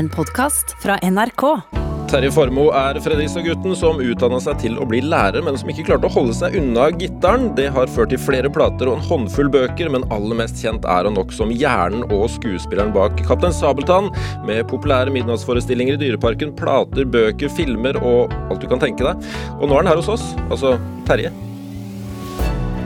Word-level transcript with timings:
En 0.00 0.08
podkast 0.08 0.76
fra 0.82 0.94
NRK. 1.02 1.42
Terje 2.08 2.30
Formoe 2.32 2.72
er 2.72 2.96
Fredrikstad-gutten 3.04 3.74
som 3.76 3.98
utdanna 4.00 4.38
seg 4.40 4.56
til 4.62 4.78
å 4.80 4.86
bli 4.88 5.02
lærer, 5.04 5.42
men 5.44 5.58
som 5.60 5.68
ikke 5.68 5.82
klarte 5.90 6.08
å 6.08 6.12
holde 6.14 6.32
seg 6.38 6.54
unna 6.56 6.86
gitaren. 6.94 7.50
Det 7.58 7.66
har 7.74 7.90
ført 7.92 8.08
til 8.14 8.22
flere 8.22 8.48
plater 8.48 8.88
og 8.88 8.96
en 8.96 9.04
håndfull 9.04 9.50
bøker, 9.52 9.90
men 9.92 10.06
aller 10.16 10.38
mest 10.38 10.62
kjent 10.62 10.88
er 10.88 11.04
han 11.04 11.18
nok 11.18 11.34
som 11.36 11.52
hjernen 11.52 12.06
og 12.06 12.30
skuespilleren 12.32 12.94
bak 12.94 13.20
Kaptein 13.28 13.52
Sabeltann, 13.52 14.08
med 14.48 14.62
populære 14.72 15.12
midnattsforestillinger 15.18 15.98
i 15.98 16.00
Dyreparken, 16.06 16.56
plater, 16.56 17.04
bøker, 17.04 17.52
filmer 17.58 18.00
og 18.00 18.32
alt 18.48 18.64
du 18.64 18.70
kan 18.72 18.80
tenke 18.80 19.04
deg. 19.04 19.28
Og 19.58 19.68
nå 19.68 19.76
er 19.76 19.84
han 19.84 19.92
her 19.92 20.00
hos 20.00 20.08
oss, 20.16 20.24
altså 20.48 20.78
Terje. 21.10 21.34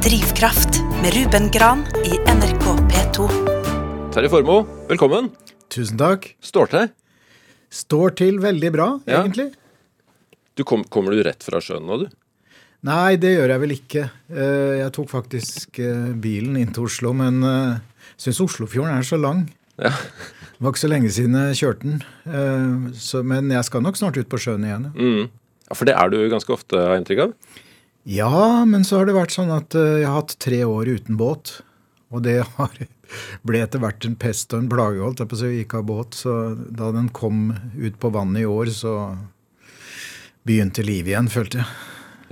Drivkraft 0.02 0.82
med 0.98 1.14
Ruben 1.20 1.46
Gran 1.54 1.86
i 2.02 2.18
NRK 2.26 2.68
P2. 2.90 3.30
Terje 4.18 4.34
Formoe, 4.34 4.66
velkommen. 4.90 5.30
Tusen 5.70 6.02
takk. 6.02 6.32
Står 6.42 6.74
til. 6.74 6.92
Står 7.74 8.14
til 8.20 8.38
veldig 8.42 8.70
bra, 8.74 8.88
Ja. 9.10 9.22
egentlig. 9.24 9.48
Du 10.54 10.62
kom, 10.62 10.84
kommer 10.86 11.10
du 11.16 11.22
rett 11.26 11.42
fra 11.42 11.58
sjøen 11.58 11.82
nå, 11.88 12.04
du? 12.04 12.08
Nei, 12.86 13.16
det 13.16 13.32
gjør 13.34 13.48
jeg 13.54 13.60
vel 13.64 13.72
ikke. 13.74 14.02
Eh, 14.30 14.78
Jeg 14.84 14.92
tok 14.94 15.08
faktisk 15.10 15.78
eh, 15.82 16.12
bilen 16.14 16.56
inn 16.60 16.70
til 16.76 16.84
Oslo, 16.86 17.12
men 17.16 17.40
jeg 17.42 17.80
syns 18.20 18.40
Oslofjorden 18.44 18.94
er 18.98 19.02
så 19.08 19.18
lang. 19.18 19.46
Ja. 19.80 19.90
Det 19.90 20.60
var 20.62 20.70
ikke 20.70 20.84
så 20.84 20.90
lenge 20.92 21.10
siden 21.10 21.34
jeg 21.34 21.58
kjørte 21.58 21.82
den. 21.88 22.02
Eh, 22.28 22.92
Så, 22.94 23.24
men 23.26 23.50
jeg 23.50 23.64
skal 23.66 23.82
nok 23.82 23.96
snart 23.98 24.16
ut 24.20 24.28
på 24.30 24.38
sjøen 24.38 24.62
igjen. 24.68 24.86
Mm. 24.94 25.30
ja, 25.66 25.74
for 25.74 25.84
det 25.88 25.96
er 25.98 26.12
du 26.12 26.20
ganske 26.30 26.52
ofte, 26.54 26.76
har 26.78 26.94
jeg 26.94 27.02
inntrykk 27.02 27.24
av. 27.26 27.34
Ja, 28.06 28.64
men 28.68 28.84
så 28.84 28.98
har 29.00 29.06
det 29.08 29.16
vært 29.16 29.32
sånn 29.34 29.50
at 29.50 29.74
eh, 29.74 30.04
jeg 30.04 30.06
har 30.06 30.20
hatt 30.20 30.36
tre 30.38 30.60
år 30.68 30.86
uten 30.94 31.16
båt. 31.18 31.56
Og 32.12 32.22
det 32.22 32.44
har, 32.44 32.70
ble 33.46 33.62
etter 33.64 33.82
hvert 33.82 34.06
en 34.08 34.16
pest 34.20 34.52
og 34.54 34.62
en 34.64 34.70
plage, 34.72 35.02
holdt 35.02 35.22
jeg 35.22 35.30
på 35.30 35.40
å 35.40 35.52
gikk 35.52 35.76
av 35.78 35.86
båt. 35.88 36.18
Så 36.24 36.34
da 36.54 36.90
den 36.94 37.10
kom 37.14 37.50
ut 37.76 37.98
på 38.00 38.12
vannet 38.14 38.44
i 38.44 38.48
år, 38.48 38.72
så 38.74 38.94
begynte 40.44 40.84
livet 40.84 41.14
igjen, 41.14 41.32
følte 41.32 41.62
jeg. 41.62 41.72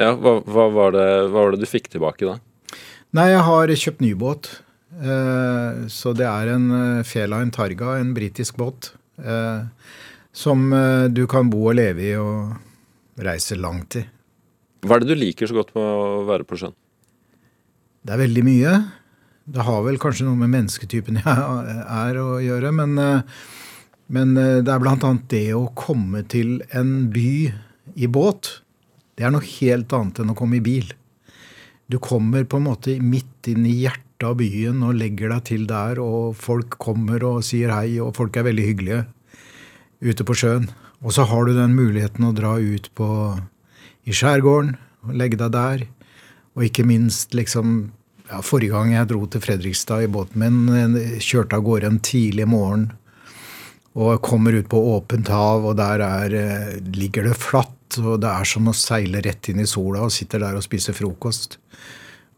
Ja, 0.00 0.14
hva, 0.16 0.38
hva, 0.48 0.66
var 0.72 0.94
det, 0.96 1.08
hva 1.30 1.44
var 1.44 1.54
det 1.54 1.62
du 1.62 1.68
fikk 1.68 1.90
tilbake 1.92 2.28
da? 2.28 2.38
Nei, 3.12 3.28
jeg 3.34 3.44
har 3.44 3.74
kjøpt 3.84 4.04
ny 4.04 4.14
båt. 4.16 4.48
Eh, 4.92 5.84
så 5.92 6.12
det 6.16 6.26
er 6.28 6.52
en 6.52 6.70
eh, 7.02 7.16
en 7.16 7.50
Targa, 7.50 7.98
en 7.98 8.14
britisk 8.14 8.56
båt. 8.56 8.92
Eh, 9.18 9.64
som 10.32 10.72
du 11.12 11.26
kan 11.28 11.50
bo 11.50 11.66
og 11.68 11.74
leve 11.76 12.00
i 12.00 12.14
og 12.16 12.54
reise 13.20 13.52
langt 13.54 13.96
i. 14.00 14.02
Hva 14.80 14.96
er 14.96 15.04
det 15.04 15.12
du 15.12 15.20
liker 15.20 15.46
så 15.46 15.58
godt 15.58 15.74
med 15.76 15.84
å 15.84 16.24
være 16.24 16.46
på 16.48 16.56
sjøen? 16.56 16.72
Det 18.00 18.14
er 18.14 18.22
veldig 18.22 18.44
mye. 18.46 18.72
Det 19.52 19.66
har 19.66 19.82
vel 19.84 19.98
kanskje 20.00 20.24
noe 20.24 20.38
med 20.40 20.52
mennesketypen 20.54 21.18
jeg 21.22 21.82
er 21.84 22.20
å 22.20 22.38
gjøre, 22.40 22.72
men, 22.72 22.96
eh, 23.00 23.42
men 24.12 24.36
eh, 24.40 24.60
det 24.64 24.72
er 24.72 24.88
annet 24.94 25.26
det 25.32 25.48
å 25.56 25.66
komme 25.76 26.24
til 26.32 26.62
en 26.72 27.10
by 27.12 27.52
i 27.92 28.08
båt. 28.08 28.62
Det 29.18 29.26
er 29.26 29.34
noe 29.34 29.44
helt 29.58 29.92
annet 29.92 30.22
enn 30.22 30.32
å 30.32 30.38
komme 30.38 30.56
i 30.56 30.64
bil. 30.64 30.88
Du 31.92 31.98
kommer 32.00 32.46
på 32.48 32.56
en 32.56 32.68
måte 32.70 32.96
midt 33.04 33.50
inn 33.52 33.66
i 33.68 33.82
hjertet 33.82 34.24
av 34.24 34.38
byen 34.40 34.80
og 34.86 34.96
legger 34.96 35.34
deg 35.34 35.44
til 35.50 35.66
der, 35.68 36.00
og 36.00 36.38
folk 36.38 36.78
kommer 36.80 37.24
og 37.26 37.42
sier 37.44 37.74
hei, 37.74 37.98
og 38.00 38.14
folk 38.16 38.38
er 38.38 38.48
veldig 38.48 38.68
hyggelige 38.70 39.04
ute 40.02 40.24
på 40.24 40.36
sjøen. 40.38 40.70
Og 41.02 41.12
så 41.12 41.26
har 41.28 41.44
du 41.44 41.52
den 41.56 41.74
muligheten 41.76 42.24
å 42.24 42.34
dra 42.36 42.54
ut 42.56 42.88
på, 42.96 43.08
i 44.08 44.14
skjærgården 44.16 44.76
og 45.04 45.18
legge 45.18 45.40
deg 45.42 45.52
der. 45.52 45.84
Og 46.56 46.68
ikke 46.68 46.86
minst 46.86 47.34
liksom 47.36 47.90
ja, 48.32 48.40
Forrige 48.44 48.74
gang 48.74 48.94
jeg 48.94 49.10
dro 49.12 49.26
til 49.28 49.44
Fredrikstad 49.44 50.06
i 50.06 50.10
båten 50.10 50.40
min, 50.40 50.96
eh, 50.96 51.20
kjørte 51.20 51.58
av 51.58 51.66
gårde 51.66 51.90
en 51.90 52.02
tidlig 52.02 52.48
morgen 52.48 52.90
og 53.92 54.22
kommer 54.24 54.56
ut 54.56 54.70
på 54.72 54.80
åpent 54.94 55.28
hav, 55.28 55.66
og 55.68 55.76
der 55.76 56.00
er, 56.00 56.34
eh, 56.34 56.80
ligger 56.96 57.28
det 57.28 57.36
flatt. 57.36 57.98
Og 58.00 58.22
det 58.22 58.30
er 58.30 58.44
som 58.48 58.70
å 58.70 58.72
seile 58.72 59.20
rett 59.20 59.50
inn 59.50 59.60
i 59.60 59.68
sola 59.68 60.00
og 60.00 60.10
sitter 60.10 60.40
der 60.40 60.56
og 60.56 60.64
spiser 60.64 60.96
frokost. 60.96 61.58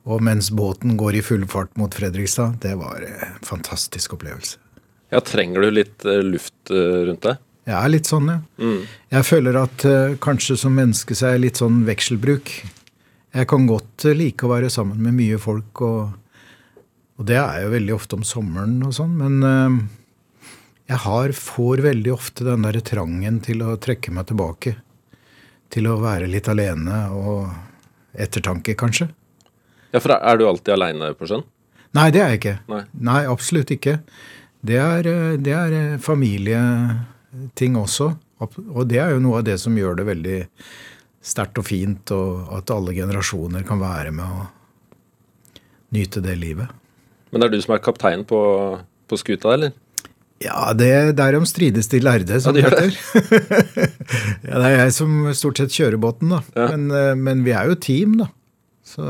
Og 0.05 0.21
mens 0.21 0.50
båten 0.50 0.97
går 0.99 1.15
i 1.15 1.22
full 1.22 1.47
fart 1.47 1.71
mot 1.78 1.94
Fredrikstad. 1.94 2.59
Det 2.61 2.75
var 2.76 3.00
eh, 3.06 3.28
en 3.31 3.47
fantastisk 3.47 4.19
opplevelse. 4.19 4.59
Ja, 5.12 5.21
Trenger 5.21 5.62
du 5.62 5.71
litt 5.71 6.05
eh, 6.05 6.25
luft 6.26 6.71
eh, 6.75 7.05
rundt 7.06 7.22
deg? 7.22 7.38
Jeg 7.65 7.78
er 7.78 7.93
litt 7.93 8.09
sånn, 8.11 8.26
ja. 8.28 8.41
Mm. 8.61 8.81
Jeg 9.15 9.25
føler 9.25 9.56
at 9.62 9.84
eh, 9.88 10.16
kanskje 10.21 10.59
som 10.61 10.75
menneske 10.76 11.16
så 11.16 11.31
er 11.31 11.38
jeg 11.38 11.44
litt 11.47 11.61
sånn 11.62 11.84
vekselbruk. 11.87 12.50
Jeg 13.34 13.49
kan 13.50 13.67
godt 13.67 14.06
like 14.15 14.47
å 14.47 14.53
være 14.53 14.71
sammen 14.71 15.00
med 15.03 15.17
mye 15.17 15.41
folk, 15.43 15.81
og, 15.83 16.83
og 17.19 17.27
det 17.27 17.41
er 17.41 17.65
jo 17.65 17.72
veldig 17.72 17.95
ofte 17.97 18.19
om 18.19 18.22
sommeren 18.27 18.77
og 18.87 18.95
sånn, 18.95 19.17
men 19.19 19.41
eh, 19.49 19.78
jeg 20.93 21.00
har, 21.03 21.34
får 21.34 21.83
veldig 21.83 22.12
ofte 22.15 22.47
den 22.47 22.67
derre 22.67 22.84
trangen 22.84 23.41
til 23.43 23.65
å 23.67 23.75
trekke 23.81 24.15
meg 24.15 24.28
tilbake. 24.31 24.77
Til 25.75 25.89
å 25.91 25.99
være 25.99 26.28
litt 26.31 26.47
alene 26.53 27.09
og 27.17 27.49
ettertanke, 28.15 28.77
kanskje. 28.78 29.09
Ja, 29.91 29.99
for 29.99 30.15
Er 30.15 30.39
du 30.39 30.47
alltid 30.47 30.75
aleine 30.77 31.11
på 31.19 31.27
sjøen? 31.27 31.43
Nei, 31.94 32.09
det 32.15 32.23
er 32.23 32.33
jeg 32.34 32.41
ikke. 32.41 32.56
Nei. 32.71 33.21
absolutt 33.31 33.71
ikke. 33.75 33.99
Det 34.62 34.78
er, 34.78 35.06
eh, 35.11 35.37
det 35.43 35.55
er 35.55 35.75
eh, 35.78 35.99
familieting 36.03 37.78
også. 37.78 38.15
Og 38.44 38.87
det 38.91 38.99
er 39.00 39.15
jo 39.15 39.23
noe 39.23 39.41
av 39.41 39.47
det 39.47 39.59
som 39.62 39.75
gjør 39.78 39.99
det 39.99 40.06
veldig 40.06 40.41
sterkt 41.25 41.59
og 41.61 41.67
fint, 41.69 42.12
og 42.15 42.51
at 42.59 42.73
alle 42.75 42.95
generasjoner 42.97 43.65
kan 43.67 43.81
være 43.81 44.12
med 44.15 44.25
og 44.25 45.61
nyte 45.95 46.23
det 46.25 46.37
livet. 46.41 46.69
Men 47.33 47.41
det 47.41 47.49
er 47.49 47.55
du 47.55 47.65
som 47.65 47.75
er 47.75 47.83
kaptein 47.83 48.27
på, 48.29 48.41
på 49.09 49.19
skuta, 49.19 49.55
eller? 49.57 49.73
Ja, 50.43 50.75
det 50.77 51.17
derom 51.17 51.47
strides 51.49 51.89
de 51.93 52.01
lærde, 52.03 52.41
som 52.43 52.57
Ja, 52.59 52.69
det 52.69 52.91
heter. 52.93 52.99
ja, 54.49 54.59
det 54.59 54.69
er 54.69 54.77
jeg 54.83 54.95
som 54.97 55.17
stort 55.37 55.61
sett 55.61 55.75
kjører 55.75 56.01
båten, 56.03 56.35
da. 56.35 56.43
Ja. 56.59 56.69
Men, 56.75 56.87
eh, 56.93 57.15
men 57.17 57.45
vi 57.47 57.55
er 57.56 57.71
jo 57.71 57.79
team, 57.81 58.19
da. 58.21 58.29
Så, 58.85 59.06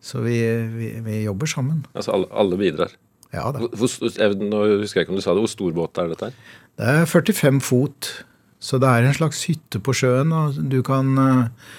så 0.00 0.24
vi, 0.24 0.38
vi, 0.78 0.94
vi 1.04 1.22
jobber 1.26 1.50
sammen. 1.50 1.84
Altså 1.92 2.14
alle, 2.16 2.30
alle 2.32 2.58
bidrar. 2.60 2.96
Ja 3.34 3.50
da. 3.54 3.62
Hvor, 3.62 3.74
hvor, 3.76 4.10
jeg, 4.16 4.38
nå 4.42 4.62
husker 4.80 5.00
jeg 5.00 5.06
ikke 5.06 5.14
om 5.14 5.20
du 5.20 5.24
sa 5.24 5.34
det. 5.36 5.44
Hvor 5.44 5.52
stor 5.52 5.74
båt 5.76 6.00
er 6.02 6.10
dette 6.10 6.30
her? 6.30 6.38
Det 6.80 6.94
er 6.94 7.10
45 7.10 7.60
fot, 7.62 8.10
så 8.60 8.78
det 8.80 8.88
er 8.90 9.06
en 9.08 9.16
slags 9.16 9.46
hytte 9.48 9.80
på 9.80 9.94
sjøen. 9.96 10.34
Og 10.36 10.58
du 10.70 10.80
kan 10.86 11.14
eh, 11.18 11.70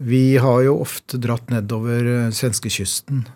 Vi 0.00 0.38
har 0.40 0.62
jo 0.64 0.78
ofte 0.80 1.20
dratt 1.20 1.52
nedover 1.52 2.08
eh, 2.14 2.30
svenskekysten. 2.32 3.26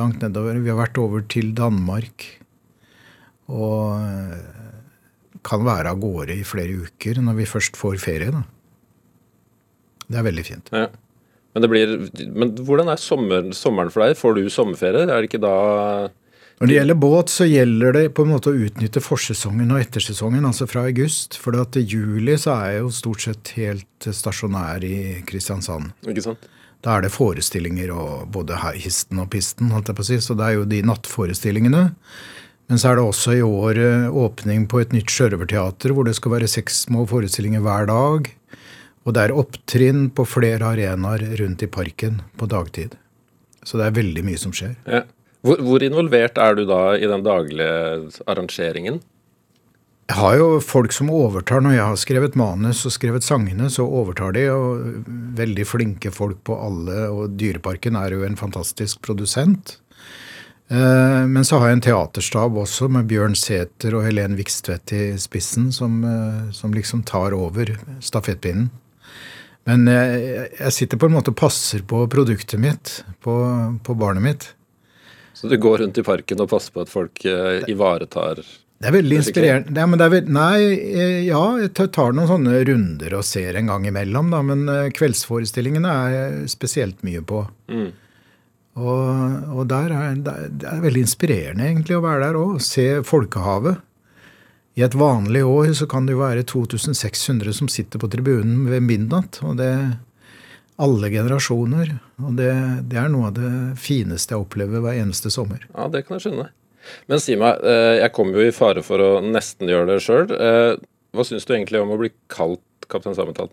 Langt 0.00 0.24
nedover. 0.24 0.56
Vi 0.56 0.72
har 0.72 0.80
vært 0.80 1.00
over 1.02 1.24
til 1.28 1.52
Danmark. 1.56 2.24
Og 3.52 4.00
eh, 4.00 4.40
kan 5.44 5.66
være 5.66 5.92
av 5.92 6.00
gårde 6.00 6.38
i 6.38 6.46
flere 6.46 6.88
uker 6.88 7.20
når 7.20 7.40
vi 7.42 7.50
først 7.52 7.76
får 7.76 8.00
ferie. 8.00 8.32
Da. 8.32 8.42
Det 10.08 10.20
er 10.20 10.28
veldig 10.30 10.46
fint. 10.46 10.72
Ja. 10.72 10.88
Men, 11.52 11.68
blir, 11.68 11.98
men 12.32 12.54
hvordan 12.64 12.88
er 12.88 13.00
sommer, 13.00 13.50
sommeren 13.52 13.92
for 13.92 14.06
deg? 14.06 14.16
Får 14.16 14.38
du 14.38 14.46
sommerferie? 14.48 15.04
Er 15.04 15.20
det 15.20 15.28
ikke 15.28 15.42
da 15.42 15.56
Når 16.60 16.68
det 16.70 16.76
gjelder 16.76 16.98
båt, 17.02 17.30
så 17.32 17.46
gjelder 17.48 17.96
det 17.96 18.02
på 18.14 18.24
en 18.24 18.32
måte 18.34 18.52
å 18.52 18.58
utnytte 18.66 19.02
forsesongen 19.02 19.72
og 19.74 19.80
ettersesongen, 19.82 20.44
altså 20.46 20.68
fra 20.70 20.84
august. 20.86 21.38
For 21.40 21.56
i 21.58 21.82
juli 21.82 22.36
så 22.38 22.54
er 22.54 22.76
jeg 22.76 22.82
jo 22.84 22.92
stort 22.94 23.24
sett 23.24 23.54
helt 23.58 24.08
stasjonær 24.20 24.84
i 24.86 24.98
Kristiansand. 25.26 25.90
Ikke 26.06 26.24
sant? 26.28 26.50
Da 26.82 26.96
er 26.96 27.04
det 27.04 27.12
forestillinger 27.14 27.92
og 27.94 28.28
både 28.34 28.58
histen 28.74 29.20
og 29.22 29.30
pisten, 29.34 29.70
holdt 29.74 29.90
jeg 29.90 29.98
på 29.98 30.04
å 30.04 30.08
si. 30.10 30.20
Så 30.22 30.36
det 30.38 30.46
er 30.46 30.56
jo 30.58 30.68
de 30.70 30.82
nattforestillingene. 30.86 31.82
Men 32.70 32.80
så 32.80 32.92
er 32.92 32.98
det 32.98 33.04
også 33.06 33.34
i 33.36 33.42
år 33.44 33.78
eh, 33.78 34.06
åpning 34.22 34.64
på 34.70 34.80
et 34.82 34.94
nytt 34.94 35.10
sjørøverteater, 35.12 35.92
hvor 35.94 36.06
det 36.08 36.14
skal 36.18 36.36
være 36.36 36.50
seks 36.50 36.84
små 36.86 37.04
forestillinger 37.10 37.62
hver 37.62 37.88
dag. 37.90 38.30
Og 39.02 39.14
det 39.14 39.24
er 39.24 39.34
opptrinn 39.34 40.06
på 40.14 40.26
flere 40.30 40.70
arenaer 40.74 41.24
rundt 41.40 41.64
i 41.66 41.70
parken 41.70 42.20
på 42.38 42.46
dagtid. 42.50 42.94
Så 43.66 43.78
det 43.78 43.88
er 43.88 43.98
veldig 43.98 44.24
mye 44.26 44.40
som 44.40 44.54
skjer. 44.56 44.76
Ja. 44.86 45.02
Hvor, 45.42 45.58
hvor 45.58 45.82
involvert 45.82 46.38
er 46.38 46.54
du 46.54 46.64
da 46.68 46.94
i 46.94 47.08
den 47.10 47.24
daglige 47.26 48.22
arrangeringen? 48.30 49.00
Jeg 50.12 50.18
har 50.18 50.36
jo 50.36 50.48
folk 50.60 50.92
som 50.92 51.10
overtar 51.14 51.62
når 51.64 51.76
jeg 51.76 51.86
har 51.88 52.00
skrevet 52.00 52.34
manus 52.36 52.82
og 52.86 52.92
skrevet 52.92 53.24
sangene, 53.24 53.70
så 53.72 53.86
overtar 53.86 54.34
de, 54.36 54.44
og 54.52 55.06
veldig 55.38 55.64
flinke 55.66 56.12
folk 56.12 56.42
på 56.46 56.58
alle, 56.58 57.06
og 57.08 57.38
Dyreparken 57.40 57.96
er 57.96 58.12
jo 58.16 58.26
en 58.26 58.36
fantastisk 58.36 59.00
produsent. 59.06 59.78
Eh, 60.68 61.22
Men 61.26 61.46
så 61.48 61.58
har 61.58 61.70
jeg 61.70 61.78
en 61.78 61.84
teaterstab 61.88 62.58
også, 62.60 62.90
med 62.92 63.08
Bjørn 63.08 63.34
Sæther 63.38 63.96
og 63.96 64.04
Helen 64.06 64.36
Vikstvedt 64.36 64.92
i 64.92 65.02
spissen, 65.22 65.72
som, 65.72 66.02
eh, 66.04 66.52
som 66.52 66.74
liksom 66.74 67.06
tar 67.08 67.32
over 67.32 67.76
stafettpinnen. 68.00 68.70
Men 69.64 69.86
jeg, 69.86 70.48
jeg 70.58 70.72
sitter 70.72 70.98
på 70.98 71.06
en 71.06 71.14
måte 71.14 71.30
og 71.30 71.38
passer 71.38 71.84
på 71.86 72.04
produktet 72.10 72.58
mitt, 72.60 73.04
på, 73.22 73.34
på 73.86 73.94
barnet 73.94 74.22
mitt. 74.22 74.48
Så 75.42 75.48
du 75.50 75.56
går 75.58 75.78
rundt 75.82 75.98
i 75.98 76.04
parken 76.06 76.40
og 76.44 76.50
passer 76.52 76.70
på 76.74 76.84
at 76.84 76.90
folk 76.92 77.24
eh, 77.26 77.64
ivaretar 77.72 78.38
Det 78.82 78.86
er 78.88 78.94
veldig 78.94 79.16
er 79.16 79.22
inspirerende. 79.24 79.86
Men 79.90 79.98
det 79.98 80.06
er 80.06 80.14
nei, 80.30 80.58
eh, 80.78 81.16
ja, 81.26 81.42
jeg 81.58 81.72
tar- 81.74 82.14
noen 82.14 82.30
sånne 82.30 82.60
runder 82.68 83.16
og 83.18 83.24
ser 83.26 83.58
en 83.58 83.66
gang 83.72 83.88
imellom, 83.90 84.30
da, 84.30 84.40
men 84.46 84.62
eh, 84.70 84.88
kveldsforestillingene 84.94 85.96
er 86.06 86.36
spesielt 86.50 87.02
mye 87.02 87.22
på. 87.26 87.42
Mm. 87.68 87.90
Og, 88.78 89.48
og 89.52 89.66
er- 89.90 90.22
det 90.22 90.68
er 90.70 90.80
veldig 90.86 91.02
inspirerende 91.04 91.66
egentlig 91.66 91.98
å 91.98 92.04
være 92.06 92.28
der 92.28 92.38
òg, 92.40 92.60
se 92.62 92.86
folkehavet. 93.04 93.82
I 94.78 94.86
et 94.86 94.94
vanlig 94.96 95.42
år 95.44 95.74
så 95.76 95.86
kan 95.90 96.06
det 96.06 96.14
jo 96.14 96.22
være 96.22 96.46
2600 96.48 97.52
som 97.58 97.68
sitter 97.68 98.00
på 98.00 98.08
tribunen 98.08 98.64
ved 98.70 98.80
midnatt. 98.86 99.42
og 99.42 99.58
det 99.58 99.72
alle 100.80 101.10
generasjoner. 101.12 101.94
Og 102.22 102.34
det, 102.38 102.50
det, 102.88 102.98
er 102.98 103.12
noe 103.12 103.30
av 103.30 103.36
det 103.36 103.52
fineste 103.80 104.34
jeg 104.34 104.44
opplever 104.44 104.82
hver 104.84 104.98
eneste 105.02 105.32
sommer. 105.32 105.64
Ja, 105.72 105.88
det 105.92 106.04
kan 106.06 106.18
jeg 106.18 106.26
skjønne. 106.26 106.48
Men 107.10 107.22
si 107.22 107.36
meg, 107.38 107.62
eh, 107.66 108.00
jeg 108.00 108.14
kommer 108.16 108.40
jo 108.40 108.48
i 108.48 108.54
fare 108.54 108.82
for 108.86 109.02
å 109.02 109.10
nesten 109.24 109.70
gjøre 109.70 109.92
det 109.92 110.02
sjøl. 110.04 110.32
Eh, 110.34 110.74
hva 111.12 111.26
syns 111.26 111.46
du 111.46 111.54
egentlig 111.54 111.82
om 111.82 111.92
å 111.94 112.00
bli 112.00 112.12
kalt 112.32 112.88
Kaptein 112.90 113.16
Sabeltann? 113.16 113.52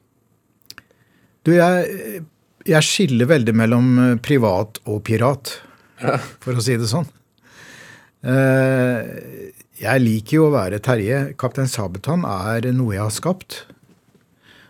Du, 1.46 1.54
jeg, 1.56 2.24
jeg, 2.68 2.86
skiller 2.86 3.30
veldig 3.30 3.56
mellom 3.56 3.92
eh, 4.04 4.16
privat 4.24 4.82
og 4.90 5.04
pirat, 5.08 5.60
ja. 6.02 6.18
for 6.44 6.58
å 6.58 6.64
si 6.64 6.78
det 6.80 6.90
sånn. 6.92 7.08
Jeg 8.20 10.04
liker 10.04 10.36
jo 10.36 10.48
å 10.50 10.52
være 10.52 10.82
Terje. 10.84 11.20
Kaptein 11.40 11.70
Sabeltann 11.72 12.26
er 12.28 12.68
noe 12.76 12.98
jeg 12.98 13.06
har 13.06 13.14
skapt. 13.16 13.62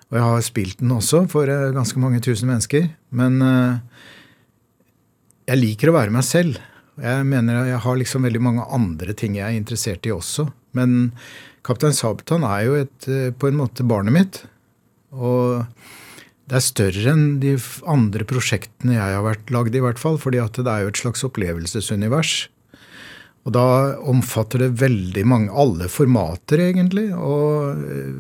Og 0.09 0.17
jeg 0.17 0.25
har 0.25 0.45
spilt 0.45 0.79
den 0.81 0.95
også 0.95 1.23
for 1.29 1.49
eh, 1.51 1.69
ganske 1.75 2.01
mange 2.01 2.21
tusen 2.25 2.49
mennesker. 2.49 2.89
Men 3.13 3.37
eh, 3.45 4.01
jeg 5.51 5.61
liker 5.61 5.91
å 5.91 5.97
være 5.99 6.13
meg 6.13 6.25
selv. 6.25 6.57
Jeg 6.99 7.27
mener 7.29 7.69
jeg 7.69 7.83
har 7.85 7.99
liksom 7.99 8.25
veldig 8.27 8.41
mange 8.43 8.65
andre 8.75 9.15
ting 9.17 9.37
jeg 9.37 9.45
er 9.45 9.59
interessert 9.59 10.09
i 10.09 10.13
også. 10.13 10.49
Men 10.77 11.13
Kaptein 11.65 11.95
Sabeltann 11.95 12.45
er 12.47 12.65
jo 12.65 12.77
et, 12.81 12.99
eh, 13.07 13.29
på 13.29 13.51
en 13.51 13.59
måte 13.61 13.85
barnet 13.87 14.15
mitt. 14.15 14.41
Og 15.13 15.65
det 16.49 16.57
er 16.57 16.65
større 16.65 17.13
enn 17.13 17.25
de 17.43 17.53
andre 17.89 18.25
prosjektene 18.25 18.97
jeg 18.97 19.17
har 19.19 19.25
vært 19.25 19.53
lagd, 19.53 19.77
i 19.77 19.83
hvert 19.85 20.01
fall. 20.01 20.17
fordi 20.17 20.41
det 20.41 20.65
er 20.65 20.87
jo 20.87 20.93
et 20.93 21.01
slags 21.03 21.23
opplevelsesunivers. 21.27 22.49
Og 23.47 23.53
da 23.55 23.65
omfatter 24.11 24.65
det 24.65 24.81
veldig 24.81 25.23
mange, 25.27 25.49
alle 25.55 25.87
formater 25.91 26.61
egentlig, 26.67 27.07
og 27.15 27.79
eh, 27.87 28.15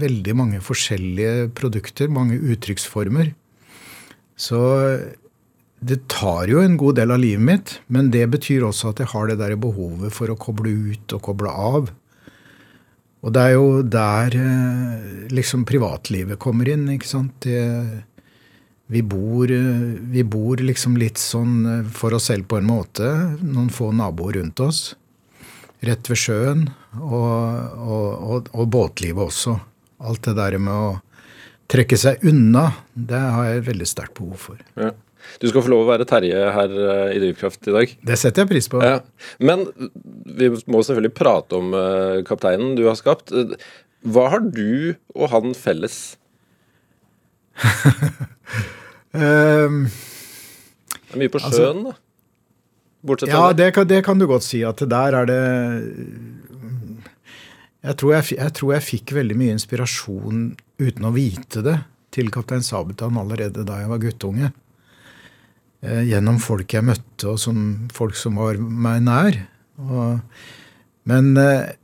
veldig 0.00 0.34
mange 0.36 0.62
forskjellige 0.64 1.50
produkter, 1.56 2.10
mange 2.12 2.40
uttrykksformer. 2.40 3.30
Så 4.34 4.60
det 5.84 6.00
tar 6.10 6.48
jo 6.50 6.62
en 6.64 6.78
god 6.80 6.98
del 6.98 7.12
av 7.14 7.20
livet 7.22 7.44
mitt, 7.44 7.74
men 7.92 8.10
det 8.14 8.24
betyr 8.32 8.64
også 8.66 8.92
at 8.92 9.02
jeg 9.02 9.12
har 9.12 9.28
det 9.30 9.38
der 9.42 9.54
behovet 9.60 10.14
for 10.16 10.32
å 10.32 10.38
koble 10.40 10.72
ut 10.90 11.14
og 11.16 11.22
koble 11.28 11.52
av. 11.52 11.92
Og 13.24 13.32
det 13.32 13.42
er 13.42 13.54
jo 13.54 13.68
der 13.88 14.36
eh, 14.36 15.28
liksom 15.32 15.64
privatlivet 15.68 16.40
kommer 16.40 16.68
inn, 16.68 16.88
ikke 16.92 17.08
sant. 17.08 17.36
Det, 17.46 18.04
vi 18.86 19.02
bor, 19.02 19.48
vi 20.10 20.24
bor, 20.24 20.60
liksom 20.60 20.98
litt 21.00 21.20
sånn 21.20 21.54
eh, 21.66 21.86
for 21.94 22.16
oss 22.16 22.28
selv 22.28 22.48
på 22.50 22.60
en 22.60 22.68
måte. 22.68 23.08
Noen 23.40 23.70
få 23.72 23.90
naboer 23.96 24.38
rundt 24.38 24.60
oss. 24.60 24.82
Rett 25.84 26.10
ved 26.10 26.20
sjøen. 26.20 26.66
Og, 27.00 27.78
og, 27.80 28.08
og, 28.12 28.50
og 28.52 28.68
båtlivet 28.72 29.24
også. 29.24 29.56
Alt 30.04 30.28
det 30.28 30.36
der 30.36 30.58
med 30.60 30.74
å 30.74 30.90
trekke 31.72 31.96
seg 31.96 32.20
unna, 32.28 32.68
det 32.92 33.20
har 33.20 33.48
jeg 33.48 33.64
veldig 33.70 33.88
sterkt 33.88 34.18
behov 34.20 34.36
for. 34.50 34.60
Ja. 34.76 34.92
Du 35.40 35.46
skal 35.48 35.62
få 35.64 35.70
lov 35.72 35.86
å 35.86 35.88
være 35.88 36.04
Terje 36.04 36.40
her 36.52 36.74
eh, 36.76 37.14
i 37.16 37.22
Drivkraft 37.22 37.70
i 37.70 37.72
dag. 37.72 37.94
Det 38.04 38.18
setter 38.20 38.44
jeg 38.44 38.50
pris 38.50 38.68
på. 38.68 38.82
Ja. 38.84 38.98
Men 39.40 39.64
vi 40.28 40.50
må 40.68 40.82
selvfølgelig 40.84 41.14
prate 41.16 41.56
om 41.56 41.72
kapteinen 42.28 42.76
du 42.76 42.84
har 42.84 43.00
skapt. 43.00 43.32
Hva 44.04 44.26
har 44.34 44.44
du 44.44 44.92
og 45.16 45.32
han 45.32 45.56
felles? 45.56 46.18
Um, 49.14 49.84
det 51.06 51.14
er 51.14 51.20
mye 51.20 51.32
på 51.32 51.40
altså, 51.40 51.60
sjøen, 51.60 51.84
altså, 51.84 51.92
da. 51.92 51.94
Bortsett 53.04 53.34
ja, 53.34 53.42
det. 53.52 53.58
Det, 53.60 53.68
kan, 53.76 53.88
det 53.90 54.00
kan 54.06 54.20
du 54.20 54.26
godt 54.30 54.46
si. 54.46 54.62
At 54.64 54.80
der 54.80 55.18
er 55.20 55.28
det 55.28 55.42
jeg 57.84 57.98
tror 58.00 58.14
jeg, 58.14 58.36
jeg 58.38 58.52
tror 58.56 58.70
jeg, 58.72 58.86
fikk 58.86 59.12
veldig 59.12 59.36
mye 59.36 59.54
inspirasjon 59.58 60.44
uten 60.80 61.04
å 61.04 61.12
vite 61.12 61.60
det 61.64 61.76
til 62.14 62.30
Kaptein 62.32 62.64
Sabeltann 62.64 63.18
allerede 63.20 63.64
da 63.66 63.82
jeg 63.82 63.90
var 63.90 64.00
guttunge. 64.00 64.52
Eh, 65.84 66.04
gjennom 66.08 66.38
folk 66.40 66.72
jeg 66.72 66.86
møtte, 66.86 67.34
og 67.34 67.40
som, 67.42 67.58
folk 67.92 68.16
som 68.16 68.40
var 68.40 68.56
meg 68.56 69.02
nær. 69.04 69.36
Og, 69.84 70.22
men 71.10 71.34
eh, 71.40 71.74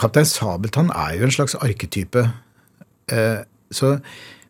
Kaptein 0.00 0.28
Sabeltann 0.30 0.88
er 0.96 1.18
jo 1.18 1.28
en 1.28 1.34
slags 1.34 1.58
arketype. 1.58 2.24
Eh, 3.12 3.42
så 3.74 3.96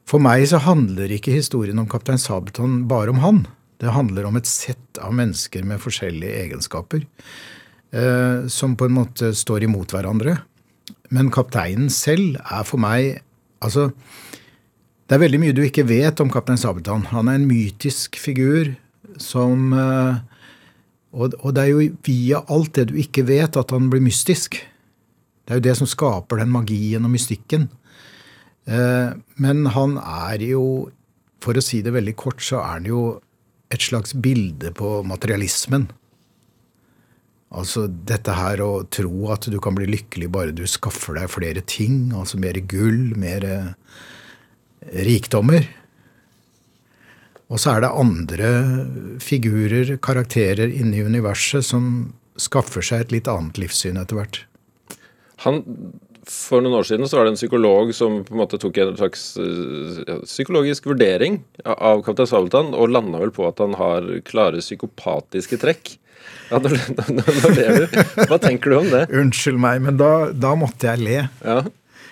for 0.09 0.23
meg 0.25 0.47
så 0.49 0.61
handler 0.65 1.12
ikke 1.12 1.35
historien 1.35 1.79
om 1.81 1.88
Kaptein 1.91 2.20
Sabeltann 2.20 2.87
bare 2.88 3.12
om 3.12 3.20
han. 3.20 3.43
Det 3.79 3.93
handler 3.94 4.26
om 4.29 4.38
et 4.38 4.49
sett 4.49 5.00
av 5.03 5.12
mennesker 5.15 5.67
med 5.69 5.82
forskjellige 5.82 6.38
egenskaper 6.47 7.05
eh, 7.05 8.47
som 8.50 8.75
på 8.79 8.88
en 8.88 8.97
måte 8.97 9.35
står 9.37 9.67
imot 9.69 9.93
hverandre. 9.94 10.38
Men 11.15 11.31
kapteinen 11.35 11.93
selv 11.93 12.41
er 12.44 12.69
for 12.69 12.81
meg 12.82 13.25
Altså, 13.59 13.88
det 15.11 15.17
er 15.17 15.19
veldig 15.25 15.38
mye 15.43 15.55
du 15.56 15.64
ikke 15.64 15.82
vet 15.88 16.21
om 16.23 16.29
kaptein 16.31 16.61
Sabeltann. 16.62 17.09
Han 17.11 17.26
er 17.26 17.41
en 17.41 17.49
mytisk 17.49 18.14
figur 18.23 18.71
som 19.19 19.73
eh, 19.75 20.21
og, 21.11 21.35
og, 21.41 21.49
det 21.56 21.64
er 21.64 21.73
jo 21.73 21.88
via 22.06 22.44
alt 22.47 22.76
det 22.79 22.85
du 22.93 22.99
ikke 23.03 23.25
vet, 23.26 23.59
at 23.59 23.75
han 23.75 23.88
blir 23.91 24.05
mystisk. 24.05 24.61
Det 25.43 25.50
er 25.50 25.59
jo 25.59 25.67
det 25.67 25.75
som 25.81 25.91
skaper 25.91 26.38
den 26.38 26.53
magien 26.55 27.03
og 27.03 27.11
mystikken. 27.11 27.67
Eh, 28.69 29.11
men 29.41 29.70
han 29.73 29.97
er 30.03 30.44
jo, 30.44 30.65
for 31.43 31.56
å 31.56 31.65
si 31.65 31.81
det 31.85 31.94
veldig 31.97 32.17
kort, 32.20 32.43
så 32.44 32.61
er 32.61 32.75
han 32.76 32.88
jo 32.88 33.03
et 33.73 33.85
slags 33.85 34.15
bilde 34.17 34.73
på 34.76 35.00
materialismen. 35.09 35.88
Altså 37.49 37.87
dette 37.88 38.35
her 38.37 38.61
å 38.61 38.85
tro 38.93 39.31
at 39.32 39.49
du 39.49 39.56
kan 39.65 39.76
bli 39.76 39.88
lykkelig 39.88 40.29
bare 40.32 40.56
du 40.56 40.67
skaffer 40.69 41.17
deg 41.17 41.32
flere 41.32 41.65
ting, 41.65 42.11
altså 42.12 42.41
mer 42.41 42.61
gull, 42.69 43.15
mer 43.17 43.47
eh, 43.49 43.70
rikdommer. 45.09 45.64
Og 47.49 47.56
så 47.62 47.73
er 47.73 47.85
det 47.85 47.94
andre 47.97 48.50
figurer, 49.25 49.94
karakterer 50.05 50.69
inne 50.69 50.99
i 50.99 51.06
universet, 51.06 51.64
som 51.64 52.11
skaffer 52.38 52.85
seg 52.85 53.06
et 53.06 53.14
litt 53.17 53.31
annet 53.32 53.56
livssyn 53.59 53.97
etter 53.97 54.21
hvert. 54.21 54.43
Han 55.47 55.62
for 56.33 56.65
noen 56.65 56.79
år 56.79 56.87
siden 56.89 57.09
så 57.09 57.19
var 57.19 57.27
det 57.27 57.35
en 57.35 57.41
psykolog 57.41 57.93
som 57.97 58.21
på 58.27 58.35
en 58.35 58.41
måte 58.43 58.61
tok 58.61 58.81
en 58.83 58.97
slags 58.99 59.31
uh, 59.41 60.21
psykologisk 60.27 60.89
vurdering 60.91 61.41
av 61.65 62.03
kaptein 62.07 62.29
Sabeltann, 62.31 62.75
og 62.77 62.93
landa 62.93 63.21
vel 63.23 63.33
på 63.35 63.47
at 63.49 63.63
han 63.63 63.77
har 63.79 64.07
klare 64.29 64.63
psykopatiske 64.65 65.61
trekk. 65.63 65.95
Ja, 66.51 66.61
nå, 66.61 66.73
ler 67.55 67.79
du. 67.85 67.99
Hva 68.29 68.39
tenker 68.43 68.73
du 68.73 68.79
om 68.81 68.91
det? 68.93 69.07
Unnskyld 69.13 69.61
meg, 69.61 69.83
men 69.85 70.01
da, 70.01 70.31
da 70.33 70.55
måtte 70.59 70.91
jeg 70.91 71.05
le. 71.05 71.23
Ja. 71.45 71.63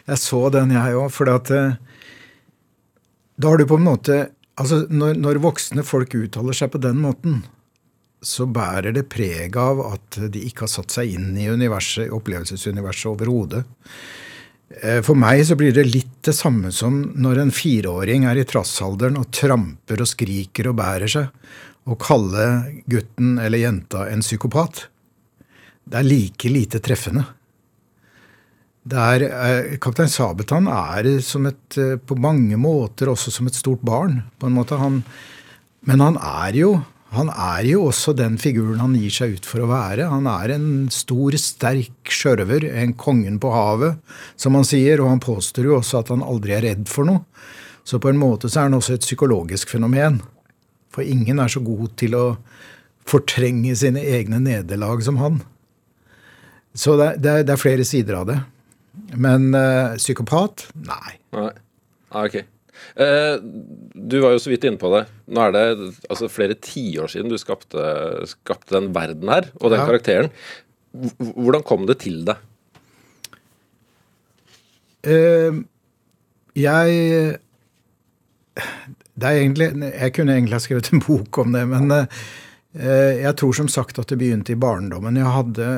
Jeg 0.06 0.22
så 0.22 0.46
den, 0.54 0.74
jeg 0.76 0.96
òg. 0.96 1.10
For 1.14 1.32
at 1.32 1.50
uh, 1.52 1.76
da 3.36 3.52
har 3.52 3.60
du 3.60 3.68
på 3.68 3.80
en 3.80 3.86
måte 3.90 4.24
Altså, 4.56 4.86
når, 4.88 5.18
når 5.20 5.36
voksne 5.44 5.82
folk 5.84 6.14
uttaler 6.16 6.56
seg 6.56 6.70
på 6.72 6.78
den 6.80 6.96
måten, 7.02 7.42
så 8.22 8.46
bærer 8.48 8.94
det 8.96 9.08
preg 9.12 9.56
av 9.60 9.82
at 9.92 10.18
de 10.32 10.44
ikke 10.48 10.64
har 10.64 10.72
satt 10.72 10.94
seg 10.94 11.12
inn 11.16 11.34
i 11.38 11.48
universet, 11.52 12.10
opplevelsesuniverset 12.14 13.10
overhodet. 13.12 13.64
Eh, 14.82 15.00
for 15.06 15.18
meg 15.18 15.44
så 15.46 15.56
blir 15.58 15.74
det 15.76 15.86
litt 15.86 16.18
det 16.26 16.34
samme 16.34 16.72
som 16.74 16.98
når 17.14 17.44
en 17.44 17.54
fireåring 17.54 18.26
er 18.26 18.40
i 18.40 18.46
trassalderen 18.48 19.20
og 19.20 19.30
tramper 19.34 20.02
og 20.02 20.10
skriker 20.10 20.72
og 20.72 20.78
bærer 20.80 21.12
seg, 21.12 21.30
og 21.86 22.00
kaller 22.02 22.64
gutten 22.90 23.36
eller 23.38 23.62
jenta 23.62 24.08
en 24.10 24.24
psykopat. 24.24 24.88
Det 25.86 26.00
er 26.00 26.08
like 26.08 26.50
lite 26.50 26.82
treffende. 26.82 27.22
Det 28.86 28.98
er, 28.98 29.22
eh, 29.22 29.78
Kaptein 29.82 30.10
Sabeltann 30.10 30.68
er 30.70 31.06
et, 31.06 31.78
eh, 31.78 31.96
på 31.96 32.18
mange 32.18 32.56
måter 32.56 33.06
også 33.10 33.30
som 33.32 33.46
et 33.46 33.54
stort 33.54 33.82
barn. 33.82 34.24
på 34.38 34.46
en 34.46 34.54
måte. 34.54 34.78
Han, 34.78 35.04
men 35.82 36.00
han 36.00 36.16
er 36.16 36.52
jo 36.52 36.84
han 37.14 37.30
er 37.30 37.66
jo 37.68 37.84
også 37.86 38.12
den 38.18 38.34
figuren 38.40 38.80
han 38.82 38.96
gir 38.98 39.12
seg 39.14 39.36
ut 39.38 39.46
for 39.46 39.62
å 39.62 39.68
være. 39.70 40.08
Han 40.10 40.26
er 40.28 40.56
en 40.56 40.68
stor, 40.92 41.36
sterk 41.38 42.10
sjørøver, 42.10 42.66
en 42.82 42.96
kongen 42.98 43.38
på 43.42 43.52
havet, 43.54 44.00
som 44.40 44.58
han 44.58 44.66
sier, 44.66 45.00
og 45.00 45.12
han 45.14 45.22
påstår 45.22 45.68
jo 45.68 45.76
også 45.78 46.02
at 46.02 46.10
han 46.12 46.24
aldri 46.26 46.56
er 46.56 46.66
redd 46.66 46.90
for 46.90 47.08
noe. 47.08 47.22
Så 47.86 48.00
på 48.02 48.10
en 48.10 48.18
måte 48.18 48.50
så 48.50 48.60
er 48.64 48.68
han 48.68 48.78
også 48.80 48.96
et 48.96 49.06
psykologisk 49.06 49.70
fenomen. 49.70 50.18
For 50.90 51.06
ingen 51.06 51.38
er 51.38 51.52
så 51.52 51.62
god 51.62 51.94
til 52.00 52.16
å 52.18 52.24
fortrenge 53.06 53.76
sine 53.78 54.02
egne 54.02 54.40
nederlag 54.42 55.04
som 55.06 55.20
han. 55.22 55.38
Så 56.76 56.98
det, 56.98 57.12
det, 57.22 57.38
det 57.46 57.54
er 57.54 57.62
flere 57.62 57.86
sider 57.86 58.18
av 58.18 58.26
det. 58.28 58.40
Men 59.14 59.52
øh, 59.54 59.94
psykopat? 60.00 60.66
Nei. 60.88 61.16
Nei. 61.36 61.52
Ah, 62.10 62.26
ok. 62.26 62.42
Eh, 62.96 63.36
du 63.94 64.18
var 64.22 64.32
jo 64.32 64.40
så 64.40 64.50
vidt 64.52 64.64
inne 64.64 64.80
på 64.80 64.90
det. 64.94 65.04
Nå 65.28 65.42
er 65.44 65.54
det 65.54 65.64
altså, 66.08 66.30
flere 66.32 66.56
tiår 66.56 67.12
siden 67.12 67.32
du 67.32 67.36
skapte, 67.40 67.80
skapte, 68.30 68.72
den 68.76 68.92
verden 68.96 69.32
her, 69.32 69.50
og 69.60 69.72
den 69.72 69.82
ja. 69.82 69.88
karakteren. 69.88 70.30
Hvordan 71.36 71.64
kom 71.66 71.84
det 71.88 72.00
til 72.06 72.22
deg? 72.24 72.40
Uh, 75.06 75.60
jeg 76.58 76.94
Det 79.14 79.28
er 79.28 79.36
egentlig 79.36 79.68
Jeg 79.92 80.14
kunne 80.16 80.34
egentlig 80.34 80.56
ha 80.56 80.62
skrevet 80.64 80.88
en 80.90 81.02
bok 81.04 81.38
om 81.44 81.52
det, 81.54 81.62
men 81.70 81.92
uh, 81.92 82.08
jeg 82.74 83.34
tror 83.38 83.54
som 83.60 83.68
sagt 83.70 84.00
at 84.00 84.08
det 84.10 84.18
begynte 84.18 84.56
i 84.56 84.58
barndommen. 84.58 85.20
Jeg 85.20 85.36
hadde 85.36 85.68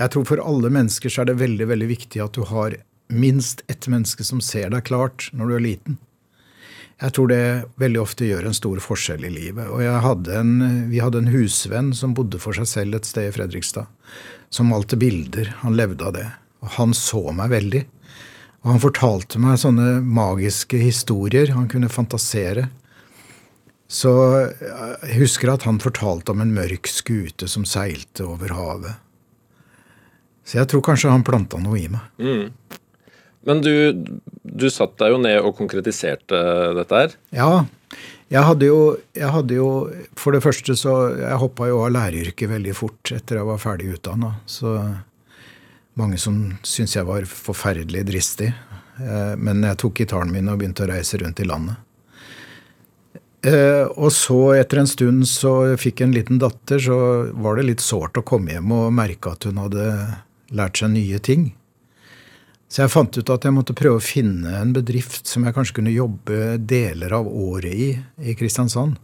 jeg 0.00 0.10
tror 0.10 0.24
for 0.26 0.42
alle 0.42 0.70
mennesker 0.74 1.12
så 1.12 1.22
er 1.22 1.30
det 1.30 1.38
veldig 1.42 1.68
veldig 1.70 1.86
viktig 1.90 2.22
at 2.22 2.34
du 2.34 2.46
har 2.48 2.74
minst 3.12 3.62
ett 3.70 3.86
menneske 3.90 4.24
som 4.26 4.40
ser 4.42 4.72
deg 4.74 4.86
klart 4.88 5.28
når 5.34 5.50
du 5.50 5.54
er 5.58 5.64
liten. 5.68 5.98
Jeg 7.04 7.12
tror 7.12 7.28
det 7.28 7.44
veldig 7.82 8.00
ofte 8.00 8.24
gjør 8.24 8.46
en 8.48 8.56
stor 8.56 8.80
forskjell 8.80 9.26
i 9.28 9.32
livet. 9.32 9.66
Og 9.68 9.82
hadde 10.06 10.38
en, 10.40 10.52
vi 10.88 11.02
hadde 11.04 11.20
en 11.20 11.32
husvenn 11.34 11.90
som 11.96 12.14
bodde 12.16 12.40
for 12.40 12.56
seg 12.56 12.68
selv 12.70 12.96
et 12.96 13.08
sted 13.08 13.28
i 13.28 13.34
Fredrikstad. 13.34 13.90
Som 14.48 14.70
malte 14.72 14.96
bilder. 14.96 15.50
Han 15.60 15.76
levde 15.76 16.06
av 16.08 16.14
det. 16.16 16.24
Og 16.64 16.72
han 16.78 16.94
så 16.96 17.26
meg 17.36 17.52
veldig. 17.52 17.82
Og 18.64 18.70
han 18.72 18.80
fortalte 18.80 19.42
meg 19.42 19.60
sånne 19.60 19.98
magiske 20.00 20.80
historier. 20.80 21.52
Han 21.52 21.68
kunne 21.68 21.92
fantasere. 21.92 22.70
Så 23.84 24.10
jeg 24.48 25.18
husker 25.18 25.52
at 25.52 25.66
han 25.68 25.82
fortalte 25.84 26.32
om 26.32 26.40
en 26.40 26.54
mørk 26.56 26.88
skute 26.88 27.50
som 27.52 27.66
seilte 27.68 28.24
over 28.24 28.56
havet. 28.56 28.96
Så 30.44 30.58
jeg 30.62 30.72
tror 30.72 30.84
kanskje 30.88 31.12
han 31.12 31.24
planta 31.24 31.60
noe 31.60 31.76
i 31.82 31.86
meg. 31.92 32.08
Mm. 32.16 32.80
Men 33.44 33.62
du, 33.64 33.72
du 34.42 34.66
satt 34.72 34.96
deg 35.00 35.14
jo 35.14 35.22
ned 35.22 35.38
og 35.42 35.56
konkretiserte 35.58 36.40
dette 36.78 37.00
her? 37.00 37.16
Ja. 37.34 37.50
Jeg 38.32 38.42
hadde 38.48 38.66
jo, 38.66 38.78
jeg 39.14 39.30
hadde 39.30 39.54
jo 39.54 39.68
For 40.18 40.34
det 40.34 40.40
første 40.42 40.74
så 40.80 40.94
Jeg 41.12 41.36
hoppa 41.38 41.68
jo 41.68 41.82
av 41.84 41.92
læreryrket 41.94 42.50
veldig 42.50 42.72
fort 42.74 43.12
etter 43.14 43.38
jeg 43.38 43.46
var 43.46 43.60
ferdig 43.62 43.92
utdanna. 43.98 44.32
Så 44.50 44.74
mange 46.00 46.18
som 46.18 46.38
syntes 46.66 46.96
jeg 46.96 47.06
var 47.06 47.26
forferdelig 47.28 48.02
dristig. 48.08 48.48
Eh, 48.98 49.34
men 49.38 49.62
jeg 49.62 49.78
tok 49.78 50.00
gitaren 50.02 50.32
min 50.34 50.50
og 50.50 50.58
begynte 50.58 50.86
å 50.86 50.90
reise 50.90 51.20
rundt 51.22 51.42
i 51.42 51.46
landet. 51.46 51.78
Eh, 53.44 53.84
og 54.00 54.08
så, 54.14 54.38
etter 54.56 54.80
en 54.80 54.88
stund, 54.88 55.26
så 55.28 55.74
fikk 55.80 56.00
jeg 56.00 56.08
en 56.08 56.16
liten 56.16 56.40
datter, 56.42 56.80
så 56.80 56.96
var 57.44 57.58
det 57.58 57.68
litt 57.68 57.84
sårt 57.84 58.16
å 58.18 58.24
komme 58.26 58.56
hjem 58.56 58.72
og 58.74 58.94
merke 58.96 59.34
at 59.34 59.44
hun 59.46 59.60
hadde 59.60 59.84
lært 60.54 60.80
seg 60.80 60.94
nye 60.94 61.20
ting. 61.22 61.50
Så 62.74 62.82
jeg 62.82 62.90
fant 62.90 63.14
ut 63.14 63.28
at 63.30 63.44
jeg 63.46 63.54
måtte 63.54 63.74
prøve 63.78 64.00
å 64.00 64.02
finne 64.02 64.50
en 64.58 64.72
bedrift 64.74 65.28
som 65.30 65.44
jeg 65.46 65.54
kanskje 65.54 65.76
kunne 65.76 65.92
jobbe 65.94 66.56
deler 66.58 67.12
av 67.14 67.28
året 67.30 67.70
i 67.70 67.90
i 68.18 68.34
Kristiansand. 68.34 68.96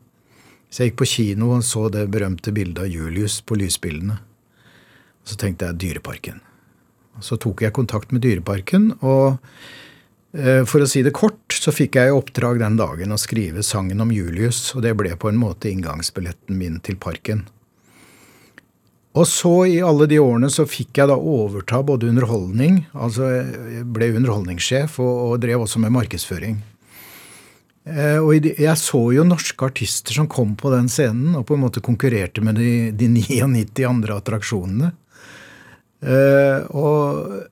Så 0.67 0.83
jeg 0.83 0.91
gikk 0.91 0.97
på 0.99 1.07
kino 1.13 1.53
og 1.55 1.63
så 1.63 1.85
det 1.95 2.09
berømte 2.11 2.51
bildet 2.57 2.83
av 2.83 2.91
Julius 2.91 3.37
på 3.47 3.55
lysbildene. 3.61 4.17
Og 5.23 5.31
så 5.31 5.39
tenkte 5.39 5.69
jeg 5.69 5.79
Dyreparken. 5.85 6.43
Og 7.15 7.29
så 7.29 7.39
tok 7.39 7.63
jeg 7.63 7.77
kontakt 7.77 8.11
med 8.11 8.25
Dyreparken, 8.27 8.91
og 9.07 9.39
eh, 10.35 10.67
for 10.67 10.83
å 10.83 10.91
si 10.91 11.05
det 11.07 11.15
kort, 11.15 11.55
så 11.55 11.71
fikk 11.71 12.01
jeg 12.01 12.11
i 12.11 12.17
oppdrag 12.17 12.59
den 12.65 12.79
dagen 12.81 13.15
å 13.15 13.23
skrive 13.23 13.63
sangen 13.67 14.03
om 14.03 14.11
Julius, 14.11 14.65
og 14.75 14.83
det 14.83 14.97
ble 14.99 15.15
på 15.15 15.31
en 15.31 15.39
måte 15.39 15.71
inngangsbilletten 15.71 16.59
min 16.59 16.83
til 16.83 16.99
parken. 16.99 17.47
Og 19.19 19.27
så 19.27 19.55
i 19.67 19.81
alle 19.83 20.07
de 20.07 20.21
årene 20.23 20.51
så 20.55 20.69
fikk 20.71 21.01
jeg 21.01 21.11
da 21.11 21.17
overta 21.19 21.81
både 21.83 22.13
underholdning, 22.13 22.85
altså 22.95 23.27
jeg 23.27 23.87
ble 23.91 24.13
underholdningssjef 24.21 25.01
og, 25.03 25.15
og 25.33 25.41
drev 25.43 25.65
også 25.65 25.83
med 25.83 25.95
markedsføring. 25.97 26.61
Eh, 27.91 28.19
og 28.23 28.47
jeg 28.47 28.77
så 28.79 29.01
jo 29.17 29.27
norske 29.27 29.67
artister 29.67 30.15
som 30.15 30.29
kom 30.31 30.53
på 30.59 30.71
den 30.75 30.87
scenen 30.93 31.35
og 31.39 31.47
på 31.49 31.57
en 31.57 31.65
måte 31.65 31.83
konkurrerte 31.83 32.45
med 32.45 32.61
de, 32.61 32.91
de 32.95 33.09
99 33.11 33.87
andre 33.89 34.21
attraksjonene. 34.21 34.93
Eh, 36.01 36.69
og 36.71 37.49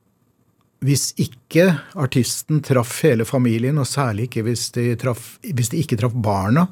hvis 0.86 1.10
ikke 1.18 1.72
artisten 1.98 2.62
traff 2.62 3.00
hele 3.02 3.26
familien, 3.26 3.80
og 3.82 3.88
særlig 3.88 4.28
ikke 4.28 4.44
hvis 4.46 4.68
de, 4.76 4.92
traff, 5.00 5.34
hvis 5.42 5.72
de 5.72 5.82
ikke 5.82 5.98
traff 5.98 6.14
barna, 6.14 6.68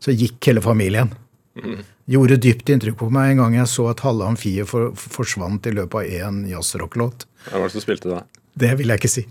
så 0.00 0.14
gikk 0.14 0.38
hele 0.46 0.62
familien. 0.64 1.10
Mm 1.58 1.80
gjorde 2.10 2.38
dypt 2.42 2.70
inntrykk 2.72 2.98
på 3.00 3.08
meg 3.14 3.34
en 3.34 3.44
gang 3.44 3.56
jeg 3.60 3.70
så 3.70 3.86
at 3.92 4.02
halve 4.04 4.26
amfiet 4.32 4.68
for, 4.68 4.90
forsvant 4.98 5.66
i 5.70 5.74
løpet 5.76 5.96
av 6.00 6.28
én 6.30 6.42
jazzrocklåt. 6.50 7.26
Hva 7.48 7.62
var 7.62 7.70
det 7.70 7.76
som 7.76 7.84
spilte 7.84 8.10
da? 8.10 8.24
Det 8.60 8.72
vil 8.80 8.90
jeg 8.90 9.00
ikke 9.00 9.12
si. 9.12 9.24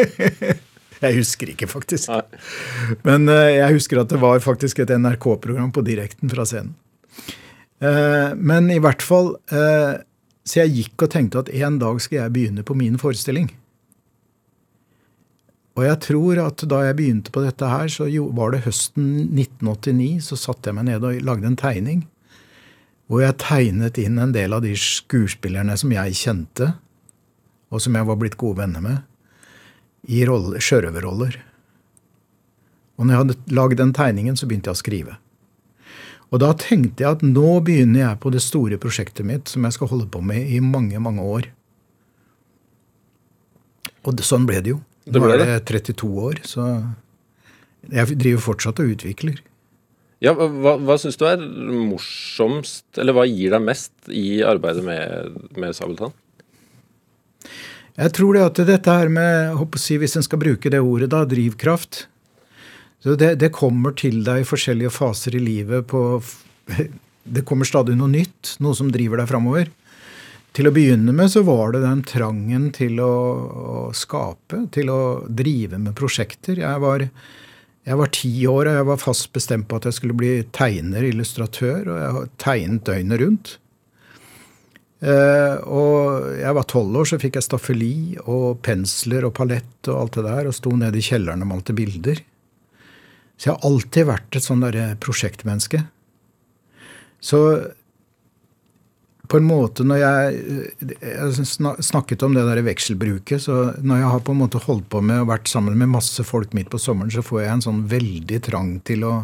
jeg 1.04 1.18
husker 1.18 1.52
ikke, 1.52 1.68
faktisk. 1.70 2.08
Nei. 2.08 2.94
Men 3.04 3.28
uh, 3.28 3.46
jeg 3.52 3.76
husker 3.76 4.00
at 4.00 4.12
det 4.12 4.20
var 4.22 4.40
faktisk 4.42 4.80
et 4.82 4.94
NRK-program 4.96 5.74
på 5.76 5.84
direkten 5.86 6.32
fra 6.32 6.48
scenen. 6.48 6.72
Uh, 7.80 8.32
men 8.36 8.68
i 8.72 8.76
hvert 8.76 9.00
fall 9.00 9.30
uh, 9.54 9.94
Så 10.44 10.58
jeg 10.58 10.72
gikk 10.74 11.04
og 11.06 11.08
tenkte 11.14 11.40
at 11.40 11.48
en 11.48 11.78
dag 11.80 11.96
skal 12.04 12.18
jeg 12.18 12.32
begynne 12.34 12.64
på 12.66 12.76
min 12.76 12.98
forestilling. 13.00 13.48
Og 15.80 15.86
jeg 15.86 15.96
tror 16.04 16.38
at 16.42 16.60
da 16.68 16.82
jeg 16.84 16.96
begynte 16.98 17.32
på 17.32 17.40
dette 17.40 17.64
her, 17.64 17.88
så 17.88 18.04
var 18.36 18.52
det 18.52 18.66
høsten 18.66 19.30
1989, 19.32 20.26
så 20.28 20.36
satte 20.36 20.68
jeg 20.68 20.76
meg 20.76 20.90
ned 20.90 21.06
og 21.08 21.22
lagde 21.24 21.48
en 21.48 21.56
tegning. 21.56 22.02
Hvor 23.08 23.22
jeg 23.24 23.38
tegnet 23.40 23.96
inn 23.98 24.18
en 24.20 24.34
del 24.34 24.52
av 24.52 24.60
de 24.60 24.74
skuespillerne 24.76 25.78
som 25.80 25.94
jeg 25.94 26.18
kjente, 26.20 26.74
og 27.72 27.80
som 27.80 27.96
jeg 27.96 28.08
var 28.10 28.18
blitt 28.20 28.36
gode 28.36 28.60
venner 28.60 28.84
med, 28.84 29.00
i 30.04 30.20
sjørøverroller. 30.20 31.40
Og 33.00 33.08
når 33.08 33.14
jeg 33.14 33.22
hadde 33.22 33.56
lagd 33.56 33.80
den 33.80 33.96
tegningen, 33.96 34.36
så 34.36 34.50
begynte 34.50 34.68
jeg 34.68 34.76
å 34.76 34.82
skrive. 34.82 35.16
Og 36.28 36.44
da 36.44 36.52
tenkte 36.60 37.06
jeg 37.06 37.16
at 37.16 37.24
nå 37.24 37.56
begynner 37.64 38.04
jeg 38.04 38.20
på 38.20 38.34
det 38.36 38.44
store 38.44 38.76
prosjektet 38.82 39.24
mitt 39.24 39.48
som 39.48 39.64
jeg 39.64 39.78
skal 39.78 39.94
holde 39.94 40.10
på 40.12 40.20
med 40.20 40.44
i 40.44 40.60
mange, 40.60 41.00
mange 41.00 41.24
år. 41.24 41.48
Og 44.04 44.20
sånn 44.28 44.44
ble 44.44 44.60
det 44.60 44.76
jo. 44.76 44.84
Nå 45.08 45.22
er 45.30 45.40
det 45.40 45.60
32 45.70 46.08
år, 46.28 46.42
så 46.44 46.66
jeg 47.88 48.18
driver 48.20 48.42
fortsatt 48.44 48.82
og 48.82 48.92
utvikler. 48.92 49.38
Ja, 50.20 50.34
Hva, 50.36 50.74
hva 50.76 50.98
syns 51.00 51.16
du 51.16 51.24
er 51.24 51.40
morsomst, 51.40 52.84
eller 53.00 53.16
hva 53.16 53.24
gir 53.24 53.54
deg 53.54 53.64
mest 53.64 53.94
i 54.12 54.42
arbeidet 54.44 54.84
med, 54.84 55.38
med 55.56 55.72
Sabeltann? 55.76 56.12
Jeg 57.96 58.12
tror 58.16 58.36
det 58.36 58.44
at 58.44 58.60
dette 58.68 58.96
her 59.00 59.08
med, 59.12 59.56
si, 59.80 59.96
hvis 60.00 60.18
en 60.20 60.24
skal 60.24 60.40
bruke 60.40 60.72
det 60.72 60.82
ordet, 60.84 61.08
da, 61.12 61.24
drivkraft 61.28 62.04
så 63.00 63.16
det, 63.16 63.34
det, 63.40 63.52
kommer 63.56 63.94
til 63.96 64.20
deg 64.26 64.42
i 64.42 64.48
forskjellige 64.48 64.92
faser 64.92 65.36
i 65.36 65.42
livet. 65.42 65.86
På, 65.88 66.20
det 67.34 67.44
kommer 67.48 67.68
stadig 67.68 67.96
noe 67.96 68.12
nytt, 68.12 68.56
noe 68.60 68.76
som 68.76 68.90
driver 68.92 69.22
deg 69.22 69.30
framover. 69.30 69.70
Til 70.56 70.66
å 70.66 70.72
begynne 70.74 71.14
med 71.14 71.30
så 71.30 71.44
var 71.46 71.74
det 71.74 71.84
den 71.84 72.02
trangen 72.06 72.70
til 72.74 72.98
å, 73.04 73.14
å 73.50 73.82
skape, 73.94 74.64
til 74.74 74.90
å 74.90 75.00
drive 75.26 75.78
med 75.78 75.94
prosjekter. 75.98 76.58
Jeg 76.58 76.82
var, 76.82 77.04
jeg 77.86 78.00
var, 78.00 78.12
ti 78.16 78.32
år, 78.50 78.66
og 78.66 78.78
jeg 78.80 78.88
var 78.88 79.02
fast 79.02 79.30
bestemt 79.36 79.68
på 79.70 79.78
at 79.78 79.86
jeg 79.86 80.00
skulle 80.00 80.18
bli 80.18 80.32
tegner, 80.56 81.06
illustratør, 81.06 81.84
og 81.84 82.00
jeg 82.02 82.16
har 82.16 82.32
tegnet 82.42 82.86
døgnet 82.88 83.22
rundt. 83.22 83.52
Uh, 85.00 85.56
og 85.64 86.26
jeg 86.42 86.56
var 86.58 86.66
tolv 86.68 86.98
år, 87.00 87.06
så 87.08 87.20
fikk 87.22 87.38
jeg 87.38 87.46
staffeli 87.46 87.94
og 88.26 88.58
pensler 88.66 89.24
og 89.24 89.32
palett 89.38 89.88
og 89.88 89.96
alt 89.96 90.18
det 90.18 90.26
der, 90.26 90.50
og 90.50 90.56
sto 90.58 90.74
nede 90.76 91.00
i 91.00 91.06
kjelleren 91.06 91.46
og 91.46 91.52
malte 91.54 91.76
bilder. 91.78 92.20
Så 93.40 93.48
jeg 93.48 93.54
har 93.54 93.70
alltid 93.70 94.10
vært 94.10 94.36
et 94.36 94.44
sånn 94.44 94.66
derre 94.66 94.90
prosjektmenneske. 95.00 95.86
Så 97.24 97.38
på 99.30 99.38
en 99.38 99.46
måte 99.46 99.84
når 99.86 100.00
jeg, 100.00 100.38
jeg 100.98 101.46
snakket 101.86 102.24
om 102.26 102.34
det 102.34 102.42
der 102.48 102.62
vekselbruket, 102.66 103.44
så 103.44 103.58
når 103.78 104.02
jeg 104.02 104.12
har 104.14 104.22
på 104.26 104.34
en 104.34 104.40
måte 104.42 104.62
holdt 104.64 104.88
på 104.90 105.02
med 105.06 105.22
og 105.22 105.30
vært 105.30 105.50
sammen 105.50 105.76
med 105.78 105.92
masse 105.92 106.24
folk 106.26 106.54
midt 106.56 106.70
på 106.72 106.80
sommeren, 106.82 107.12
så 107.14 107.22
får 107.22 107.44
jeg 107.44 107.52
en 107.54 107.66
sånn 107.68 107.84
veldig 107.90 108.40
trang 108.48 108.72
til 108.86 109.06
å 109.06 109.14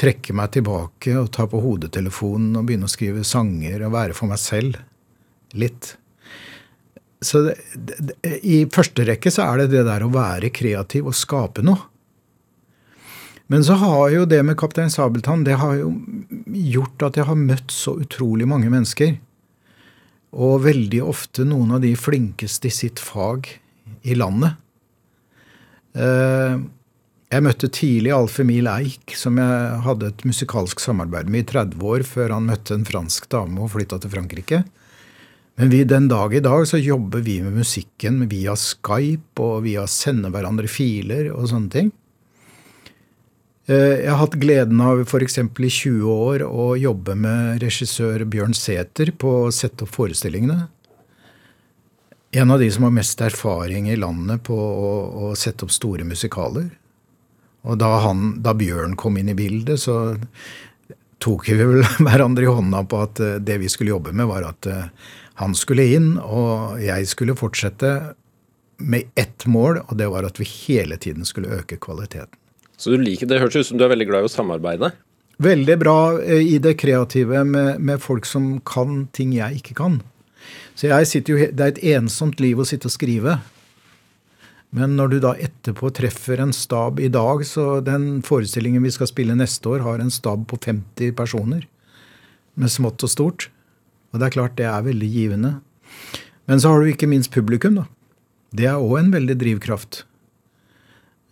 trekke 0.00 0.36
meg 0.36 0.54
tilbake 0.56 1.12
og 1.20 1.30
ta 1.36 1.46
på 1.48 1.60
hodetelefonen 1.60 2.56
og 2.56 2.66
begynne 2.68 2.88
å 2.88 2.92
skrive 2.92 3.24
sanger 3.28 3.84
og 3.84 3.94
være 3.96 4.16
for 4.16 4.32
meg 4.32 4.40
selv. 4.40 4.80
Litt. 5.56 5.94
Så 7.24 7.42
det, 7.46 7.56
det, 7.76 8.16
i 8.44 8.64
første 8.72 9.04
rekke 9.08 9.32
så 9.32 9.46
er 9.50 9.62
det 9.62 9.70
det 9.76 9.84
der 9.88 10.04
å 10.04 10.12
være 10.12 10.52
kreativ 10.54 11.08
og 11.08 11.16
skape 11.16 11.64
noe. 11.64 11.80
Men 13.52 13.62
så 13.62 13.76
har 13.78 14.10
jo 14.10 14.24
det 14.26 14.40
med 14.42 14.58
Kaptein 14.58 14.90
Sabeltann 14.90 15.44
det 15.46 15.60
har 15.60 15.76
jo 15.78 15.92
gjort 16.50 17.04
at 17.06 17.20
jeg 17.20 17.28
har 17.28 17.38
møtt 17.38 17.70
så 17.70 17.94
utrolig 18.02 18.48
mange 18.48 18.72
mennesker. 18.72 19.20
Og 20.36 20.62
veldig 20.66 21.00
ofte 21.06 21.46
noen 21.48 21.76
av 21.76 21.82
de 21.84 21.94
flinkeste 21.96 22.68
i 22.68 22.74
sitt 22.74 23.00
fag 23.00 23.48
i 24.04 24.16
landet. 24.18 24.58
Eh, 25.96 26.56
jeg 27.26 27.42
møtte 27.42 27.70
tidlig 27.72 28.12
Alf 28.14 28.36
Emil 28.42 28.68
Eik, 28.70 29.16
som 29.18 29.40
jeg 29.40 29.78
hadde 29.86 30.12
et 30.12 30.24
musikalsk 30.28 30.82
samarbeid 30.82 31.30
med 31.32 31.46
i 31.46 31.48
30 31.56 31.86
år, 31.90 32.04
før 32.06 32.36
han 32.36 32.46
møtte 32.50 32.76
en 32.76 32.86
fransk 32.86 33.26
dame 33.32 33.64
og 33.64 33.72
flytta 33.72 33.98
til 34.02 34.12
Frankrike. 34.12 34.60
Men 35.56 35.72
vi, 35.72 35.82
den 35.88 36.06
dag 36.12 36.34
i 36.36 36.42
dag 36.44 36.66
så 36.68 36.78
jobber 36.78 37.24
vi 37.24 37.40
med 37.42 37.56
musikken 37.56 38.26
via 38.28 38.54
Skype 38.60 39.40
og 39.42 39.64
via 39.64 39.86
å 39.86 39.90
sende 39.90 40.28
hverandre 40.30 40.68
filer 40.68 41.32
og 41.32 41.48
sånne 41.50 41.72
ting. 41.72 41.90
Eh, 43.66 44.04
jeg 44.04 44.10
har 44.12 44.20
hatt 44.20 44.38
gleden 44.38 44.80
av 44.82 45.00
f.eks. 45.02 45.40
i 45.42 45.70
20 45.74 46.06
år 46.06 46.44
å 46.46 46.68
jobbe 46.78 47.16
med 47.18 47.64
regissør 47.64 48.22
Bjørn 48.30 48.54
Sæther 48.54 49.10
på 49.18 49.32
å 49.46 49.54
sette 49.54 49.82
opp 49.82 49.94
forestillingene. 49.96 50.68
En 52.36 52.52
av 52.52 52.62
de 52.62 52.68
som 52.70 52.86
har 52.86 52.94
mest 52.94 53.22
erfaring 53.26 53.88
i 53.90 53.98
landet 53.98 54.44
på 54.46 54.54
å, 54.54 54.92
å 55.26 55.32
sette 55.38 55.66
opp 55.66 55.74
store 55.74 56.06
musikaler. 56.06 56.68
Og 57.66 57.80
da, 57.82 57.90
han, 58.04 58.36
da, 58.44 58.54
Bjørn 58.54 58.94
kom 58.94 59.18
inn 59.18 59.32
i 59.32 59.38
bildet, 59.38 59.82
så 59.82 60.14
tok 61.18 61.48
vi 61.50 61.58
vel 61.58 61.82
hverandre 62.06 62.46
i 62.46 62.54
hånda 62.60 62.86
på 62.86 63.02
at 63.02 63.22
eh, 63.24 63.38
det 63.42 63.58
vi 63.64 63.72
skulle 63.72 63.96
jobbe 63.96 64.14
med, 64.14 64.30
var 64.30 64.46
at 64.46 64.70
eh, 64.70 64.90
Han 65.42 65.52
skulle 65.58 65.84
inn, 65.92 66.14
og 66.22 66.78
jeg 66.80 67.10
skulle 67.10 67.34
fortsette 67.36 68.14
med 68.78 69.10
ett 69.18 69.44
mål, 69.44 69.82
og 69.88 69.98
det 69.98 70.06
var 70.08 70.24
at 70.24 70.38
vi 70.40 70.46
hele 70.48 70.96
tiden 70.96 71.26
skulle 71.28 71.58
øke 71.58 71.76
kvaliteten. 71.76 72.38
Så 72.76 72.92
du 72.92 73.00
liker, 73.00 73.26
Det 73.26 73.40
høres 73.40 73.56
ut 73.56 73.66
som 73.66 73.78
du 73.78 73.84
er 73.84 73.92
veldig 73.92 74.08
glad 74.08 74.24
i 74.24 74.28
å 74.28 74.32
samarbeide? 74.32 74.92
Veldig 75.42 75.76
bra 75.80 75.98
eh, 76.22 76.44
i 76.54 76.58
det 76.62 76.76
kreative 76.80 77.44
med, 77.44 77.80
med 77.80 78.00
folk 78.00 78.28
som 78.28 78.58
kan 78.64 79.06
ting 79.16 79.34
jeg 79.36 79.60
ikke 79.60 79.76
kan. 79.80 80.00
Så 80.76 80.88
jeg 80.92 81.08
sitter 81.08 81.32
jo, 81.32 81.50
Det 81.52 81.64
er 81.64 81.74
et 81.74 81.84
ensomt 81.96 82.40
liv 82.40 82.58
å 82.58 82.68
sitte 82.68 82.88
og 82.88 82.94
skrive. 82.94 83.40
Men 84.76 84.96
når 84.98 85.08
du 85.12 85.18
da 85.24 85.32
etterpå 85.40 85.88
treffer 85.94 86.40
en 86.42 86.52
stab 86.52 87.00
i 87.00 87.08
dag, 87.08 87.44
så 87.48 87.80
den 87.84 88.20
forestillingen 88.26 88.84
vi 88.84 88.92
skal 88.92 89.08
spille 89.08 89.36
neste 89.36 89.70
år, 89.72 89.84
har 89.86 90.02
en 90.02 90.12
stab 90.12 90.44
på 90.50 90.58
50 90.60 91.14
personer. 91.16 91.64
Med 92.56 92.72
smått 92.72 93.04
og 93.06 93.12
stort. 93.12 93.48
Og 94.12 94.20
det 94.20 94.28
er 94.28 94.36
klart, 94.36 94.56
det 94.58 94.66
er 94.68 94.84
veldig 94.84 95.08
givende. 95.12 95.52
Men 96.48 96.60
så 96.60 96.72
har 96.72 96.82
du 96.82 96.90
ikke 96.90 97.08
minst 97.08 97.32
publikum, 97.32 97.80
da. 97.80 97.86
Det 98.56 98.68
er 98.68 98.80
òg 98.80 98.98
en 99.00 99.14
veldig 99.14 99.36
drivkraft. 99.40 100.04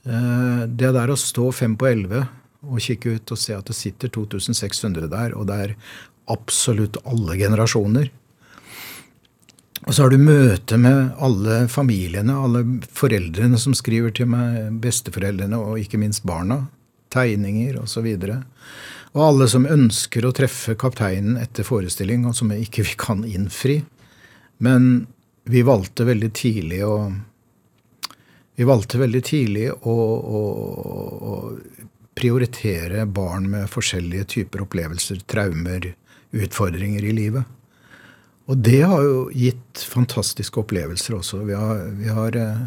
Eh, 0.04 0.64
det 0.68 0.90
der 0.96 1.12
å 1.12 1.18
stå 1.18 1.50
fem 1.56 1.76
på 1.80 1.88
elleve 1.88 2.26
og 2.64 2.80
kikke 2.80 3.16
ut 3.16 3.32
og 3.32 3.40
se 3.40 3.56
at 3.56 3.68
det 3.68 3.76
sitter 3.76 4.12
2600 4.12 5.08
der, 5.12 5.34
og 5.36 5.48
det 5.48 5.56
er 5.60 5.74
absolutt 6.32 6.98
alle 7.04 7.36
generasjoner. 7.40 8.10
Og 9.84 9.92
så 9.92 10.04
har 10.06 10.14
du 10.14 10.20
møte 10.20 10.78
med 10.80 11.12
alle 11.20 11.64
familiene, 11.68 12.36
alle 12.40 12.62
foreldrene 12.88 13.58
som 13.60 13.76
skriver 13.76 14.14
til 14.16 14.30
meg, 14.32 14.78
besteforeldrene 14.80 15.58
og 15.60 15.80
ikke 15.82 16.00
minst 16.00 16.24
barna. 16.24 16.62
Tegninger 17.12 17.76
osv. 17.82 18.06
Og, 18.16 18.32
og 19.12 19.26
alle 19.26 19.48
som 19.52 19.68
ønsker 19.68 20.24
å 20.24 20.32
treffe 20.34 20.72
kapteinen 20.80 21.36
etter 21.38 21.68
forestilling, 21.68 22.24
og 22.24 22.32
som 22.38 22.52
ikke 22.54 22.86
vi 22.88 22.96
kan 22.98 23.26
innfri. 23.28 23.82
Men 24.64 25.04
vi 25.44 25.60
valgte 25.66 26.08
veldig 26.08 26.32
tidlig 26.32 26.80
å 26.88 26.96
Vi 28.54 28.66
valgte 28.68 29.00
veldig 29.00 29.22
tidlig 29.26 29.66
å, 29.72 29.94
å, 29.94 30.42
å 31.30 31.34
prioritere 32.14 33.06
barn 33.10 33.48
med 33.50 33.70
forskjellige 33.70 34.28
typer 34.36 34.62
opplevelser, 34.62 35.24
traumer, 35.26 35.90
utfordringer 36.34 37.04
i 37.04 37.14
livet. 37.14 37.50
Og 38.46 38.60
det 38.60 38.82
har 38.84 39.02
jo 39.02 39.20
gitt 39.32 39.82
fantastiske 39.88 40.60
opplevelser 40.60 41.16
også. 41.18 41.42
Vi 41.48 41.56
har, 41.56 41.80
vi 41.98 42.10
har 42.12 42.36
uh, 42.36 42.66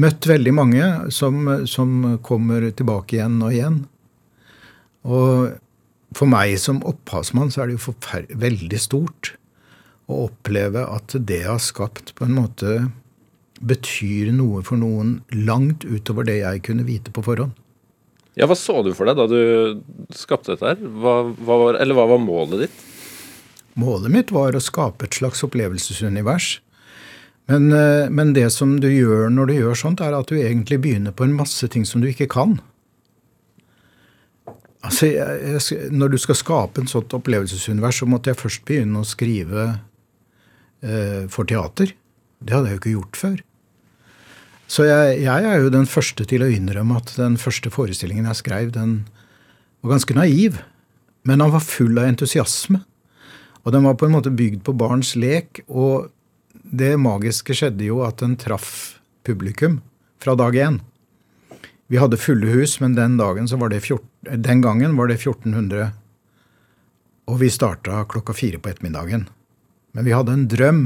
møtt 0.00 0.26
veldig 0.26 0.54
mange 0.56 0.88
som, 1.14 1.44
som, 1.68 2.16
kommer 2.24 2.70
tilbake 2.72 3.18
igjen 3.18 3.38
og 3.44 3.54
igjen. 3.54 3.78
Og 5.04 5.54
for 6.16 6.30
meg 6.30 6.56
som 6.62 6.82
opphavsmann 6.88 7.52
så 7.52 7.62
er 7.62 7.70
det 7.70 7.78
jo 7.78 7.94
veldig 8.40 8.80
stort 8.80 9.34
å 10.08 10.24
oppleve 10.26 10.84
at 10.88 11.14
det 11.28 11.44
har 11.46 11.60
skapt 11.62 12.14
på 12.16 12.26
en 12.26 12.36
måte 12.38 12.74
betyr 13.60 14.32
noe 14.34 14.62
for 14.66 14.80
noen 14.80 15.20
langt 15.46 15.84
utover 15.86 16.26
det 16.26 16.40
jeg 16.40 16.64
kunne 16.66 16.86
vite 16.86 17.12
på 17.14 17.22
forhånd. 17.24 17.54
Ja, 18.34 18.48
Hva 18.50 18.56
så 18.58 18.80
du 18.82 18.90
for 18.98 19.06
deg 19.06 19.18
da 19.18 19.28
du 19.30 19.80
skapte 20.14 20.54
dette 20.54 20.72
her? 20.72 20.80
Hva, 20.82 21.20
hva 21.38 21.58
var, 21.60 21.78
eller 21.78 21.94
hva 21.94 22.08
var 22.10 22.22
målet 22.22 22.64
ditt? 22.64 22.82
Målet 23.78 24.10
mitt 24.10 24.34
var 24.34 24.54
å 24.54 24.62
skape 24.62 25.06
et 25.06 25.18
slags 25.18 25.42
opplevelsesunivers. 25.46 26.58
Men, 27.50 27.72
eh, 27.72 28.10
men, 28.10 28.32
det 28.32 28.48
som 28.54 28.78
du 28.80 28.88
gjør 28.88 29.28
når 29.30 29.50
du 29.50 29.54
gjør 29.58 29.78
sånt, 29.78 30.02
er 30.02 30.16
at 30.16 30.30
du 30.30 30.38
egentlig 30.38 30.80
begynner 30.82 31.14
på 31.14 31.26
en 31.26 31.36
masse 31.36 31.66
ting 31.70 31.84
som 31.86 32.02
du 32.02 32.08
ikke 32.10 32.30
kan. 32.32 32.58
Altså, 34.84 35.08
jeg, 35.12 35.60
jeg, 35.70 35.90
Når 35.92 36.14
du 36.14 36.18
skal 36.18 36.38
skape 36.38 36.80
en 36.80 36.90
sånt 36.90 37.14
opplevelsesunivers, 37.16 38.00
så 38.00 38.08
måtte 38.08 38.32
jeg 38.32 38.40
først 38.40 38.64
begynne 38.68 39.02
å 39.02 39.08
skrive 39.08 39.68
eh, 40.82 41.24
for 41.32 41.46
teater. 41.48 41.94
Det 42.44 42.54
hadde 42.54 42.70
jeg 42.70 42.76
jo 42.76 42.82
ikke 42.82 42.94
gjort 42.98 43.20
før. 43.20 43.42
Så 44.68 44.86
jeg, 44.88 45.20
jeg, 45.24 45.44
er 45.48 45.60
jo 45.60 45.72
den 45.72 45.88
første 45.88 46.24
til 46.28 46.44
å 46.44 46.50
innrømme 46.50 46.96
at 47.00 47.12
den 47.18 47.36
første 47.40 47.72
forestillingen 47.72 48.28
jeg 48.30 48.40
skrev, 48.40 48.72
den 48.74 49.04
var 49.84 49.96
ganske 49.96 50.16
naiv. 50.16 50.60
Men 51.24 51.40
han 51.40 51.52
var 51.54 51.64
full 51.64 51.96
av 52.00 52.08
entusiasme. 52.08 52.82
Og 53.64 53.72
den 53.72 53.86
var 53.86 53.96
på 53.96 54.08
en 54.08 54.16
måte 54.16 54.32
bygd 54.34 54.60
på 54.66 54.74
barns 54.76 55.14
lek, 55.16 55.62
og 55.72 56.10
det 56.52 56.94
magiske 57.00 57.56
skjedde 57.56 57.86
jo 57.86 58.02
at 58.04 58.20
den 58.20 58.36
traff 58.40 58.98
publikum 59.24 59.78
fra 60.20 60.34
dag 60.36 60.56
én. 60.56 60.82
Vi 61.88 62.00
hadde 62.00 62.20
fulle 62.20 62.48
hus, 62.52 62.76
men 62.80 62.96
den, 62.96 63.16
14, 63.16 64.04
den 64.44 64.60
gangen 64.64 64.96
var 64.96 65.08
det 65.08 65.20
1400. 65.20 65.92
Og 67.28 67.40
vi 67.40 67.48
starta 67.52 68.04
klokka 68.08 68.36
fire 68.36 68.60
på 68.60 68.72
ettermiddagen. 68.72 69.28
Men 69.96 70.04
vi 70.08 70.12
hadde 70.12 70.32
en 70.32 70.48
drøm 70.50 70.82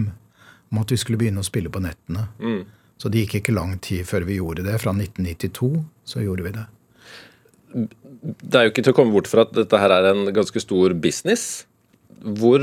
om 0.73 0.83
at 0.83 0.93
vi 0.93 0.99
skulle 1.01 1.21
begynne 1.21 1.43
å 1.43 1.47
spille 1.47 1.73
på 1.73 1.83
nettene. 1.83 2.27
Mm. 2.43 2.65
Så 2.99 3.11
det 3.13 3.25
gikk 3.25 3.39
ikke 3.39 3.55
lang 3.55 3.77
tid 3.85 4.07
før 4.09 4.27
vi 4.27 4.41
gjorde 4.41 4.65
det. 4.67 4.75
Fra 4.83 4.93
1992 4.97 5.71
så 6.09 6.25
gjorde 6.25 6.47
vi 6.49 6.55
det. 6.57 6.67
Det 8.43 8.59
er 8.59 8.67
jo 8.67 8.73
ikke 8.73 8.85
til 8.87 8.95
å 8.95 8.97
komme 8.97 9.15
bort 9.15 9.31
fra 9.31 9.45
at 9.47 9.55
dette 9.55 9.79
her 9.79 9.95
er 9.95 10.11
en 10.11 10.33
ganske 10.35 10.63
stor 10.63 10.97
business. 10.99 11.65
Hvor 12.19 12.59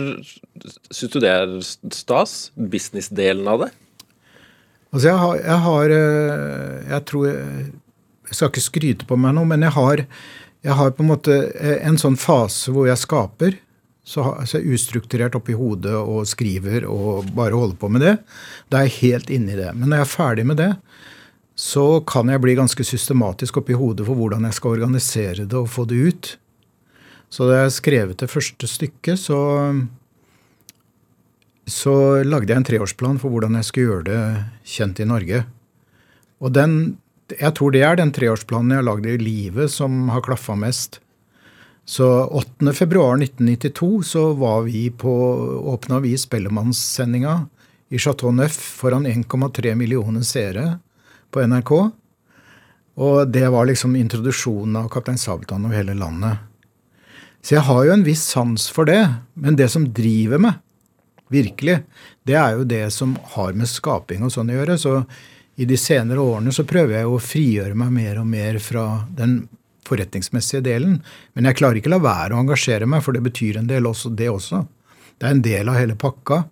syns 0.91 1.13
du 1.13 1.21
det 1.23 1.31
er 1.31 1.53
stas? 1.63 2.49
Businessdelen 2.55 3.47
av 3.47 3.63
det? 3.63 3.71
Altså, 4.91 5.07
jeg 5.07 5.19
har, 5.19 5.37
jeg 5.39 5.59
har 5.65 5.91
eh, 5.91 6.75
Jeg 6.87 7.05
tror 7.09 7.25
Jeg 7.27 8.35
skal 8.37 8.51
ikke 8.51 8.63
skryte 8.63 9.07
på 9.07 9.17
meg 9.19 9.35
noe, 9.35 9.47
men 9.47 9.63
jeg 9.63 9.75
har, 9.75 10.03
jeg 10.65 10.77
har 10.79 10.93
på 10.95 11.03
en 11.03 11.11
måte 11.13 11.35
eh, 11.53 11.79
en 11.87 11.99
sånn 12.01 12.17
fase 12.19 12.73
hvor 12.75 12.89
jeg 12.89 12.99
skaper. 12.99 13.59
Så, 14.05 14.21
så 14.45 14.59
jeg 14.59 14.67
er 14.67 14.77
ustrukturert 14.77 15.35
oppi 15.37 15.55
hodet 15.57 15.95
og 15.97 16.27
skriver 16.29 16.85
og 16.85 17.31
bare 17.33 17.57
holder 17.57 17.77
på 17.81 17.89
med 17.89 18.05
det. 18.05 18.15
Da 18.69 18.79
er 18.79 18.89
jeg 18.89 18.99
helt 18.99 19.31
inne 19.33 19.55
i 19.55 19.59
det. 19.59 19.71
Men 19.73 19.89
når 19.89 20.03
jeg 20.03 20.05
er 20.05 20.13
ferdig 20.13 20.45
med 20.45 20.59
det, 20.61 20.71
så 21.55 22.03
kan 22.05 22.29
jeg 22.29 22.43
bli 22.43 22.57
ganske 22.57 22.85
systematisk 22.85 23.61
oppi 23.61 23.77
hodet 23.79 24.05
for 24.05 24.19
hvordan 24.19 24.45
jeg 24.45 24.57
skal 24.57 24.75
organisere 24.75 25.47
det 25.47 25.57
og 25.57 25.71
få 25.71 25.87
det 25.89 26.01
ut. 26.05 26.31
Så 27.33 27.47
da 27.49 27.63
jeg 27.63 27.77
skrev 27.79 28.13
det 28.19 28.29
første 28.29 28.67
stykket, 28.69 29.19
så, 29.19 29.39
så 31.65 31.95
lagde 32.27 32.51
jeg 32.51 32.61
en 32.61 32.67
treårsplan 32.67 33.17
for 33.23 33.33
hvordan 33.33 33.57
jeg 33.57 33.69
skulle 33.69 33.89
gjøre 33.89 34.07
det 34.11 34.21
kjent 34.75 35.01
i 35.01 35.07
Norge. 35.09 35.41
Og 36.43 36.53
den, 36.53 36.97
jeg 37.33 37.55
tror 37.57 37.73
det 37.73 37.81
er 37.87 37.97
den 37.97 38.13
treårsplanen 38.13 38.75
jeg 38.75 38.83
har 38.83 38.89
lagd 38.91 39.09
i 39.09 39.17
livet 39.17 39.73
som 39.73 40.11
har 40.13 40.23
klaffa 40.27 40.59
mest. 40.59 40.99
Så 41.85 42.05
8.2.1992 42.59 44.01
så 44.01 44.33
var 44.33 44.63
vi 44.65 44.89
på, 44.89 45.13
åpna 45.73 45.99
vi 45.99 46.17
Spellemannssendinga 46.17 47.45
i 47.89 47.99
Chateau 47.99 48.31
Neuf 48.31 48.57
foran 48.57 49.05
1,3 49.07 49.75
millioner 49.75 50.25
seere 50.25 50.79
på 51.31 51.45
NRK. 51.45 51.71
Og 52.95 53.27
det 53.27 53.47
var 53.53 53.67
liksom 53.69 53.95
introduksjonen 53.95 54.79
av 54.81 54.89
Kaptein 54.89 55.19
Sabeltann 55.21 55.65
over 55.67 55.77
hele 55.77 55.93
landet. 55.93 56.37
Så 57.45 57.57
jeg 57.57 57.67
har 57.67 57.83
jo 57.85 57.93
en 57.93 58.05
viss 58.05 58.23
sans 58.33 58.69
for 58.73 58.89
det. 58.89 59.03
Men 59.33 59.57
det 59.59 59.67
som 59.69 59.85
driver 59.93 60.41
meg, 60.41 60.55
virkelig, 61.29 61.79
det 62.25 62.37
er 62.39 62.55
jo 62.57 62.65
det 62.69 62.87
som 62.93 63.13
har 63.35 63.53
med 63.53 63.69
skaping 63.69 64.25
og 64.25 64.33
sånn 64.33 64.49
å 64.49 64.57
gjøre. 64.57 64.79
Så 64.81 64.95
i 65.61 65.67
de 65.69 65.77
senere 65.77 66.23
årene 66.23 66.53
så 66.55 66.65
prøver 66.67 66.97
jeg 66.97 67.11
å 67.11 67.21
frigjøre 67.21 67.77
meg 67.77 67.93
mer 67.93 68.23
og 68.23 68.27
mer 68.31 68.57
fra 68.63 68.87
den 69.13 69.43
forretningsmessige 69.87 70.63
delen. 70.65 70.99
Men 71.33 71.49
jeg 71.49 71.59
klarer 71.59 71.79
ikke 71.81 71.93
la 71.93 72.01
være 72.03 72.35
å 72.35 72.41
engasjere 72.43 72.89
meg, 72.89 73.03
for 73.05 73.15
det 73.15 73.23
betyr 73.25 73.61
en 73.61 73.69
del 73.69 73.87
også, 73.89 74.11
det 74.15 74.31
også. 74.31 74.65
Det 75.19 75.27
er 75.27 75.37
en 75.37 75.45
del 75.45 75.71
av 75.71 75.79
hele 75.79 75.95
pakka. 75.99 76.43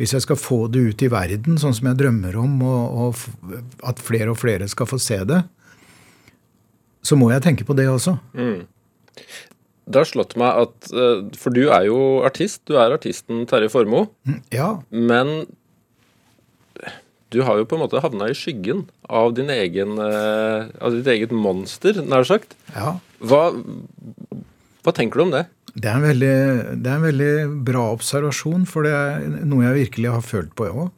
Hvis 0.00 0.14
jeg 0.16 0.24
skal 0.24 0.40
få 0.40 0.64
det 0.72 0.80
ut 0.80 1.02
i 1.04 1.10
verden, 1.12 1.58
sånn 1.60 1.76
som 1.76 1.90
jeg 1.90 2.00
drømmer 2.00 2.36
om, 2.40 2.58
og, 2.64 3.00
og 3.04 3.86
at 3.86 4.00
flere 4.00 4.32
og 4.32 4.40
flere 4.40 4.68
skal 4.70 4.88
få 4.88 4.98
se 5.02 5.20
det, 5.28 5.42
så 7.04 7.16
må 7.16 7.30
jeg 7.32 7.44
tenke 7.44 7.64
på 7.68 7.76
det 7.76 7.88
også. 7.88 8.16
Mm 8.36 8.64
det 9.90 10.02
har 10.02 10.08
slått 10.08 10.36
meg 10.40 10.64
at 10.66 10.90
eh, 10.94 11.22
For 11.38 11.54
du 11.54 11.64
er 11.68 11.88
jo 11.88 11.98
artist. 12.26 12.62
Du 12.68 12.76
er 12.78 12.94
artisten 12.94 13.44
Terje 13.50 13.70
Formoe. 13.72 14.10
Ja. 14.54 14.78
Men 14.90 15.48
du 17.30 17.40
har 17.46 17.60
jo 17.60 17.66
på 17.68 17.78
en 17.78 17.84
måte 17.84 18.02
havna 18.02 18.28
i 18.30 18.36
skyggen 18.36 18.84
av, 19.06 19.32
din 19.38 19.50
egen, 19.54 19.96
eh, 20.02 20.68
av 20.82 20.94
ditt 20.96 21.08
eget 21.10 21.32
monster, 21.34 22.02
nær 22.02 22.26
sagt. 22.26 22.56
Ja. 22.74 22.96
Hva, 23.22 23.42
hva, 24.82 24.94
tenker 24.96 25.20
du 25.20 25.26
om 25.28 25.34
det? 25.34 25.44
Det 25.76 25.86
er, 25.86 26.00
en 26.00 26.08
veldig, 26.08 26.36
det 26.82 26.90
er 26.90 26.96
en 26.96 27.06
veldig 27.06 27.34
bra 27.66 27.84
observasjon, 27.94 28.66
for 28.66 28.86
det 28.86 28.94
er 28.96 29.28
noe 29.46 29.68
jeg 29.68 29.84
virkelig 29.84 30.16
har 30.16 30.26
følt 30.26 30.56
på, 30.58 30.66
jeg 30.66 30.82
òg. 30.86 30.90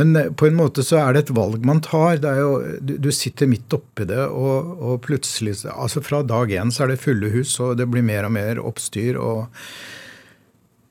Men 0.00 0.16
eh, 0.16 0.32
på 0.32 0.48
en 0.48 0.56
måte 0.56 0.84
så 0.84 1.02
er 1.02 1.12
det 1.12 1.26
et 1.26 1.34
valg 1.36 1.68
man 1.68 1.84
tar. 1.84 2.16
Jo, 2.40 2.56
du, 2.80 2.96
du, 3.00 3.10
sitter 3.12 3.50
midt 3.50 3.76
oppi 3.76 4.08
det, 4.08 4.24
og, 4.28 4.72
og, 4.80 4.96
plutselig 5.04 5.58
altså 5.72 6.04
Fra 6.04 6.22
dag 6.24 6.52
én 6.52 6.72
så 6.72 6.84
er 6.84 6.94
det 6.94 7.02
fulle 7.04 7.32
hus, 7.36 7.58
og 7.60 7.76
det 7.80 7.88
blir 7.92 8.04
mer 8.04 8.28
og 8.28 8.36
mer 8.36 8.60
oppstyr. 8.64 9.20
og 9.20 9.52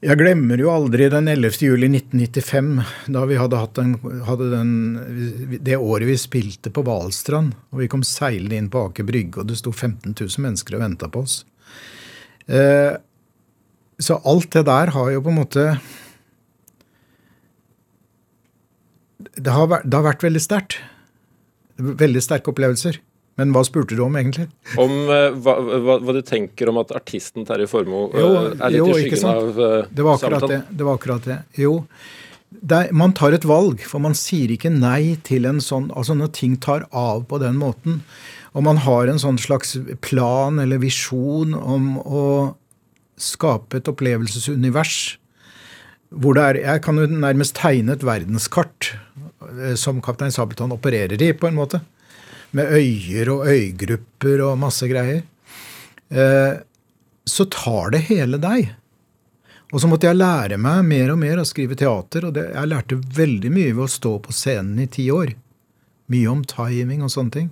jeg 0.05 0.19
glemmer 0.19 0.61
jo 0.61 0.69
aldri 0.69 1.07
den 1.09 1.29
11. 1.31 1.55
juli 1.65 1.87
1995, 1.89 2.67
da 3.15 3.23
vi 3.25 3.39
hadde 3.39 3.57
hatt 3.57 3.73
den, 3.79 3.95
hadde 4.27 4.49
den, 4.51 4.71
det 5.65 5.79
året 5.79 6.09
vi 6.11 6.17
spilte 6.21 6.69
på 6.73 6.83
Hvalstrand. 6.85 7.55
Og 7.73 7.81
vi 7.81 7.89
kom 7.89 8.03
seilende 8.05 8.59
inn 8.59 8.69
på 8.73 8.83
Aker 8.89 9.07
Brygge, 9.07 9.41
og 9.41 9.49
det 9.49 9.57
sto 9.57 9.73
15 9.73 10.13
000 10.13 10.45
mennesker 10.45 10.77
og 10.77 10.83
venta 10.85 11.09
på 11.09 11.23
oss. 11.25 11.39
Eh, 12.45 12.93
så 13.97 14.19
alt 14.29 14.51
det 14.53 14.65
der 14.69 14.93
har 14.93 15.09
jo 15.13 15.23
på 15.25 15.33
en 15.33 15.39
måte 15.39 15.65
det 19.35 19.51
har, 19.51 19.67
vært, 19.71 19.89
det 19.89 19.97
har 19.97 20.05
vært 20.05 20.25
veldig 20.27 20.43
sterkt. 20.43 20.77
Veldig 21.81 22.21
sterke 22.23 22.53
opplevelser. 22.53 23.01
Men 23.39 23.51
hva 23.51 23.65
spurte 23.67 23.97
du 23.97 24.03
om, 24.05 24.15
egentlig? 24.15 24.47
Om 24.79 24.93
uh, 25.09 25.33
hva, 25.43 25.55
hva, 25.59 25.97
hva, 25.99 26.13
du 26.15 26.21
tenker 26.23 26.71
om 26.71 26.79
at 26.79 26.93
artisten 26.95 27.47
Terje 27.47 27.67
Formoe 27.67 28.07
uh, 28.15 28.53
er 28.53 28.71
litt 28.71 28.79
jo, 28.79 28.91
i 28.93 29.01
skyggen 29.03 29.25
av 29.27 29.57
uh, 29.59 29.73
det 29.91 30.05
var 30.07 30.21
det. 30.47 30.61
det 30.71 30.87
var 30.87 30.99
akkurat 30.99 31.27
det. 31.27 31.39
Jo, 31.59 31.81
er, 32.63 32.93
man 32.95 33.11
tar 33.17 33.35
et 33.35 33.47
valg, 33.47 33.83
for 33.83 34.03
man 34.03 34.15
sier 34.15 34.53
ikke 34.55 34.71
nei 34.71 35.17
til 35.27 35.47
en 35.49 35.59
sånn 35.63 35.89
Altså 35.91 36.15
når 36.15 36.31
ting 36.37 36.55
tar 36.63 36.85
av 36.95 37.25
på 37.27 37.41
den 37.43 37.59
måten, 37.59 37.99
og 38.55 38.63
man 38.63 38.79
har 38.85 39.11
en 39.11 39.19
sånn 39.19 39.39
slags 39.41 39.75
plan 40.05 40.61
eller 40.63 40.79
visjon 40.79 41.51
om 41.59 41.97
å 41.99 42.23
skape 43.19 43.81
et 43.81 43.91
opplevelsesunivers 43.91 45.17
hvor 46.15 46.37
det 46.37 46.43
er 46.45 46.57
Jeg 46.61 46.81
kan 46.85 46.99
jo 47.01 47.09
nærmest 47.11 47.57
tegne 47.57 47.95
et 47.97 48.03
verdenskart 48.05 48.93
som 49.79 49.99
Kaptein 50.03 50.31
Sabeltann 50.31 50.71
opererer 50.71 51.19
i, 51.19 51.33
på 51.35 51.49
en 51.49 51.57
måte 51.57 51.81
med 52.51 52.73
øyer 52.77 53.31
og 53.33 53.47
øygrupper 53.49 54.43
og 54.45 54.59
masse 54.61 54.87
greier, 54.89 55.23
eh, 56.09 56.53
så 57.25 57.45
tar 57.49 57.95
det 57.95 58.05
hele 58.11 58.37
deg. 58.41 58.75
Og 59.73 59.81
så 59.81 59.89
måtte 59.89 60.07
jeg 60.07 60.19
lære 60.19 60.59
meg 60.61 60.85
mer 60.87 61.15
og 61.15 61.19
mer 61.19 61.41
å 61.41 61.47
skrive 61.47 61.77
teater, 61.79 62.27
og 62.27 62.37
det, 62.37 62.45
jeg 62.53 62.71
lærte 62.71 63.01
veldig 63.17 63.51
mye 63.51 63.73
ved 63.73 63.87
å 63.87 63.91
stå 63.91 64.13
på 64.23 64.35
scenen 64.35 64.79
i 64.83 64.87
ti 64.91 65.09
år. 65.11 65.33
Mye 66.13 66.31
om 66.31 66.45
timing 66.47 67.01
og 67.03 67.11
sånne 67.11 67.33
ting. 67.33 67.49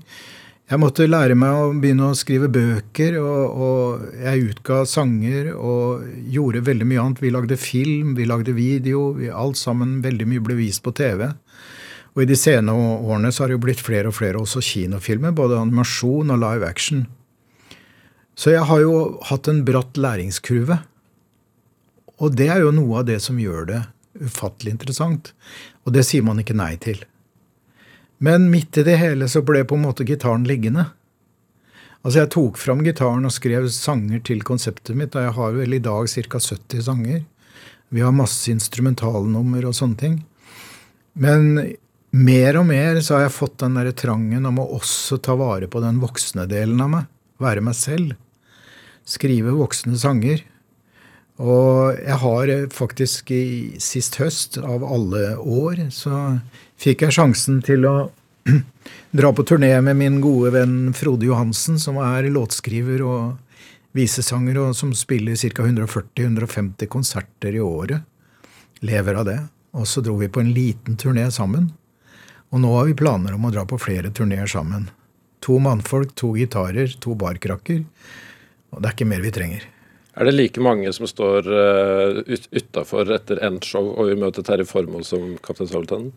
Jeg 0.71 0.79
måtte 0.79 1.10
lære 1.10 1.36
meg 1.36 1.58
å 1.60 1.71
begynne 1.75 2.08
å 2.08 2.15
skrive 2.15 2.47
bøker, 2.53 3.17
og, 3.19 3.58
og, 3.65 4.06
jeg 4.15 4.53
utga 4.53 4.79
sanger 4.88 5.49
og 5.53 6.06
gjorde 6.32 6.63
veldig 6.69 6.88
mye 6.88 7.01
annet. 7.03 7.23
Vi 7.25 7.34
lagde 7.34 7.58
film, 7.60 8.13
vi 8.15 8.29
lagde 8.29 8.56
video, 8.56 9.10
vi, 9.17 9.27
alt 9.27 9.60
sammen. 9.60 9.99
Veldig 10.06 10.29
mye 10.32 10.45
ble 10.45 10.56
vist 10.62 10.84
på 10.86 10.93
TV. 10.95 11.27
Og 12.13 12.23
i 12.23 12.30
de 12.30 12.38
senere 12.38 12.78
årene 13.02 13.32
så 13.34 13.43
har 13.43 13.49
det 13.49 13.58
jo 13.58 13.63
blitt 13.65 13.82
flere 13.82 14.12
og 14.12 14.17
flere 14.17 14.41
også 14.41 14.62
kinofilmer, 14.62 15.34
både 15.34 15.58
animasjon 15.58 16.34
og 16.34 16.41
live 16.43 16.67
action. 16.67 17.08
Så 18.38 18.54
jeg 18.54 18.65
har 18.69 18.82
jo 18.82 19.19
hatt 19.30 19.49
en 19.49 19.63
bratt 19.65 19.97
læringskurve. 19.97 20.80
Og 22.21 22.38
det 22.38 22.49
er 22.54 22.62
jo 22.62 22.73
noe 22.73 23.02
av 23.02 23.10
det 23.10 23.19
som 23.26 23.41
gjør 23.41 23.67
det 23.69 23.82
ufattelig 24.21 24.76
interessant. 24.76 25.32
Og 25.86 25.93
det 25.95 26.06
sier 26.08 26.26
man 26.26 26.41
ikke 26.41 26.58
nei 26.58 26.76
til. 26.82 27.02
Men 28.23 28.49
midt 28.52 28.78
i 28.80 28.86
det 28.88 28.99
hele 29.02 29.28
så 29.28 29.41
ble 29.45 29.63
på 29.67 29.78
en 29.78 29.86
måte 29.88 30.06
gitaren 30.08 30.45
liggende. 30.47 30.91
Altså 32.04 32.19
Jeg 32.19 32.32
tok 32.36 32.60
fram 32.60 32.84
gitaren 32.84 33.26
og 33.26 33.34
skrev 33.34 33.69
sanger 33.71 34.21
til 34.28 34.43
konseptet 34.43 34.95
mitt, 34.99 35.15
og 35.15 35.23
jeg 35.23 35.36
har 35.38 35.54
vel 35.56 35.76
i 35.76 35.84
dag 35.84 36.08
ca. 36.08 36.39
70 36.39 36.86
sanger. 36.88 37.23
Vi 37.93 38.02
har 38.02 38.15
masse 38.15 38.52
instrumentalnummer 38.52 39.65
og 39.69 39.76
sånne 39.78 39.99
ting. 39.99 40.15
Men 41.13 41.76
mer 42.13 42.60
og 42.60 42.67
mer 42.69 42.99
så 43.02 43.17
har 43.17 43.26
jeg 43.26 43.36
fått 43.36 43.60
den 43.63 43.78
der 43.80 43.89
trangen 43.97 44.45
om 44.45 44.62
å 44.62 44.69
også 44.78 45.17
ta 45.23 45.36
vare 45.39 45.69
på 45.69 45.82
den 45.84 45.99
voksne 46.02 46.45
delen 46.49 46.82
av 46.84 46.91
meg. 46.91 47.12
Være 47.41 47.63
meg 47.65 47.78
selv. 47.78 48.13
Skrive 49.10 49.56
voksne 49.58 49.97
sanger. 49.99 50.43
Og 51.41 51.97
jeg 51.97 52.17
har 52.21 52.52
faktisk 52.71 53.32
i 53.34 53.45
sist 53.82 54.19
høst, 54.21 54.60
av 54.62 54.86
alle 54.86 55.34
år, 55.38 55.88
så 55.89 56.38
fikk 56.78 57.08
jeg 57.08 57.17
sjansen 57.17 57.63
til 57.65 57.88
å 57.89 57.95
dra 59.17 59.34
på 59.34 59.45
turné 59.47 59.73
med 59.82 59.97
min 59.97 60.21
gode 60.21 60.54
venn 60.54 60.93
Frode 60.93 61.26
Johansen, 61.26 61.80
som 61.82 61.97
er 61.97 62.30
låtskriver 62.30 63.02
og 63.08 63.58
visesanger, 63.97 64.60
og 64.62 64.78
som 64.78 64.93
spiller 64.93 65.38
ca. 65.38 65.65
140-150 65.65 66.91
konserter 66.91 67.58
i 67.58 67.63
året. 67.63 68.06
Lever 68.86 69.17
av 69.17 69.26
det. 69.26 69.39
Og 69.73 69.89
så 69.89 70.04
dro 70.06 70.19
vi 70.19 70.30
på 70.30 70.43
en 70.43 70.54
liten 70.54 70.99
turné 71.02 71.26
sammen. 71.34 71.71
Og 72.53 72.61
nå 72.61 72.71
har 72.77 72.85
vi 72.85 72.97
planer 72.97 73.33
om 73.33 73.47
å 73.47 73.51
dra 73.53 73.65
på 73.65 73.79
flere 73.81 74.11
turneer 74.13 74.49
sammen. 74.49 74.91
To 75.43 75.57
mannfolk, 75.59 76.13
to 76.15 76.35
gitarer, 76.37 76.91
to 77.01 77.15
barkrakker. 77.17 77.81
Og 78.73 78.81
det 78.81 78.89
er 78.89 78.93
ikke 78.93 79.09
mer 79.09 79.23
vi 79.23 79.31
trenger. 79.33 79.63
Er 80.13 80.29
det 80.29 80.35
like 80.35 80.61
mange 80.61 80.91
som 80.93 81.09
står 81.09 81.49
uh, 81.49 82.35
utafor 82.53 83.09
etter 83.15 83.41
endt 83.45 83.65
show 83.65 83.89
og 83.95 84.11
vil 84.11 84.21
møte 84.21 84.45
Terje 84.45 84.67
Formoe 84.69 85.01
som 85.07 85.33
Kaptein 85.41 85.71
Sabeltann? 85.71 86.11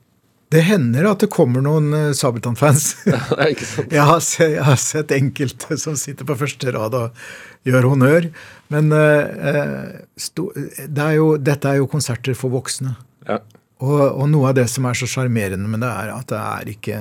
Det 0.53 0.61
hender 0.63 1.09
at 1.09 1.25
det 1.25 1.31
kommer 1.33 1.65
noen 1.65 1.89
uh, 1.97 2.13
Sabeltann-fans. 2.15 2.91
jeg, 3.09 3.57
jeg, 3.89 4.61
har 4.69 4.81
sett 4.83 5.17
enkelte 5.17 5.81
som 5.81 5.97
sitter 5.97 6.29
på 6.29 6.37
første 6.45 6.77
rad 6.77 7.01
og 7.01 7.27
gjør 7.67 7.89
honnør. 7.95 8.29
Men 8.77 8.93
uh, 8.93 10.05
sto, 10.21 10.51
det 10.53 11.09
er 11.09 11.17
jo, 11.17 11.33
dette 11.41 11.73
er 11.73 11.81
jo 11.81 11.89
konserter 11.89 12.37
for 12.37 12.53
voksne. 12.53 12.93
Ja. 13.25 13.41
Og, 13.85 14.01
og, 14.07 14.25
noe 14.33 14.51
av 14.51 14.57
det 14.57 14.67
som 14.73 14.87
er 14.89 14.97
så 14.97 15.09
sjarmerende 15.11 15.69
med 15.69 15.83
det, 15.85 15.91
er 15.91 16.15
at 16.15 16.31
det 16.31 16.41
er 16.41 16.71
ikke, 16.73 17.01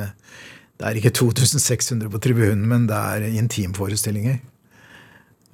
det 0.76 0.90
er 0.90 1.00
ikke 1.00 1.14
2600 1.16 2.12
på 2.12 2.22
tribunen, 2.24 2.66
men 2.68 2.90
det 2.90 3.00
er 3.00 3.28
intimforestillinger. 3.32 4.42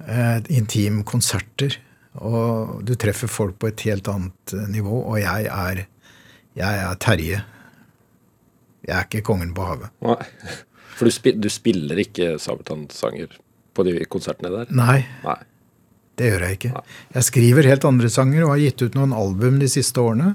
Eh, 0.02 0.38
intimkonserter. 0.50 1.78
Og 2.20 2.82
du 2.84 2.94
treffer 3.00 3.30
folk 3.30 3.56
på 3.62 3.70
et 3.70 3.86
helt 3.86 4.10
annet 4.10 4.56
eh, 4.56 4.66
nivå. 4.72 4.98
Og 5.04 5.20
jeg 5.22 5.46
er, 5.46 5.84
jeg 6.58 6.82
er 6.88 6.98
Terje. 7.00 7.40
Jeg 8.82 8.96
er 8.98 9.06
ikke 9.06 9.24
kongen 9.30 9.54
på 9.54 9.66
havet. 9.68 9.94
Nei. 10.04 10.18
For 10.96 11.08
du, 11.08 11.14
spiller, 11.14 11.40
du 11.40 11.48
spiller 11.48 11.98
ikke 12.02 12.34
Sabeltann-sanger 12.42 13.38
på 13.72 13.84
de 13.86 13.94
konsertene 14.12 14.50
der? 14.52 14.74
Nei. 14.76 15.00
Nei. 15.24 15.38
Det 16.20 16.28
gjør 16.28 16.44
jeg 16.44 16.58
ikke. 16.58 16.72
Nei. 16.74 16.82
Jeg 17.14 17.28
skriver 17.30 17.68
helt 17.70 17.86
andre 17.88 18.10
sanger 18.12 18.44
og 18.44 18.52
har 18.52 18.60
gitt 18.66 18.84
ut 18.84 18.98
noen 18.98 19.14
album 19.16 19.56
de 19.62 19.70
siste 19.72 20.02
årene. 20.02 20.34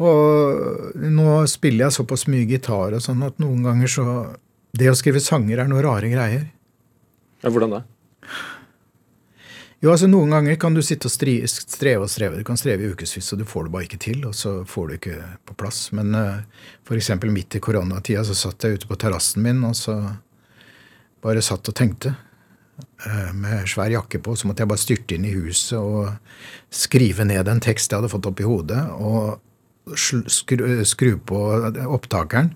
Og 0.00 0.96
nå 1.12 1.32
spiller 1.50 1.86
jeg 1.86 1.98
såpass 1.98 2.24
mye 2.32 2.46
gitar 2.48 2.96
og 2.96 3.04
sånn 3.04 3.20
at 3.26 3.40
noen 3.42 3.66
ganger 3.66 3.90
så 3.90 4.06
Det 4.72 4.86
å 4.86 4.94
skrive 4.94 5.20
sanger 5.20 5.58
er 5.58 5.66
noe 5.68 5.82
rare 5.82 6.08
greier. 6.08 6.44
Ja, 7.42 7.50
Hvordan 7.50 7.72
det? 7.74 7.80
Jo, 9.80 9.94
altså 9.94 10.10
Noen 10.10 10.30
ganger 10.34 10.58
kan 10.60 10.76
du 10.76 10.82
sitte 10.84 11.08
og 11.08 11.12
streve 11.14 12.04
og 12.04 12.10
streve. 12.12 12.36
Du 12.36 12.44
kan 12.44 12.58
streve 12.60 12.84
i 12.84 12.92
ukevis, 12.92 13.32
og 13.32 13.40
du 13.40 13.46
får 13.48 13.66
det 13.66 13.72
bare 13.74 13.86
ikke 13.88 14.00
til. 14.04 14.26
Og 14.28 14.34
så 14.36 14.58
får 14.68 14.88
du 14.88 14.96
ikke 14.98 15.16
på 15.48 15.56
plass. 15.58 15.86
Men 15.96 16.12
uh, 16.14 16.36
eh, 16.36 16.66
f.eks. 16.84 17.10
midt 17.24 17.56
i 17.56 17.62
koronatida 17.64 18.22
så 18.28 18.36
satt 18.36 18.62
jeg 18.62 18.76
ute 18.76 18.90
på 18.90 18.98
terrassen 19.00 19.42
min 19.42 19.64
og 19.64 19.74
så 19.74 19.96
bare 21.24 21.42
satt 21.42 21.72
og 21.72 21.78
tenkte. 21.80 22.12
Uh, 23.00 23.32
med 23.32 23.64
svær 23.72 23.90
jakke 23.90 24.20
på. 24.20 24.36
Så 24.36 24.46
måtte 24.46 24.62
jeg 24.62 24.70
bare 24.70 24.84
styrte 24.84 25.16
inn 25.16 25.24
i 25.26 25.34
huset 25.34 25.80
og 25.80 26.12
skrive 26.68 27.24
ned 27.24 27.48
en 27.48 27.64
tekst 27.64 27.90
jeg 27.90 28.02
hadde 28.02 28.12
fått 28.12 28.28
opp 28.28 28.44
i 28.44 28.50
hodet. 28.52 28.84
og 29.00 29.40
skru, 29.98 30.22
skru 30.86 31.14
på 31.26 31.40
opptakeren. 31.86 32.54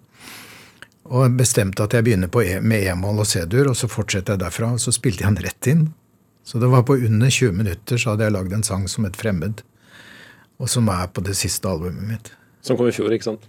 Og 1.05 1.37
bestemte 1.37 1.85
at 1.85 1.93
jeg 1.93 2.07
begynner 2.07 2.31
e, 2.41 2.61
med 2.65 2.87
e-moll 2.89 3.21
og 3.21 3.29
C-dur, 3.29 3.69
og 3.73 3.77
så 3.77 3.91
fortsetter 3.93 4.35
jeg 4.35 4.45
derfra. 4.45 4.73
Og 4.77 4.81
så 4.81 4.95
spilte 4.95 5.25
jeg 5.25 5.35
den 5.35 5.45
rett 5.45 5.69
inn. 5.71 5.85
Så 6.45 6.61
det 6.61 6.69
var 6.73 6.85
på 6.89 6.97
under 6.97 7.31
20 7.33 7.57
minutter 7.57 8.01
så 8.01 8.13
hadde 8.13 8.27
jeg 8.27 8.35
lagd 8.37 8.53
en 8.53 8.65
sang 8.67 8.87
som 8.91 9.07
het 9.09 9.17
Fremmed. 9.21 9.63
Og 10.61 10.71
som 10.71 10.89
er 10.93 11.09
på 11.13 11.25
det 11.25 11.37
siste 11.37 11.69
albumet 11.69 12.09
mitt. 12.09 12.33
Som 12.65 12.79
kom 12.79 12.89
i 12.89 12.95
fjor, 12.97 13.13
ikke 13.13 13.33
sant? 13.33 13.45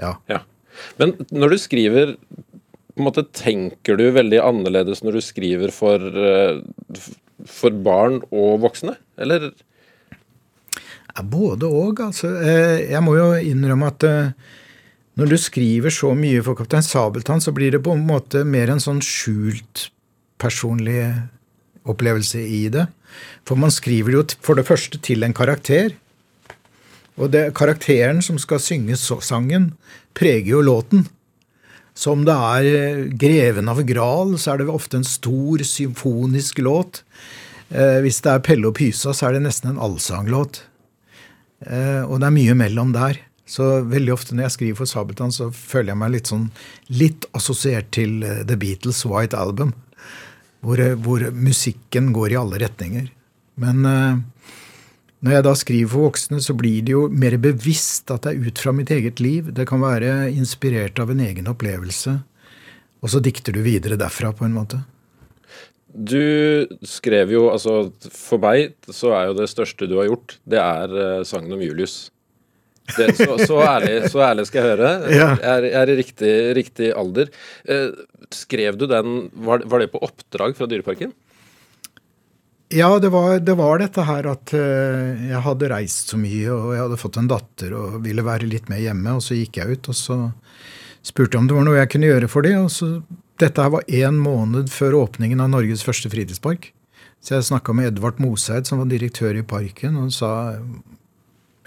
Ja. 0.00 0.16
ja. 0.28 0.42
Men 1.00 1.14
når 1.32 1.54
du 1.54 1.58
skriver, 1.60 2.14
på 2.18 3.00
en 3.00 3.08
måte 3.08 3.24
tenker 3.36 3.98
du 3.98 4.08
veldig 4.14 4.40
annerledes 4.42 5.04
når 5.04 5.18
du 5.18 5.24
skriver 5.24 5.72
for, 5.74 6.02
eh, 6.02 6.60
for 7.48 7.76
barn 7.84 8.20
og 8.28 8.60
voksne? 8.64 8.96
Eller 9.20 9.50
både 11.26 11.68
òg. 11.68 12.02
Altså. 12.08 12.30
Eh, 12.42 12.88
jeg 12.92 13.02
må 13.04 13.16
jo 13.18 13.32
innrømme 13.36 13.90
at 13.90 14.06
eh, 14.06 14.30
når 15.18 15.32
du 15.32 15.38
skriver 15.40 15.92
så 15.94 16.12
mye 16.14 16.42
for 16.46 16.58
Kaptein 16.58 16.84
Sabeltann, 16.84 17.42
så 17.42 17.54
blir 17.54 17.74
det 17.74 17.82
på 17.84 17.94
en 17.96 18.06
måte 18.06 18.44
mer 18.46 18.70
en 18.70 18.82
sånn 18.82 19.00
skjult 19.04 19.88
personlig 20.38 21.02
opplevelse 21.88 22.42
i 22.44 22.66
det. 22.72 22.86
For 23.48 23.58
man 23.58 23.72
skriver 23.74 24.14
jo 24.14 24.24
for 24.44 24.58
det 24.58 24.68
første 24.68 25.00
til 25.02 25.26
en 25.26 25.34
karakter. 25.34 25.96
Og 27.18 27.32
det, 27.34 27.48
karakteren 27.58 28.22
som 28.22 28.38
skal 28.38 28.62
synge 28.62 28.98
sangen, 29.00 29.72
preger 30.14 30.54
jo 30.54 30.62
låten. 30.62 31.08
Så 31.98 32.14
om 32.14 32.22
det 32.22 32.36
er 32.36 32.66
eh, 32.70 33.04
'Greven 33.10 33.68
av 33.68 33.82
Gral', 33.82 34.38
så 34.38 34.54
er 34.54 34.62
det 34.62 34.70
ofte 34.70 35.00
en 35.00 35.04
stor 35.04 35.64
symfonisk 35.66 36.62
låt. 36.62 37.02
hvis 37.68 38.22
det 38.24 38.30
er 38.32 38.38
'Pelle 38.40 38.68
og 38.68 38.78
Pysa', 38.78 39.12
så 39.12 39.26
er 39.26 39.32
det 39.32 39.42
nesten 39.42 39.70
en 39.70 39.82
allsanglåt. 39.82 40.62
Eh, 41.66 42.04
og 42.06 42.20
det 42.20 42.28
er 42.28 42.36
mye 42.36 42.56
mellom 42.58 42.92
der. 42.94 43.20
Så 43.48 43.66
veldig 43.88 44.12
ofte 44.12 44.36
når 44.36 44.48
jeg 44.48 44.56
skriver 44.58 44.80
for 44.82 44.90
Sabeltann, 44.90 45.32
så 45.34 45.48
føler 45.54 45.94
jeg 45.94 46.00
meg 46.02 46.14
litt 46.14 46.30
sånn 46.30 46.48
litt 46.92 47.26
assosiert 47.36 47.90
til 47.96 48.20
eh, 48.22 48.42
The 48.48 48.58
Beatles' 48.60 49.06
White 49.08 49.38
Album. 49.38 49.72
Hvor, 50.64 50.80
eh, 50.82 50.96
hvor 50.98 51.24
musikken 51.32 52.12
går 52.16 52.34
i 52.34 52.40
alle 52.40 52.60
retninger. 52.64 53.08
Men 53.58 53.82
når 53.82 55.32
jeg 55.34 55.42
da 55.42 55.52
skriver 55.58 55.90
for 55.90 56.06
voksne, 56.06 56.38
så 56.38 56.54
blir 56.54 56.84
det 56.86 56.92
jo 56.92 57.00
mer 57.10 57.34
bevisst 57.42 58.12
at 58.14 58.22
det 58.22 58.36
er 58.36 58.44
ut 58.46 58.60
fra 58.62 58.70
mitt 58.70 58.92
eget 58.94 59.18
liv. 59.18 59.48
Det 59.50 59.66
kan 59.66 59.82
være 59.82 60.28
inspirert 60.30 61.00
av 61.02 61.10
en 61.10 61.24
egen 61.24 61.50
opplevelse. 61.50 62.14
Og 63.02 63.10
så 63.10 63.18
dikter 63.22 63.56
du 63.56 63.64
videre 63.66 63.98
derfra, 63.98 64.30
på 64.30 64.46
en 64.46 64.54
måte. 64.54 64.78
Du 65.88 66.68
skrev 66.84 67.32
jo 67.32 67.46
altså 67.48 67.88
For 68.12 68.40
meg 68.42 68.74
så 68.92 69.14
er 69.16 69.30
jo 69.30 69.38
det 69.38 69.48
største 69.50 69.88
du 69.88 69.96
har 70.00 70.10
gjort, 70.10 70.36
det 70.48 70.60
er 70.60 70.94
uh, 70.94 71.26
sangen 71.26 71.54
om 71.56 71.62
Julius. 71.64 72.10
Det, 72.96 73.10
så, 73.18 73.34
så, 73.44 73.56
ærlig, 73.64 74.08
så, 74.08 74.22
ærlig, 74.24 74.46
skal 74.48 74.62
jeg 74.62 74.76
høre. 74.76 74.90
Ja. 75.12 75.30
Jeg 75.36 75.48
er, 75.52 75.66
er 75.82 75.90
i 75.92 75.96
riktig, 75.98 76.34
riktig 76.56 76.90
alder. 76.96 77.32
Uh, 77.68 78.04
skrev 78.32 78.78
du 78.80 78.86
den 78.88 79.26
var, 79.32 79.64
var, 79.68 79.82
det 79.82 79.90
på 79.92 80.00
oppdrag 80.04 80.56
fra 80.56 80.68
Dyreparken? 80.68 81.12
Ja, 82.72 82.90
det 83.00 83.10
var, 83.12 83.38
det 83.40 83.54
var 83.56 83.80
dette 83.80 84.04
her 84.04 84.28
at 84.32 84.52
uh, 84.56 85.28
jeg 85.28 85.44
hadde 85.44 85.70
reist 85.72 86.12
så 86.12 86.20
mye, 86.20 86.48
og 86.52 86.72
jeg 86.76 86.84
hadde 86.84 87.00
fått 87.00 87.20
en 87.20 87.30
datter 87.30 87.76
og 87.76 88.00
ville 88.04 88.24
være 88.24 88.48
litt 88.48 88.68
med 88.72 88.84
hjemme. 88.84 89.16
Og 89.16 89.24
så 89.24 89.36
gikk 89.36 89.60
jeg 89.60 89.78
ut, 89.78 89.92
og 89.92 89.96
så 89.96 90.18
spurte 91.04 91.36
jeg 91.36 91.44
om 91.44 91.48
det 91.48 91.56
var 91.56 91.68
noe 91.68 91.80
jeg 91.80 91.92
kunne 91.92 92.12
gjøre 92.12 92.32
for 92.32 92.48
dem. 92.48 92.66
Og 92.68 92.72
så, 92.72 92.92
dette 93.38 93.62
her 93.62 93.72
var 93.74 93.86
én 93.86 94.18
måned 94.22 94.70
før 94.72 94.98
åpningen 95.04 95.40
av 95.42 95.52
Norges 95.52 95.84
første 95.86 96.10
fritidspark. 96.10 96.72
Så 97.22 97.34
jeg 97.34 97.48
snakka 97.48 97.74
med 97.74 97.92
Edvard 97.92 98.20
Moseid, 98.22 98.66
som 98.66 98.82
var 98.82 98.90
direktør 98.90 99.38
i 99.38 99.46
parken, 99.46 99.96
og 99.98 100.12
sa 100.14 100.30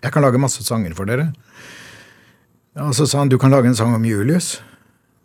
jeg 0.02 0.14
kan 0.14 0.24
lage 0.26 0.42
masse 0.42 0.64
sanger 0.66 0.96
for 0.98 1.10
dere. 1.10 1.30
Og 2.82 2.96
så 2.98 3.06
sa 3.06 3.22
han 3.22 3.30
du 3.30 3.38
kan 3.40 3.52
lage 3.54 3.70
en 3.70 3.78
sang 3.78 3.94
om 3.94 4.06
Julius. 4.08 4.56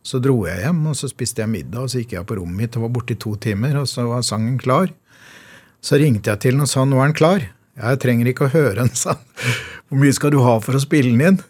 Så 0.07 0.21
dro 0.23 0.37
jeg 0.47 0.63
hjem, 0.63 0.85
og 0.91 0.99
så 0.99 1.09
spiste 1.11 1.43
jeg 1.43 1.51
middag, 1.51 1.87
og 1.87 1.91
så 1.91 2.03
gikk 2.03 2.15
jeg 2.15 2.29
på 2.29 2.37
rommet 2.39 2.61
mitt 2.61 2.77
og 2.79 2.87
var 2.87 2.95
borte 2.99 3.17
i 3.17 3.21
to 3.23 3.35
timer, 3.43 3.79
og 3.81 3.89
så 3.91 4.05
var 4.07 4.27
sangen 4.27 4.59
klar. 4.61 4.93
Så 5.83 5.99
ringte 6.03 6.31
jeg 6.31 6.43
til 6.43 6.57
den 6.57 6.67
og 6.67 6.71
sa 6.71 6.85
nå 6.87 7.01
er 7.01 7.11
den 7.11 7.19
klar. 7.19 7.47
Jeg 7.77 8.01
trenger 8.03 8.31
ikke 8.31 8.47
å 8.47 8.53
høre 8.53 8.79
den, 8.83 8.93
sa 8.95 9.17
han. 9.17 9.51
Hvor 9.87 10.03
mye 10.03 10.15
skal 10.15 10.33
du 10.35 10.41
ha 10.43 10.57
for 10.63 10.79
å 10.79 10.83
spille 10.83 11.13
den 11.13 11.23
inn? 11.23 11.41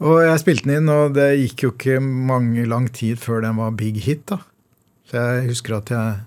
Og 0.00 0.22
jeg 0.24 0.40
spilte 0.40 0.64
den 0.64 0.78
inn, 0.78 0.92
og 0.92 1.14
det 1.16 1.28
gikk 1.42 1.64
jo 1.66 1.70
ikke 1.74 2.00
mange 2.00 2.64
lang 2.68 2.88
tid 2.96 3.20
før 3.20 3.42
den 3.44 3.58
var 3.60 3.76
big 3.76 4.00
hit. 4.00 4.24
da. 4.30 4.40
Så 5.10 5.20
jeg 5.20 5.50
husker 5.50 5.76
at 5.76 5.90
jeg, 5.92 6.20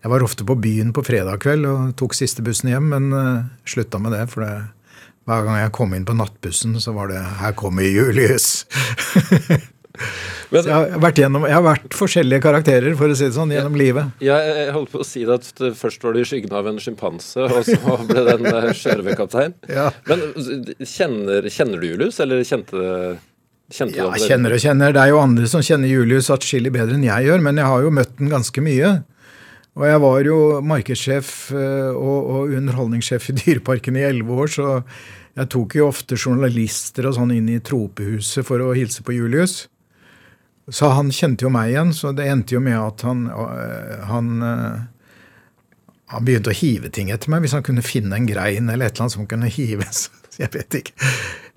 jeg 0.00 0.12
var 0.14 0.24
ofte 0.24 0.46
på 0.48 0.56
byen 0.56 0.94
på 0.96 1.04
fredag 1.04 1.42
kveld 1.44 1.68
og 1.68 1.92
tok 2.00 2.16
siste 2.16 2.44
bussen 2.44 2.72
hjem, 2.72 2.88
men 2.94 3.10
uh, 3.12 3.50
slutta 3.68 4.00
med 4.00 4.16
det. 4.16 4.24
For 4.32 4.46
det, 4.46 4.54
hver 5.28 5.44
gang 5.44 5.60
jeg 5.60 5.74
kom 5.76 5.92
inn 5.94 6.08
på 6.08 6.16
nattbussen, 6.16 6.78
så 6.80 6.96
var 6.96 7.12
det 7.12 7.20
'Her 7.20 7.52
kommer 7.52 7.84
Julius'. 7.84 8.64
Men, 10.52 10.64
jeg, 10.64 10.72
har 10.72 11.00
vært 11.02 11.18
gjennom, 11.20 11.44
jeg 11.48 11.56
har 11.56 11.64
vært 11.64 11.96
forskjellige 11.96 12.44
karakterer 12.44 12.94
for 12.96 13.12
å 13.12 13.16
si 13.16 13.26
det 13.26 13.34
sånn, 13.36 13.52
gjennom 13.52 13.76
jeg, 13.76 13.82
livet. 13.82 14.22
Jeg, 14.24 14.54
jeg 14.56 14.74
holdt 14.76 14.92
på 14.92 15.02
å 15.02 15.06
si 15.06 15.24
det 15.28 15.36
at 15.36 15.62
først 15.78 16.06
var 16.06 16.16
du 16.16 16.22
i 16.22 16.26
skyggen 16.28 16.56
av 16.56 16.68
en 16.70 16.80
sjimpanse, 16.80 17.44
og 17.44 17.68
så 17.68 17.98
ble 18.08 18.24
det 18.24 18.38
en 18.38 18.48
eh, 18.52 18.70
sjørøverkaptein. 18.78 19.56
ja. 19.78 19.90
Men 20.08 20.24
kjenner, 20.80 21.48
kjenner, 21.52 21.82
du 21.82 21.88
Julius, 21.92 22.20
eller 22.24 22.44
kjente, 22.48 22.82
kjente 23.72 24.00
Ja, 24.00 24.10
kjenner 24.24 24.56
og 24.56 24.64
kjenner. 24.64 24.96
Det 24.96 25.04
er 25.04 25.12
jo 25.12 25.22
andre 25.22 25.48
som 25.50 25.64
kjenner 25.64 25.92
Julius 25.92 26.32
atskillig 26.32 26.72
bedre 26.74 26.96
enn 26.96 27.08
jeg 27.08 27.28
gjør, 27.28 27.44
men 27.44 27.60
jeg 27.60 27.72
har 27.74 27.84
jo 27.84 27.96
møtt 28.00 28.14
den 28.20 28.32
ganske 28.32 28.64
mye. 28.64 28.92
Og 29.72 29.88
jeg 29.88 30.00
var 30.04 30.28
jo 30.28 30.38
markedssjef 30.68 31.32
eh, 31.56 31.90
og, 31.96 32.32
og 32.36 32.56
underholdningssjef 32.58 33.28
i 33.32 33.36
Dyreparken 33.40 33.96
i 34.00 34.08
elleve 34.08 34.40
år, 34.44 34.52
så 34.52 34.72
jeg 35.32 35.48
tok 35.52 35.78
jo 35.78 35.88
ofte 35.88 36.18
journalister 36.20 37.08
og 37.08 37.16
sånn 37.16 37.32
inn 37.32 37.48
i 37.48 37.60
tropehuset 37.64 38.44
for 38.44 38.60
å 38.60 38.74
hilse 38.76 39.04
på 39.04 39.14
Julius. 39.16 39.62
Så 40.70 40.92
han 40.94 41.10
kjente 41.10 41.46
jo 41.46 41.50
meg 41.50 41.72
igjen, 41.72 41.90
så 41.96 42.12
det 42.14 42.28
endte 42.30 42.54
jo 42.54 42.62
med 42.62 42.78
at 42.78 43.02
han, 43.06 43.24
øh, 43.34 43.94
han, 44.06 44.28
øh, 44.46 44.82
han 46.14 46.26
begynte 46.26 46.52
å 46.52 46.56
hive 46.56 46.92
ting 46.94 47.10
etter 47.10 47.32
meg 47.32 47.42
hvis 47.42 47.56
han 47.56 47.64
kunne 47.66 47.82
finne 47.82 48.14
en 48.14 48.28
grein 48.28 48.70
eller 48.70 48.86
et 48.86 48.94
eller 48.94 49.08
annet 49.08 49.16
som 49.16 49.30
kunne 49.30 49.50
hives. 49.50 50.06
Jeg 50.40 50.52
vet 50.54 50.78
ikke. 50.78 51.08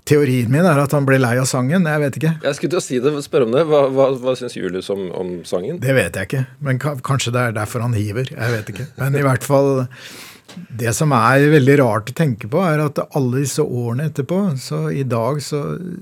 Teorien 0.06 0.52
min 0.54 0.68
er 0.68 0.78
at 0.78 0.94
han 0.94 1.06
ble 1.08 1.18
lei 1.18 1.34
av 1.42 1.48
sangen. 1.50 1.88
Jeg 1.90 2.02
vet 2.04 2.18
ikke. 2.20 2.32
Jeg 2.44 2.58
skulle 2.58 2.74
til 2.76 2.78
å 2.78 2.84
si 2.84 2.98
det, 3.02 3.14
spørre 3.26 3.48
om 3.48 3.56
det. 3.56 3.64
Hva, 3.66 3.80
hva, 3.90 4.12
hva 4.22 4.36
syns 4.38 4.54
Julius 4.54 4.92
om, 4.94 5.08
om, 5.18 5.32
sangen? 5.50 5.80
Det 5.82 5.96
vet 5.98 6.20
jeg 6.20 6.30
ikke. 6.30 6.44
Men 6.62 6.78
kanskje 6.78 7.34
det 7.34 7.42
er 7.42 7.56
derfor 7.56 7.82
han 7.82 7.96
hiver. 7.98 8.30
Jeg 8.30 8.54
vet 8.54 8.70
ikke. 8.74 8.86
Men 9.00 9.18
i 9.18 9.24
hvert 9.26 9.48
fall 9.48 9.88
det 10.54 10.94
som 10.96 11.12
er 11.16 11.50
veldig 11.52 11.76
rart 11.82 12.10
å 12.12 12.16
tenke 12.16 12.48
på, 12.52 12.62
er 12.64 12.80
at 12.84 13.00
alle 13.18 13.42
disse 13.44 13.64
årene 13.64 14.06
etterpå, 14.10 14.40
så 14.62 14.86
i 14.94 15.04
dag 15.08 15.42
så 15.44 15.62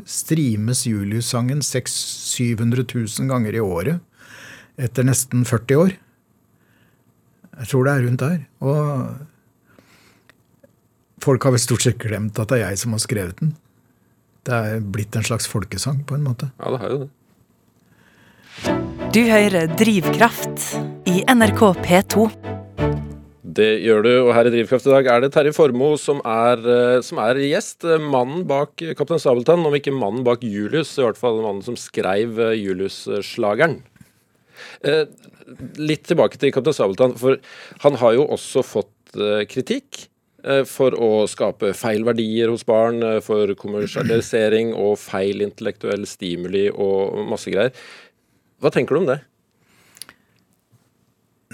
streames 0.09 0.85
Julius-sangen 0.89 1.61
600 1.65 2.83
000-700 2.83 3.29
ganger 3.31 3.57
i 3.57 3.63
året. 3.63 3.97
Etter 4.77 5.05
nesten 5.05 5.45
40 5.45 5.81
år. 5.81 5.91
Jeg 7.53 7.69
tror 7.69 7.85
det 7.85 7.93
er 7.93 8.05
rundt 8.07 8.23
der. 8.23 8.39
Og 8.65 8.79
folk 11.23 11.45
har 11.45 11.53
vel 11.55 11.63
stort 11.63 11.85
sett 11.85 11.99
glemt 12.01 12.39
at 12.41 12.49
det 12.49 12.57
er 12.59 12.65
jeg 12.71 12.81
som 12.83 12.95
har 12.95 13.03
skrevet 13.03 13.37
den. 13.41 13.53
Det 14.43 14.53
er 14.53 14.81
blitt 14.83 15.15
en 15.15 15.25
slags 15.25 15.47
folkesang, 15.47 16.03
på 16.03 16.17
en 16.17 16.25
måte. 16.25 16.49
Ja, 16.59 16.73
det 16.73 16.79
har 16.81 16.89
jo 16.93 17.03
det. 17.05 17.11
Du 19.13 19.21
hører 19.29 19.69
Drivkraft 19.77 20.57
i 21.09 21.21
NRK 21.29 21.61
P2. 21.85 22.52
Det 23.43 23.81
gjør 23.83 24.05
du, 24.05 24.11
og 24.21 24.29
her 24.37 24.47
i 24.47 24.53
Drivkraft 24.53 24.85
i 24.87 24.91
dag 24.93 25.07
er 25.11 25.23
det 25.25 25.33
Terje 25.35 25.51
Formoe 25.51 25.97
som, 25.99 26.21
som, 27.03 27.19
er 27.19 27.41
gjest. 27.43 27.83
Mannen 27.99 28.45
bak 28.47 28.79
Kaptein 28.95 29.19
Sabeltann, 29.19 29.65
om 29.67 29.75
ikke 29.75 29.91
mannen 29.91 30.23
bak 30.23 30.45
Julius, 30.47 30.93
i 30.95 31.03
hvert 31.03 31.19
fall 31.19 31.41
mannen 31.43 31.59
som 31.65 31.75
skrev 31.75 32.39
Julius-slageren. 32.55 33.81
Eh, 34.87 35.03
litt 35.75 36.07
tilbake 36.07 36.39
til 36.39 36.55
Kaptein 36.55 36.79
Sabeltann, 36.79 37.17
for 37.19 37.35
han 37.83 37.99
har 37.99 38.15
jo 38.15 38.29
også 38.31 38.63
fått 38.63 39.19
eh, 39.19 39.43
kritikk 39.51 40.05
eh, 40.47 40.63
for 40.63 40.95
å 40.95 41.27
skape 41.27 41.75
feil 41.75 42.07
verdier 42.07 42.47
hos 42.53 42.63
barn, 42.63 43.03
for 43.27 43.51
kommersialisering 43.59 44.71
og 44.71 44.95
feil 45.03 45.43
intellektuell 45.43 46.07
stimuli 46.07 46.69
og 46.71 47.25
masse 47.35 47.51
greier. 47.51 47.75
Hva 48.63 48.71
tenker 48.71 48.95
du 48.95 49.03
om 49.03 49.11
det? 49.11 49.19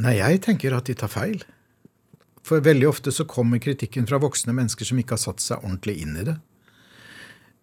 Nei, 0.05 0.19
jeg 0.21 0.45
tenker 0.45 0.77
at 0.77 0.85
de 0.85 0.93
tar 0.95 1.09
feil. 1.09 1.41
For 2.47 2.63
veldig 2.65 2.87
ofte 2.89 3.13
så 3.13 3.27
kommer 3.29 3.61
kritikken 3.61 4.07
fra 4.09 4.19
voksne 4.21 4.55
mennesker 4.55 4.87
som 4.87 4.99
ikke 5.01 5.17
har 5.17 5.23
satt 5.23 5.43
seg 5.43 5.63
ordentlig 5.63 5.99
inn 6.03 6.15
i 6.19 6.27
det. 6.27 6.37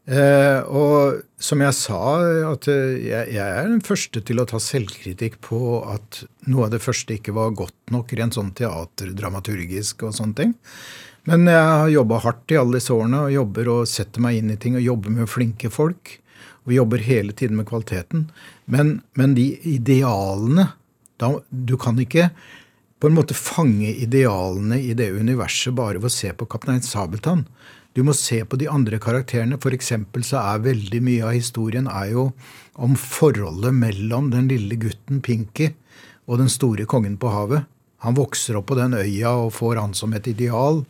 Eh, 0.06 0.60
og 0.70 1.22
som 1.42 1.62
jeg 1.64 1.74
sa, 1.74 2.00
at 2.52 2.68
jeg, 2.70 3.24
jeg, 3.34 3.42
er 3.42 3.66
den 3.66 3.82
første 3.82 4.22
til 4.22 4.38
å 4.38 4.46
ta 4.46 4.60
selvkritikk 4.62 5.40
på 5.42 5.80
at 5.90 6.20
noe 6.46 6.68
av 6.68 6.76
det 6.76 6.82
første 6.84 7.16
ikke 7.16 7.34
var 7.34 7.56
godt 7.58 7.90
nok 7.94 8.14
rent 8.14 8.38
sånn 8.38 8.52
teaterdramaturgisk 8.54 10.06
og 10.06 10.14
sånne 10.14 10.38
ting. 10.38 10.54
Men 11.26 11.48
jeg 11.50 11.58
har 11.58 11.90
jobba 11.90 12.20
hardt 12.22 12.54
i 12.54 12.58
alle 12.60 12.78
disse 12.78 12.94
årene 12.94 13.24
og 13.26 13.34
jobber 13.34 13.72
og 13.72 13.90
setter 13.90 14.22
meg 14.22 14.38
inn 14.38 14.54
i 14.54 14.60
ting 14.62 14.78
og 14.78 14.86
jobber 14.86 15.16
med 15.16 15.30
flinke 15.30 15.72
folk. 15.74 16.20
Og 16.66 16.74
jobber 16.74 17.02
hele 17.02 17.34
tiden 17.34 17.58
med 17.58 17.66
kvaliteten. 17.66 18.28
Men, 18.70 19.00
men 19.18 19.34
de 19.34 19.52
idealene 19.70 20.68
da, 21.18 21.30
Du 21.50 21.76
kan 21.80 21.98
ikke 22.02 22.30
på 23.00 23.09
en 23.09 23.16
måte 23.16 23.37
fange 23.37 23.90
idealene 23.92 24.78
i 24.80 24.94
det 24.96 25.11
universet 25.12 25.74
bare 25.76 26.00
ved 26.00 26.09
å 26.09 26.16
se 26.16 26.32
på 26.32 26.48
Kaptein 26.48 26.82
Sabeltann. 26.85 27.44
Du 27.96 28.02
må 28.04 28.12
se 28.16 28.42
på 28.44 28.59
de 28.61 28.68
andre 28.68 28.98
karakterene. 29.00 29.56
For 29.61 29.72
eksempel 29.72 30.24
så 30.24 30.42
er 30.42 30.64
veldig 30.66 31.00
mye 31.04 31.24
av 31.24 31.37
historien 31.37 31.88
er 31.88 32.11
jo 32.12 32.26
om 32.76 32.96
forholdet 33.00 33.72
mellom 33.72 34.28
den 34.35 34.50
lille 34.52 34.76
gutten 34.80 35.22
Pinky 35.24 35.70
og 36.26 36.42
den 36.42 36.52
store 36.52 36.85
kongen 36.88 37.16
på 37.20 37.32
havet. 37.32 37.64
Han 38.04 38.16
vokser 38.18 38.59
opp 38.59 38.68
på 38.68 38.76
den 38.76 38.98
øya 38.98 39.32
og 39.46 39.54
får 39.56 39.80
han 39.80 39.96
som 39.96 40.12
et 40.12 40.28
ideal. 40.28 40.82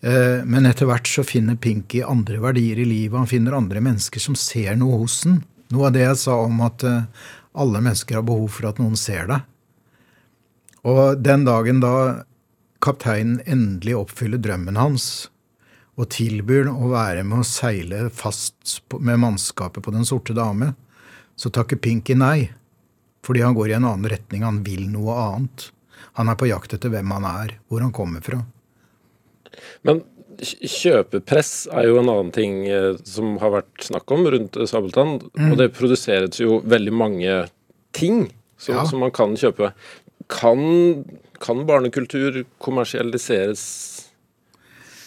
Eh, 0.00 0.40
men 0.48 0.66
etter 0.66 0.88
hvert 0.88 1.08
så 1.08 1.24
finner 1.26 1.60
Pinky 1.60 2.00
andre 2.00 2.40
verdier 2.40 2.80
i 2.80 2.88
livet. 2.88 3.18
Han 3.18 3.30
finner 3.30 3.58
andre 3.58 3.84
mennesker 3.84 4.22
som 4.22 4.38
ser 4.38 4.72
noe 4.80 5.02
hos 5.04 5.20
den. 5.26 5.42
Noe 5.72 5.88
av 5.88 5.96
det 5.96 6.06
jeg 6.06 6.20
sa 6.24 6.40
om 6.46 6.64
at 6.64 6.84
eh, 6.88 7.04
alle 7.52 7.84
mennesker 7.84 8.18
har 8.18 8.26
behov 8.26 8.48
for 8.56 8.72
at 8.72 8.80
noen 8.80 8.96
ser 8.96 9.28
deg. 9.28 9.44
Og 10.88 11.20
den 11.22 11.44
dagen 11.46 11.82
da 11.82 12.24
kapteinen 12.82 13.42
endelig 13.46 13.94
oppfyller 14.00 14.40
drømmen 14.42 14.80
hans 14.80 15.28
og 16.00 16.08
tilbyr 16.14 16.70
å 16.72 16.88
være 16.90 17.22
med 17.28 17.42
å 17.42 17.46
seile 17.46 18.06
fast 18.16 18.80
med 18.98 19.20
mannskapet 19.22 19.84
på 19.84 19.92
Den 19.94 20.08
sorte 20.08 20.34
dame, 20.34 20.72
så 21.36 21.52
takker 21.52 21.78
Pinky 21.78 22.16
nei, 22.16 22.50
fordi 23.22 23.44
han 23.44 23.54
går 23.54 23.70
i 23.70 23.76
en 23.76 23.86
annen 23.86 24.10
retning, 24.10 24.42
han 24.42 24.62
vil 24.66 24.88
noe 24.90 25.14
annet. 25.20 25.68
Han 26.18 26.32
er 26.32 26.38
på 26.40 26.48
jakt 26.48 26.74
etter 26.74 26.90
hvem 26.92 27.12
han 27.14 27.28
er, 27.28 27.54
hvor 27.68 27.84
han 27.84 27.92
kommer 27.94 28.24
fra. 28.24 28.40
Men 29.86 30.02
kjøpepress 30.42 31.68
er 31.70 31.86
jo 31.90 32.00
en 32.00 32.10
annen 32.10 32.32
ting 32.34 32.62
eh, 32.66 32.96
som 33.06 33.36
har 33.42 33.52
vært 33.60 33.86
snakk 33.86 34.10
om 34.14 34.26
rundt 34.32 34.58
Sabeltann. 34.68 35.18
Mm. 35.36 35.50
Og 35.52 35.58
det 35.60 35.72
produseres 35.76 36.40
jo 36.40 36.60
veldig 36.64 36.94
mange 36.96 37.36
ting 37.94 38.26
som, 38.56 38.74
ja. 38.74 38.86
som 38.88 39.02
man 39.04 39.12
kan 39.14 39.36
kjøpe. 39.38 39.72
Kan, 40.30 41.04
kan 41.40 41.66
barnekultur 41.66 42.44
kommersialiseres 42.62 43.62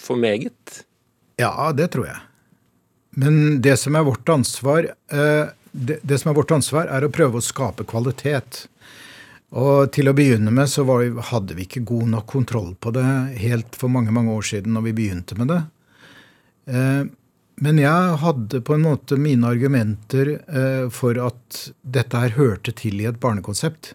for 0.06 0.20
meget? 0.20 0.84
Ja, 1.40 1.72
det 1.76 1.88
tror 1.96 2.08
jeg. 2.08 2.22
Men 3.16 3.62
det 3.62 3.78
som 3.80 3.96
er 3.96 4.04
vårt 4.04 4.30
ansvar, 4.30 4.90
eh, 5.12 5.46
det, 5.72 6.00
det 6.02 6.18
som 6.20 6.32
er 6.32 6.36
vårt 6.36 6.52
ansvar, 6.52 6.88
er 6.92 7.06
å 7.06 7.12
prøve 7.12 7.40
å 7.40 7.44
skape 7.44 7.88
kvalitet. 7.88 8.66
Og 9.56 9.92
til 9.96 10.10
å 10.10 10.16
begynne 10.16 10.52
med 10.52 10.68
så 10.72 10.84
vi, 10.88 11.12
hadde 11.30 11.56
vi 11.56 11.68
ikke 11.68 11.86
god 11.88 12.10
nok 12.12 12.26
kontroll 12.28 12.74
på 12.76 12.92
det 12.96 13.06
helt 13.40 13.78
for 13.80 13.92
mange 13.92 14.12
mange 14.12 14.34
år 14.36 14.44
siden 14.50 14.76
når 14.76 14.90
vi 14.90 14.98
begynte 14.98 15.38
med 15.40 15.52
det. 15.54 15.62
Eh, 16.72 17.04
men 17.64 17.80
jeg 17.80 18.18
hadde 18.20 18.60
på 18.68 18.76
en 18.76 18.84
måte 18.84 19.16
mine 19.20 19.48
argumenter 19.48 20.34
eh, 20.44 20.88
for 20.92 21.16
at 21.24 21.62
dette 21.82 22.20
her 22.20 22.36
hørte 22.36 22.74
til 22.76 23.00
i 23.00 23.08
et 23.08 23.20
barnekonsept. 23.22 23.94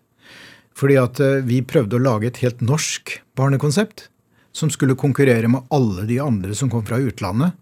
Fordi 0.77 0.97
at 1.01 1.21
eh, 1.23 1.43
vi 1.47 1.61
prøvde 1.67 1.99
å 1.99 2.05
lage 2.05 2.31
et 2.31 2.43
helt 2.45 2.63
norsk 2.65 3.19
barnekonsept 3.39 4.09
som 4.57 4.71
skulle 4.73 4.99
konkurrere 4.99 5.49
med 5.51 5.67
alle 5.71 6.07
de 6.09 6.19
andre 6.23 6.57
som 6.59 6.71
kom 6.71 6.85
fra 6.87 6.99
utlandet. 6.99 7.55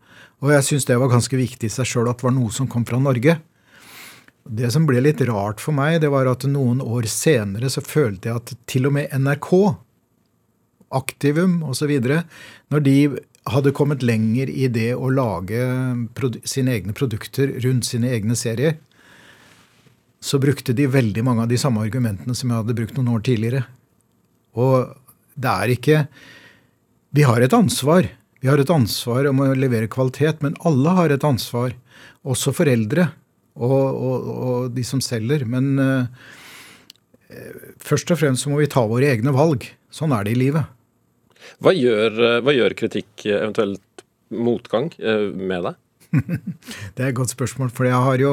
Og 0.42 0.52
jeg 0.54 0.66
syns 0.66 0.86
det 0.88 0.98
var 1.00 1.10
ganske 1.12 1.36
viktig 1.36 1.68
i 1.68 1.72
seg 1.72 1.88
sjøl 1.88 2.10
at 2.10 2.20
det 2.20 2.28
var 2.28 2.36
noe 2.36 2.52
som 2.54 2.68
kom 2.70 2.86
fra 2.88 3.00
Norge. 3.02 3.38
Det 4.48 4.70
som 4.72 4.86
ble 4.88 5.02
litt 5.04 5.20
rart 5.28 5.60
for 5.60 5.76
meg, 5.76 5.98
det 6.00 6.08
var 6.12 6.30
at 6.30 6.46
noen 6.48 6.80
år 6.80 7.08
senere 7.10 7.68
så 7.72 7.82
følte 7.84 8.30
jeg 8.30 8.40
at 8.40 8.54
til 8.70 8.88
og 8.88 8.96
med 8.96 9.12
NRK, 9.12 9.52
Aktivum 10.88 11.58
osv., 11.68 11.90
når 12.72 12.80
de 12.80 12.94
hadde 13.52 13.74
kommet 13.76 14.04
lenger 14.04 14.48
i 14.48 14.70
det 14.72 14.94
å 14.96 15.10
lage 15.12 15.60
sine 16.48 16.78
egne 16.78 16.94
produkter 16.96 17.52
rundt 17.60 17.84
sine 17.84 18.08
egne 18.16 18.36
serier, 18.38 18.78
så 20.20 20.40
brukte 20.42 20.74
de 20.74 20.88
veldig 20.90 21.24
mange 21.26 21.44
av 21.44 21.50
de 21.50 21.58
samme 21.60 21.82
argumentene 21.84 22.34
som 22.34 22.50
jeg 22.50 22.62
hadde 22.62 22.76
brukt 22.78 22.96
noen 22.98 23.12
år 23.14 23.24
tidligere. 23.26 23.64
Og 24.58 24.90
det 25.38 25.52
er 25.52 25.74
ikke 25.76 26.06
Vi 27.14 27.22
har 27.24 27.40
et 27.40 27.54
ansvar. 27.56 28.04
Vi 28.42 28.48
har 28.50 28.60
et 28.60 28.70
ansvar 28.70 29.26
om 29.30 29.40
å 29.40 29.54
levere 29.56 29.88
kvalitet, 29.88 30.42
men 30.44 30.58
alle 30.68 30.92
har 30.92 31.10
et 31.10 31.24
ansvar. 31.24 31.72
Også 32.22 32.52
foreldre 32.52 33.08
og, 33.56 33.72
og, 33.72 34.28
og 34.28 34.68
de 34.76 34.84
som 34.84 35.00
selger. 35.00 35.46
Men 35.48 35.78
uh, 35.80 36.04
først 37.80 38.12
og 38.12 38.20
fremst 38.20 38.44
så 38.44 38.52
må 38.52 38.60
vi 38.60 38.68
ta 38.70 38.84
våre 38.86 39.08
egne 39.08 39.32
valg. 39.34 39.64
Sånn 39.88 40.12
er 40.12 40.28
det 40.28 40.36
i 40.36 40.42
livet. 40.42 40.68
Hva 41.62 41.72
gjør, 41.74 42.18
eh, 42.26 42.40
hva 42.44 42.52
gjør 42.54 42.74
kritikk, 42.76 43.10
eventuelt 43.24 44.02
motgang, 44.28 44.90
eh, 44.98 45.30
med 45.32 45.64
deg? 45.64 45.78
det 46.94 47.04
er 47.04 47.10
et 47.10 47.18
godt 47.18 47.32
spørsmål, 47.32 47.72
for 47.74 47.88
jeg 47.88 48.00
har 48.04 48.22
jo 48.22 48.32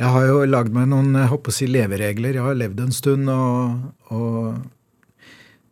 jeg 0.00 0.08
har 0.14 0.28
jo 0.28 0.44
lagd 0.48 0.72
meg 0.72 0.88
noen 0.88 1.12
jeg 1.18 1.28
håper 1.32 1.52
å 1.52 1.56
si, 1.56 1.68
leveregler. 1.68 2.38
Jeg 2.38 2.46
har 2.46 2.56
levd 2.56 2.80
en 2.80 2.94
stund, 2.96 3.28
og, 3.28 4.14
og 4.14 4.62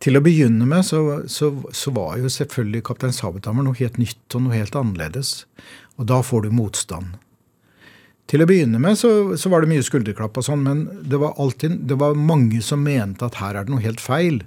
til 0.01 0.17
å 0.17 0.23
begynne 0.25 0.69
med 0.69 0.85
så, 0.87 1.01
så, 1.29 1.51
så, 1.77 1.93
var 1.97 2.19
jo 2.21 2.29
selvfølgelig 2.33 2.85
Kaptein 2.89 3.17
Sabeltann 3.17 3.61
noe 3.65 3.77
helt 3.81 3.99
nytt 4.01 4.37
og 4.37 4.47
noe 4.47 4.57
helt 4.57 4.77
annerledes. 4.77 5.45
Og 6.01 6.09
da 6.09 6.21
får 6.25 6.47
du 6.47 6.57
motstand. 6.57 7.17
Til 8.31 8.45
å 8.45 8.47
begynne 8.47 8.79
med 8.81 8.99
så, 9.01 9.11
så 9.41 9.51
var 9.51 9.65
det 9.65 9.73
mye 9.73 9.85
skulderklapp 9.85 10.37
og 10.39 10.47
sånn, 10.47 10.63
men 10.63 10.85
det 11.03 11.19
var, 11.19 11.35
alltid, 11.41 11.81
det 11.91 11.97
var 11.99 12.15
mange 12.17 12.61
som 12.63 12.85
mente 12.87 13.27
at 13.27 13.41
her 13.41 13.57
er 13.57 13.67
det 13.67 13.75
noe 13.75 13.85
helt 13.85 14.03
feil. 14.05 14.45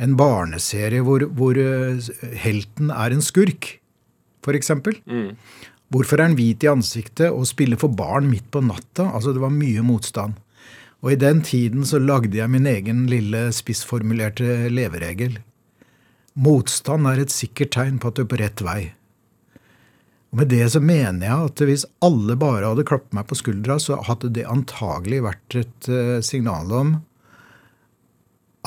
En 0.00 0.14
barneserie 0.18 1.02
hvor, 1.04 1.26
hvor 1.36 1.58
eh, 1.60 2.08
helten 2.40 2.94
er 2.94 3.12
en 3.12 3.24
skurk, 3.24 3.74
f.eks. 4.46 4.72
Mm. 5.04 5.34
Hvorfor 5.88 6.18
er 6.18 6.28
han 6.28 6.36
hvit 6.36 6.64
i 6.64 6.68
ansiktet 6.68 7.30
og 7.32 7.48
spiller 7.48 7.80
for 7.80 7.92
barn 7.96 8.28
midt 8.28 8.50
på 8.52 8.60
natta? 8.64 9.08
Altså, 9.08 9.32
det 9.32 9.40
var 9.40 9.54
mye 9.54 9.84
motstand. 9.84 10.36
Og 11.00 11.14
i 11.14 11.20
den 11.20 11.40
tiden 11.46 11.86
så 11.86 12.00
lagde 12.02 12.36
jeg 12.36 12.50
min 12.50 12.66
egen 12.66 13.06
lille 13.08 13.48
spissformulerte 13.54 14.68
leveregel. 14.72 15.38
Motstand 16.38 17.08
er 17.10 17.22
et 17.22 17.34
sikkert 17.34 17.72
tegn 17.74 18.00
på 18.02 18.10
at 18.10 18.18
du 18.18 18.24
er 18.24 18.30
på 18.30 18.40
rett 18.40 18.62
vei. 18.66 18.80
Og 20.28 20.42
Med 20.42 20.50
det 20.52 20.66
så 20.74 20.80
mener 20.84 21.24
jeg 21.24 21.50
at 21.50 21.62
hvis 21.64 21.86
alle 22.04 22.36
bare 22.36 22.68
hadde 22.68 22.84
klappet 22.88 23.14
meg 23.16 23.28
på 23.30 23.38
skuldra, 23.38 23.78
så 23.80 23.96
hadde 24.04 24.34
det 24.36 24.44
antagelig 24.50 25.22
vært 25.24 25.56
et 25.62 25.88
uh, 25.88 26.18
signal 26.20 26.74
om 26.74 26.98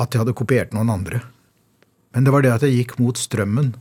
at 0.01 0.10
jeg 0.10 0.23
hadde 0.23 0.38
kopiert 0.38 0.73
noen 0.73 0.89
andre. 0.89 1.21
Men 2.15 2.25
det 2.25 2.34
var 2.34 2.43
det 2.43 2.55
at 2.55 2.65
jeg 2.65 2.79
gikk 2.79 2.97
mot 2.99 3.19
strømmen. 3.19 3.75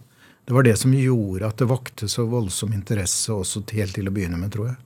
Det 0.51 0.55
var 0.55 0.63
det 0.67 0.77
som 0.77 0.91
gjorde 0.91 1.47
at 1.47 1.61
det 1.63 1.67
vakte 1.71 2.09
så 2.11 2.25
voldsom 2.27 2.73
interesse 2.75 3.31
også 3.31 3.61
helt 3.71 3.95
til 3.95 4.09
å 4.11 4.11
begynne 4.11 4.35
med, 4.35 4.51
tror 4.51 4.65
jeg. 4.67 4.79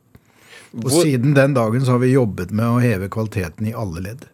Og 0.76 0.90
hvor, 0.90 1.04
siden 1.06 1.32
den 1.32 1.54
dagen 1.56 1.86
så 1.86 1.94
har 1.94 2.02
vi 2.02 2.10
jobbet 2.10 2.50
med 2.52 2.68
å 2.68 2.82
heve 2.82 3.06
kvaliteten 3.08 3.70
i 3.70 3.72
alle 3.72 4.02
ledd. 4.04 4.26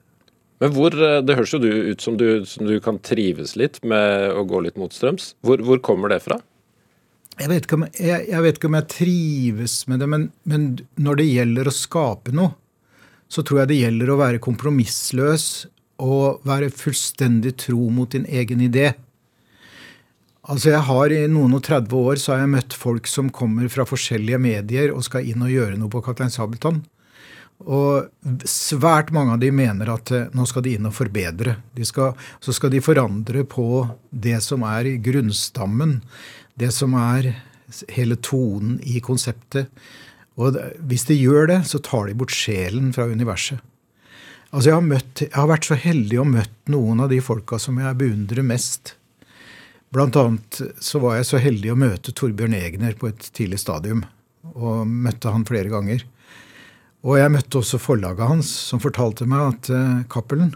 Men 0.58 0.72
hvor, 0.74 0.90
eh, 0.90 1.20
Det 1.22 1.36
høres 1.38 1.52
jo 1.54 1.60
ut 1.60 2.00
som 2.02 2.16
du, 2.18 2.44
som 2.44 2.66
du 2.66 2.80
kan 2.82 2.98
trives 2.98 3.54
litt 3.54 3.78
med 3.84 4.34
å 4.34 4.42
gå 4.42 4.58
litt 4.64 4.74
motstrøms. 4.74 5.36
Hvor, 5.46 5.62
hvor 5.62 5.78
kommer 5.78 6.10
det 6.10 6.18
fra? 6.24 6.40
Jeg 7.38 7.48
vet, 7.48 7.72
om, 7.78 7.84
jeg, 7.94 8.26
jeg 8.26 8.42
vet, 8.42 8.58
ikke 8.58 8.66
om, 8.72 8.78
jeg, 8.80 8.88
trives 8.88 9.74
med 9.86 10.02
det, 10.02 10.08
men, 10.10 10.24
men, 10.42 10.64
når 10.98 11.20
det 11.20 11.28
gjelder 11.28 11.70
å 11.70 11.76
skape 11.76 12.34
noe, 12.34 12.56
så 13.30 13.46
tror 13.46 13.62
jeg 13.62 13.70
det 13.70 13.78
gjelder 13.84 14.10
å 14.10 14.18
være 14.18 14.42
kompromissløs 14.42 15.46
og 16.02 16.42
være 16.42 16.72
fullstendig 16.74 17.54
tro 17.68 17.86
mot 17.94 18.10
din 18.10 18.26
egen 18.26 18.66
idé. 18.66 18.96
Altså 20.50 20.72
jeg 20.72 20.82
har 20.88 21.12
I 21.14 21.26
noen 21.30 21.52
og 21.54 21.62
30 21.62 21.92
år 21.94 22.18
så 22.18 22.32
har 22.34 22.40
jeg 22.42 22.54
møtt 22.56 22.74
folk 22.74 23.06
som 23.06 23.28
kommer 23.30 23.68
fra 23.70 23.84
forskjellige 23.86 24.40
medier 24.42 24.90
og 24.90 25.04
skal 25.06 25.28
inn 25.30 25.44
og 25.46 25.52
gjøre 25.52 25.78
noe 25.78 25.92
på 25.92 26.02
Kaptein 26.02 26.32
Sabeltann. 26.34 26.80
Og 27.60 28.08
svært 28.48 29.12
mange 29.14 29.36
av 29.36 29.42
de 29.42 29.50
mener 29.54 29.92
at 29.92 30.10
eh, 30.16 30.28
nå 30.34 30.46
skal 30.48 30.64
de 30.64 30.74
inn 30.74 30.88
og 30.88 30.96
forbedre. 30.96 31.58
Skal, 31.86 32.16
så 32.40 32.54
skal 32.56 32.72
de 32.72 32.82
forandre 32.82 33.44
på 33.44 33.84
det 34.10 34.38
som 34.42 34.64
er 34.66 34.88
grunnstammen. 35.04 35.98
Det 36.58 36.72
som 36.74 36.96
er 36.98 37.34
hele 37.92 38.16
tonen 38.18 38.78
i 38.82 38.98
konseptet. 39.04 39.68
Og 40.40 40.56
hvis 40.88 41.06
de 41.06 41.20
gjør 41.20 41.50
det, 41.52 41.60
så 41.68 41.78
tar 41.84 42.08
de 42.08 42.16
bort 42.16 42.34
sjelen 42.34 42.94
fra 42.96 43.06
universet. 43.06 43.60
Altså 44.50 44.72
jeg 44.72 44.80
har, 44.80 44.86
møtt, 44.88 45.20
jeg 45.28 45.36
har 45.36 45.52
vært 45.52 45.68
så 45.68 45.76
heldig 45.78 46.16
å 46.18 46.26
møtt 46.26 46.72
noen 46.72 47.04
av 47.04 47.12
de 47.12 47.20
folka 47.22 47.60
som 47.62 47.76
jeg 47.78 48.00
beundrer 48.00 48.42
mest 48.42 48.96
Blant 49.90 50.16
annet 50.16 50.60
så 50.78 51.00
var 51.02 51.18
jeg 51.18 51.26
så 51.26 51.40
heldig 51.42 51.72
å 51.72 51.78
møte 51.78 52.14
Torbjørn 52.14 52.54
Egner 52.54 52.94
på 52.98 53.08
et 53.10 53.24
tidlig 53.34 53.58
stadium. 53.62 54.04
Og 54.54 54.86
møtte 54.86 55.32
han 55.34 55.46
flere 55.48 55.72
ganger. 55.72 56.04
Og 57.02 57.16
jeg 57.18 57.32
møtte 57.32 57.58
også 57.58 57.80
forlaget 57.80 58.28
hans, 58.28 58.50
som 58.70 58.82
fortalte 58.82 59.26
meg 59.28 59.54
at 59.54 59.70
uh, 59.72 60.02
Cappelen 60.12 60.52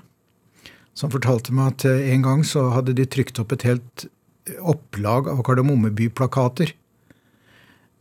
Som 0.95 1.11
fortalte 1.11 1.55
meg 1.57 1.73
at 1.73 1.87
uh, 1.89 2.13
en 2.13 2.27
gang 2.27 2.45
så 2.47 2.69
hadde 2.77 2.95
de 2.95 3.07
trykt 3.09 3.41
opp 3.43 3.57
et 3.57 3.67
helt 3.67 4.07
opplag 4.61 5.31
av 5.33 5.41
Kardemommeby-plakater. 5.47 6.75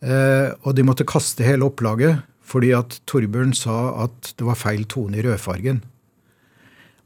Uh, 0.04 0.52
og 0.62 0.76
de 0.76 0.86
måtte 0.86 1.08
kaste 1.08 1.46
hele 1.48 1.66
opplaget 1.70 2.22
fordi 2.44 2.74
at 2.76 3.00
Torbjørn 3.08 3.56
sa 3.56 3.78
at 4.04 4.34
det 4.38 4.46
var 4.46 4.60
feil 4.60 4.84
tone 4.92 5.16
i 5.18 5.24
rødfargen. 5.24 5.80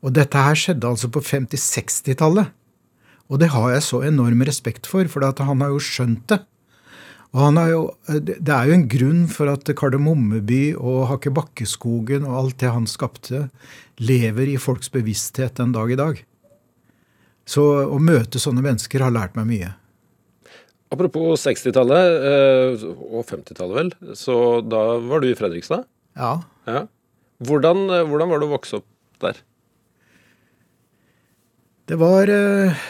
Og 0.02 0.16
dette 0.18 0.42
her 0.42 0.58
skjedde 0.58 0.90
altså 0.90 1.08
på 1.14 1.22
50-60-tallet. 1.24 2.50
Og 3.28 3.42
det 3.42 3.52
har 3.52 3.74
jeg 3.74 3.84
så 3.84 4.04
enorm 4.08 4.44
respekt 4.48 4.88
for, 4.88 5.08
for 5.12 5.26
han 5.26 5.64
har 5.64 5.74
jo 5.74 5.82
skjønt 5.84 6.28
det. 6.32 6.40
Og 7.36 7.58
jo, 7.70 7.82
Det 8.08 8.54
er 8.54 8.70
jo 8.70 8.74
en 8.74 8.88
grunn 8.88 9.26
for 9.28 9.52
at 9.52 9.68
Kardemommeby 9.68 10.78
og 10.80 11.08
Hakkebakkeskogen 11.12 12.26
og 12.26 12.38
alt 12.40 12.60
det 12.64 12.72
han 12.72 12.88
skapte, 12.88 13.50
lever 14.00 14.48
i 14.48 14.58
folks 14.58 14.90
bevissthet 14.90 15.60
den 15.60 15.74
dag 15.76 15.92
i 15.92 16.00
dag. 16.00 16.24
Så 17.48 17.64
å 17.88 18.00
møte 18.00 18.40
sånne 18.40 18.64
mennesker 18.64 19.04
har 19.04 19.14
lært 19.14 19.36
meg 19.36 19.48
mye. 19.48 19.74
Apropos 20.92 21.44
60-tallet, 21.44 22.26
eh, 22.32 22.84
og 22.88 23.26
50-tallet 23.28 23.76
vel, 23.76 24.16
så 24.16 24.62
da 24.64 25.00
var 25.04 25.20
du 25.20 25.28
i 25.28 25.36
Fredrikstad? 25.36 25.84
Ja. 26.16 26.38
ja. 26.68 26.86
Hvordan, 27.44 27.90
eh, 27.92 28.06
hvordan 28.08 28.32
var 28.32 28.40
det 28.40 28.48
å 28.48 28.54
vokse 28.56 28.80
opp 28.80 28.88
der? 29.24 29.42
Det 31.92 32.00
var 32.00 32.32
eh, 32.32 32.88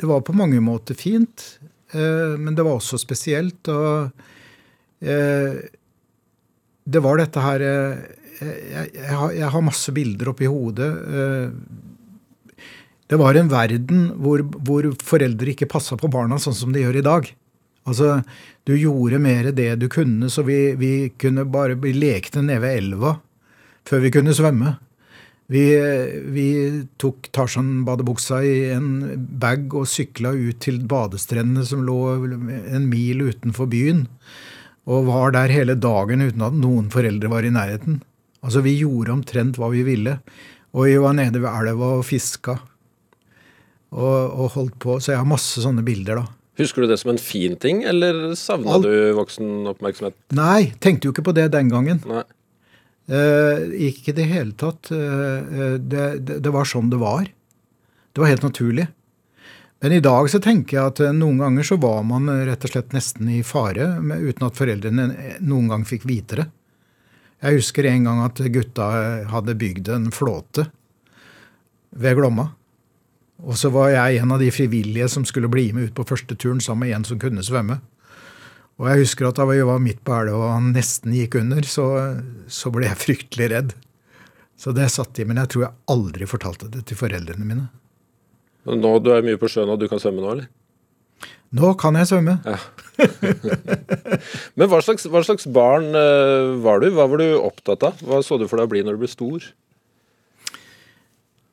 det 0.00 0.06
var 0.10 0.24
på 0.26 0.34
mange 0.36 0.60
måter 0.60 0.96
fint, 0.98 1.44
eh, 1.92 2.34
men 2.38 2.54
det 2.54 2.64
var 2.66 2.78
også 2.78 2.98
spesielt. 2.98 3.68
Og 3.70 4.10
eh, 5.04 5.62
det 6.84 7.02
var 7.04 7.20
dette 7.20 7.44
her 7.44 7.64
eh, 7.68 8.04
jeg, 8.42 9.46
har, 9.46 9.62
masse 9.62 9.94
bilder 9.94 10.32
oppi 10.32 10.48
hodet. 10.50 10.90
Det 13.06 13.18
var 13.20 13.38
en 13.38 13.48
verden 13.52 14.08
hvor, 14.18 14.42
hvor 14.66 14.88
foreldre 15.06 15.52
ikke 15.52 15.70
passa 15.70 15.96
på 15.96 16.10
barna 16.10 16.40
sånn 16.42 16.56
som 16.58 16.74
de 16.74 16.82
gjør 16.82 16.98
i 16.98 17.04
dag. 17.06 17.30
Altså, 17.86 18.16
Du 18.66 18.74
gjorde 18.74 19.20
mer 19.22 19.52
det 19.52 19.76
du 19.78 19.86
kunne, 19.92 20.30
så 20.32 20.42
vi, 20.42 20.74
vi 20.80 21.12
kunne 21.20 21.44
bare 21.46 21.76
bli 21.78 21.92
lekne 21.94 22.42
nede 22.42 22.64
ved 22.64 22.80
elva 22.80 23.14
før 23.86 24.02
vi 24.02 24.12
kunne 24.16 24.34
svømme. 24.34 24.74
Vi, 25.52 25.64
vi 26.32 26.48
tok 26.96 27.28
Tarzan-badebuksa 27.36 28.40
i 28.48 28.54
en 28.72 28.88
bag 29.40 29.74
og 29.76 29.88
sykla 29.90 30.32
ut 30.32 30.62
til 30.64 30.80
badestrendene 30.88 31.66
som 31.68 31.84
lå 31.84 31.98
en 32.16 32.86
mil 32.88 33.26
utenfor 33.28 33.68
byen. 33.68 34.06
Og 34.88 35.08
var 35.08 35.34
der 35.36 35.52
hele 35.52 35.76
dagen 35.76 36.24
uten 36.24 36.44
at 36.44 36.56
noen 36.56 36.88
foreldre 36.92 37.28
var 37.32 37.44
i 37.44 37.52
nærheten. 37.52 38.00
Altså, 38.44 38.60
vi 38.64 38.76
gjorde 38.76 39.12
omtrent 39.12 39.60
hva 39.60 39.70
vi 39.72 39.84
ville. 39.84 40.18
Og 40.74 40.88
vi 40.88 40.96
var 41.00 41.16
nede 41.16 41.40
ved 41.40 41.48
elva 41.48 41.90
og 41.98 42.06
fiska. 42.08 42.58
Og, 43.94 44.16
og, 44.32 44.48
holdt 44.56 44.78
på. 44.82 44.98
Så 44.98 45.12
jeg 45.12 45.20
har 45.20 45.28
masse 45.28 45.62
sånne 45.62 45.84
bilder, 45.86 46.24
da. 46.24 46.40
Husker 46.58 46.84
du 46.84 46.90
det 46.90 46.98
som 47.00 47.10
en 47.10 47.18
fin 47.18 47.56
ting, 47.58 47.82
eller 47.86 48.34
savna 48.38 48.78
du 48.82 48.90
voksen 49.16 49.66
oppmerksomhet? 49.70 50.16
Nei, 50.38 50.72
tenkte 50.82 51.08
jo 51.08 51.14
ikke 51.14 51.26
på 51.30 51.34
det 51.34 51.48
den 51.54 51.70
gangen. 51.72 52.02
Nei. 52.06 52.24
Uh, 53.04 53.68
ikke 53.84 54.12
i 54.12 54.16
det 54.16 54.28
hele 54.30 54.54
tatt. 54.56 54.88
Uh, 54.88 55.76
det, 55.76 56.04
det, 56.24 56.38
det, 56.40 56.52
var 56.52 56.68
sånn 56.68 56.88
det 56.92 57.00
var. 57.02 57.26
Det 58.12 58.22
var 58.22 58.32
helt 58.32 58.46
naturlig. 58.46 58.86
Men 59.84 59.92
i 59.92 60.00
dag 60.00 60.30
så 60.32 60.40
tenker 60.40 60.78
jeg 60.78 60.92
at 60.92 61.02
noen 61.12 61.42
ganger 61.42 61.66
så 61.68 61.76
var 61.76 62.00
man 62.08 62.30
rett 62.48 62.64
og 62.64 62.72
slett 62.72 62.94
nesten 62.96 63.28
i 63.28 63.42
fare 63.44 63.90
uten 64.00 64.46
at 64.46 64.56
foreldrene 64.56 65.08
noen 65.44 65.66
gang 65.68 65.84
fikk 65.84 66.06
vite 66.08 66.38
det. 66.40 66.46
Jeg 67.44 67.58
husker 67.58 67.84
en 67.90 68.06
gang 68.08 68.22
at 68.24 68.40
gutta 68.54 68.86
hadde 69.28 69.56
bygd 69.60 69.90
en 69.92 70.08
flåte 70.14 70.64
ved 71.92 72.16
Glomma. 72.16 72.46
Og 73.44 73.58
så 73.60 73.68
var 73.74 73.90
jeg 73.92 74.22
en 74.22 74.32
av 74.32 74.40
de 74.40 74.48
frivillige 74.54 75.10
som 75.12 75.26
skulle 75.28 75.50
bli 75.52 75.66
med 75.76 75.90
ut 75.90 75.96
på 75.98 76.06
første 76.08 76.36
turen 76.38 76.62
sammen 76.64 76.86
med 76.86 76.96
en 76.96 77.04
som 77.04 77.20
kunne 77.20 77.44
svømme. 77.44 77.80
Og 78.80 78.88
jeg 78.90 79.04
husker 79.04 79.28
at 79.28 79.38
da 79.38 79.46
vi 79.46 79.60
var 79.62 79.82
midt 79.82 80.02
på 80.06 80.16
elva 80.16 80.48
og 80.48 80.52
han 80.56 80.72
nesten 80.74 81.14
gikk 81.14 81.38
under, 81.38 81.62
så, 81.62 81.86
så 82.50 82.72
ble 82.74 82.88
jeg 82.88 83.00
fryktelig 83.00 83.50
redd. 83.52 83.74
Så 84.58 84.74
det 84.74 84.88
satt 84.94 85.18
i, 85.18 85.26
men 85.26 85.38
jeg 85.42 85.52
tror 85.52 85.66
jeg 85.66 85.76
aldri 85.94 86.26
fortalte 86.30 86.70
det 86.72 86.84
til 86.88 86.98
foreldrene 86.98 87.46
mine. 87.46 87.68
Nå 88.64 88.98
Du 89.04 89.10
er 89.12 89.24
mye 89.26 89.38
på 89.38 89.50
sjøen 89.50 89.70
og 89.70 89.78
du 89.78 89.86
kan 89.90 90.00
svømme 90.02 90.24
nå, 90.24 90.36
eller? 90.36 90.50
Nå 91.54 91.70
kan 91.78 91.94
jeg 91.94 92.08
svømme. 92.10 92.38
Ja. 92.42 92.58
Men 94.58 94.70
hva 94.70 94.80
slags, 94.82 95.04
hva 95.06 95.22
slags, 95.22 95.46
barn 95.46 95.92
uh, 95.94 96.56
var 96.64 96.82
du? 96.82 96.88
Hva 96.96 97.06
var 97.10 97.22
du 97.22 97.28
opptatt 97.38 97.84
av? 97.86 98.00
Hva 98.02 98.22
så 98.26 98.40
du 98.40 98.48
for 98.50 98.58
deg 98.58 98.66
å 98.66 98.72
bli 98.72 98.82
når 98.82 98.96
du 98.96 99.04
ble 99.04 99.10
stor? 99.12 99.46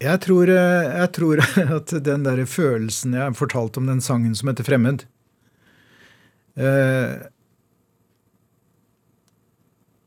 Jeg 0.02 0.18
tror, 0.24 0.50
eh, 0.50 0.88
jeg 1.04 1.10
tror 1.14 1.44
at 1.78 1.94
den 2.08 2.26
der 2.26 2.42
følelsen 2.50 3.14
jeg 3.14 3.38
fortalte 3.38 3.78
om 3.78 3.92
den 3.92 4.02
sangen 4.02 4.34
som 4.38 4.50
heter 4.50 4.66
'Fremmed' 4.66 5.06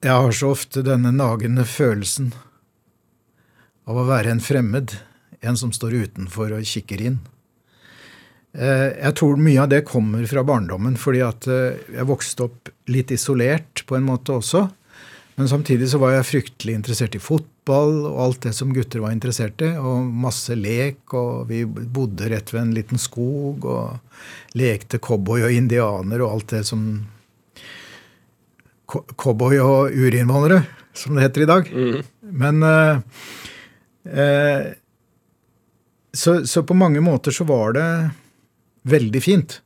Jeg 0.05 0.13
har 0.13 0.35
så 0.37 0.51
ofte 0.53 0.83
denne 0.85 1.13
nagende 1.15 1.65
følelsen 1.65 2.35
av 3.89 4.01
å 4.01 4.05
være 4.09 4.35
en 4.35 4.43
fremmed, 4.45 4.93
en 5.41 5.57
som 5.57 5.73
står 5.73 5.97
utenfor 6.05 6.53
og 6.57 6.69
kikker 6.69 7.01
inn. 7.05 7.19
Eh, 8.55 8.91
jeg 9.01 9.17
tror 9.19 9.41
mye 9.41 9.65
av 9.65 9.71
det 9.73 9.83
kommer 9.89 10.27
fra 10.31 10.45
barndommen, 10.47 10.97
fordi 11.01 11.23
at 11.27 11.49
eh, 11.51 11.81
jeg 11.97 12.07
vokste 12.09 12.47
opp 12.47 12.71
litt 12.93 13.11
isolert 13.15 13.83
på 13.89 13.99
en 13.99 14.07
måte 14.07 14.37
også. 14.39 14.69
Men 15.35 15.49
samtidig 15.51 15.89
så 15.91 15.99
var 15.99 16.12
jeg 16.14 16.28
fryktelig 16.28 16.76
interessert 16.78 17.16
i 17.18 17.22
fotball 17.22 18.05
og 18.07 18.18
alt 18.22 18.45
det 18.47 18.53
som 18.55 18.70
gutter 18.74 19.03
var 19.03 19.14
interessert 19.14 19.64
i. 19.66 19.72
Og 19.74 20.07
masse 20.07 20.55
lek, 20.55 21.03
og 21.11 21.49
vi 21.51 21.64
bodde 21.66 22.28
rett 22.30 22.53
ved 22.55 22.62
en 22.62 22.76
liten 22.76 23.03
skog 23.03 23.66
og 23.66 24.55
lekte 24.59 25.03
cowboy 25.03 25.49
og 25.49 25.57
indianer 25.57 26.22
og 26.22 26.37
alt 26.37 26.55
det 26.55 26.62
som 26.70 26.87
Cowboy 28.95 29.59
og 29.59 29.95
urinnvånere, 29.97 30.61
som 30.95 31.16
det 31.16 31.24
heter 31.24 31.43
i 31.43 31.49
dag. 31.49 31.70
Mm. 31.72 32.03
Men 32.45 32.62
eh, 32.68 32.99
eh, 34.12 34.66
så, 36.14 36.47
så 36.47 36.62
på 36.62 36.76
mange 36.78 37.01
måter 37.03 37.35
så 37.35 37.47
var 37.49 37.74
det 37.74 37.87
veldig 38.87 39.22
fint. 39.24 39.57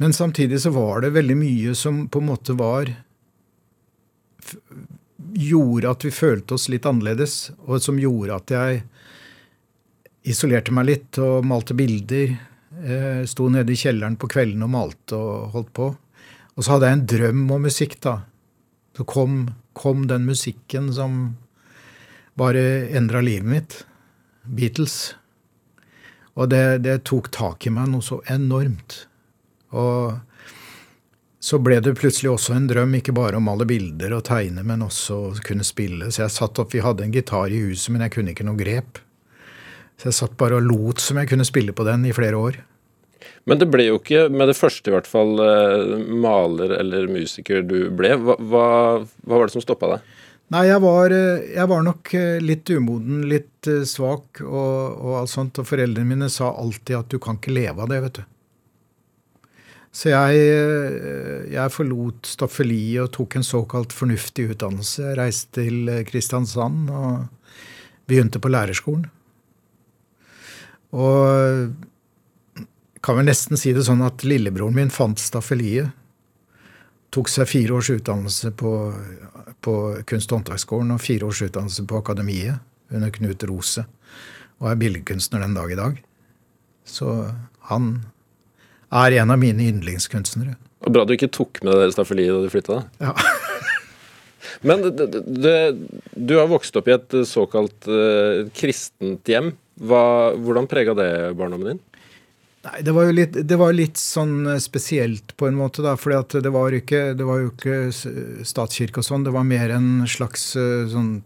Men 0.00 0.16
samtidig 0.16 0.58
så 0.64 0.72
var 0.74 1.04
det 1.04 1.12
veldig 1.14 1.36
mye 1.38 1.74
som 1.78 2.06
på 2.08 2.18
en 2.18 2.32
måte 2.32 2.56
var 2.58 2.90
Gjorde 5.34 5.90
at 5.90 6.04
vi 6.04 6.12
følte 6.14 6.56
oss 6.56 6.68
litt 6.72 6.86
annerledes, 6.86 7.52
og 7.64 7.82
som 7.82 7.98
gjorde 8.00 8.36
at 8.36 8.54
jeg 8.54 8.82
isolerte 10.28 10.74
meg 10.74 10.88
litt 10.88 11.20
og 11.22 11.46
malte 11.48 11.76
bilder. 11.76 12.34
Eh, 12.84 13.22
sto 13.28 13.48
nede 13.52 13.72
i 13.72 13.78
kjelleren 13.78 14.18
på 14.20 14.28
kvelden 14.30 14.64
og 14.66 14.72
malte 14.74 15.18
og 15.18 15.54
holdt 15.54 15.72
på. 15.76 15.90
Og 16.54 16.62
så 16.62 16.74
hadde 16.74 16.90
jeg 16.90 16.98
en 16.98 17.08
drøm 17.14 17.42
om 17.56 17.66
musikk, 17.66 17.98
da. 18.04 18.18
Så 18.94 19.06
kom, 19.08 19.48
kom 19.72 20.06
den 20.10 20.26
musikken 20.28 20.92
som 20.94 21.34
bare 22.38 22.86
endra 22.94 23.22
livet 23.24 23.50
mitt. 23.50 23.76
Beatles. 24.44 25.14
Og 26.34 26.50
det, 26.50 26.84
det, 26.84 27.00
tok 27.06 27.30
tak 27.34 27.66
i 27.66 27.72
meg 27.74 27.90
noe 27.90 28.04
så 28.04 28.20
enormt. 28.30 29.04
Og 29.74 30.14
så 31.44 31.58
ble 31.60 31.76
det 31.84 31.92
plutselig 31.98 32.30
også 32.32 32.54
en 32.56 32.68
drøm, 32.70 32.94
ikke 32.96 33.12
bare 33.12 33.36
å 33.36 33.44
male 33.44 33.66
bilder 33.68 34.14
og 34.16 34.22
tegne, 34.24 34.62
men 34.64 34.80
også 34.86 35.16
å 35.16 35.32
kunne 35.44 35.66
spille. 35.66 36.08
Så 36.08 36.22
jeg 36.22 36.32
satt 36.32 36.60
opp, 36.62 36.72
Vi 36.72 36.80
hadde 36.80 37.04
en 37.04 37.12
gitar 37.12 37.52
i 37.52 37.58
huset, 37.66 37.90
men 37.92 38.00
jeg 38.00 38.14
kunne 38.14 38.32
ikke 38.32 38.46
noe 38.48 38.56
grep. 38.56 39.00
Så 40.00 40.08
jeg 40.08 40.16
satt 40.16 40.38
bare 40.40 40.56
og 40.56 40.64
lot 40.64 41.04
som 41.04 41.20
jeg 41.20 41.28
kunne 41.28 41.44
spille 41.44 41.76
på 41.76 41.84
den 41.84 42.06
i 42.08 42.14
flere 42.16 42.40
år. 42.40 42.56
Men 43.44 43.60
det 43.60 43.68
ble 43.68 43.90
jo 43.90 44.00
ikke, 44.00 44.30
med 44.32 44.48
det 44.48 44.56
første 44.56 44.88
i 44.88 44.96
hvert 44.96 45.08
fall, 45.10 45.36
eh, 45.44 45.94
maler 46.24 46.78
eller 46.78 47.12
musiker 47.12 47.60
du 47.60 47.90
ble. 47.92 48.16
Hva, 48.24 48.40
hva, 48.40 48.66
hva 49.04 49.36
var 49.36 49.44
det 49.44 49.58
som 49.58 49.64
stoppa 49.64 49.94
deg? 49.94 50.12
Nei, 50.54 50.66
jeg 50.70 50.80
var, 50.80 51.12
eh, 51.12 51.44
jeg 51.58 51.68
var, 51.68 51.84
nok 51.84 52.14
eh, 52.16 52.40
litt 52.40 52.72
umoden, 52.72 53.26
litt 53.28 53.68
svak 53.84 54.40
og, 54.40 54.96
og 54.96 55.18
alt 55.20 55.36
sånt. 55.36 55.60
Og 55.60 55.68
foreldrene 55.68 56.08
mine 56.08 56.32
sa 56.32 56.54
alltid 56.56 57.02
at 57.02 57.12
du 57.12 57.20
kan 57.20 57.36
ikke 57.36 57.52
leve 57.52 57.84
av 57.84 57.92
det, 57.92 58.00
vet 58.08 58.22
du. 58.22 58.30
Så 59.94 60.10
jeg, 60.10 60.38
jeg 61.54 61.70
forlot 61.70 62.26
staffeliet 62.26 63.04
og 63.04 63.12
tok 63.14 63.36
en 63.38 63.46
såkalt 63.46 63.94
fornuftig 63.94 64.48
utdannelse. 64.50 65.04
Jeg 65.06 65.18
reiste 65.20 65.62
til 65.62 65.90
Kristiansand 66.08 66.90
og 66.90 67.60
begynte 68.10 68.42
på 68.42 68.50
lærerskolen. 68.50 69.06
Og 70.98 71.70
kan 73.04 73.20
vel 73.20 73.28
nesten 73.28 73.60
si 73.60 73.70
det 73.76 73.84
sånn 73.86 74.02
at 74.02 74.26
lillebroren 74.26 74.74
min 74.74 74.90
fant 74.90 75.20
staffeliet. 75.22 75.94
Tok 77.14 77.30
seg 77.30 77.46
fire 77.46 77.78
års 77.78 77.92
utdannelse 77.94 78.50
på 78.58 78.74
på 79.64 79.74
Kunst- 80.06 80.32
og 80.32 80.40
håndverksskolen 80.40 80.92
og 80.94 81.00
fire 81.00 81.28
års 81.28 81.42
utdannelse 81.46 81.86
på 81.88 82.00
Akademiet 82.02 82.60
under 82.92 83.12
Knut 83.14 83.44
Rose. 83.48 83.84
Og 84.60 84.70
er 84.70 84.80
billedkunstner 84.80 85.40
den 85.40 85.56
dag 85.56 85.72
i 85.72 85.78
dag. 85.78 86.02
Så 86.84 87.32
han 87.70 88.04
er 88.94 89.18
en 89.20 89.34
av 89.34 89.40
mine 89.40 89.66
yndlingskunstnere. 89.70 90.56
Og 90.84 90.94
Bra 90.94 91.04
du 91.08 91.14
ikke 91.16 91.32
tok 91.32 91.62
med 91.64 91.78
deg 91.80 91.94
staffeliet 91.94 92.34
da 92.34 92.44
du 92.44 92.52
flytta? 92.52 92.82
Ja. 93.02 93.14
Men 94.68 94.84
det, 94.84 95.08
det, 95.24 95.56
du 96.14 96.36
har 96.38 96.50
vokst 96.50 96.76
opp 96.78 96.88
i 96.88 96.94
et 96.94 97.16
såkalt 97.28 97.88
uh, 97.90 98.44
kristent 98.56 99.28
hjem. 99.28 99.54
Hva, 99.82 100.04
hvordan 100.38 100.68
prega 100.70 100.94
det 100.96 101.10
barndommen 101.38 101.74
din? 101.74 101.82
Nei, 102.64 102.80
det 102.86 102.94
var 102.96 103.08
jo 103.08 103.14
litt, 103.16 103.34
det 103.44 103.56
var 103.60 103.74
litt 103.76 104.00
sånn 104.00 104.46
eh, 104.54 104.60
spesielt 104.62 105.34
på 105.36 105.50
en 105.50 105.58
måte, 105.58 105.82
da. 105.84 105.98
For 106.00 106.14
det, 106.14 106.48
var 106.54 106.72
det 106.72 107.26
var 107.26 107.42
jo 107.42 107.50
ikke 107.50 107.76
statskirke 108.46 109.02
og 109.02 109.08
sånn. 109.08 109.26
Det 109.26 109.34
var 109.34 109.44
mer 109.44 109.74
en 109.74 110.06
slags 110.08 110.54
eh, 110.56 110.86
sånn 110.88 111.18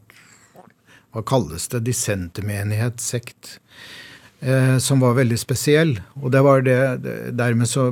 Hva 1.14 1.22
kalles 1.28 1.68
det? 1.70 1.84
Dissentermenighet, 1.86 2.98
sekt. 3.02 3.58
Eh, 3.60 4.07
som 4.78 5.00
var 5.02 5.16
veldig 5.18 5.38
spesiell. 5.40 5.96
Og 6.22 6.30
det 6.30 6.42
var 6.46 6.62
det, 6.62 6.78
det 7.02 7.14
Dermed 7.34 7.66
så 7.66 7.88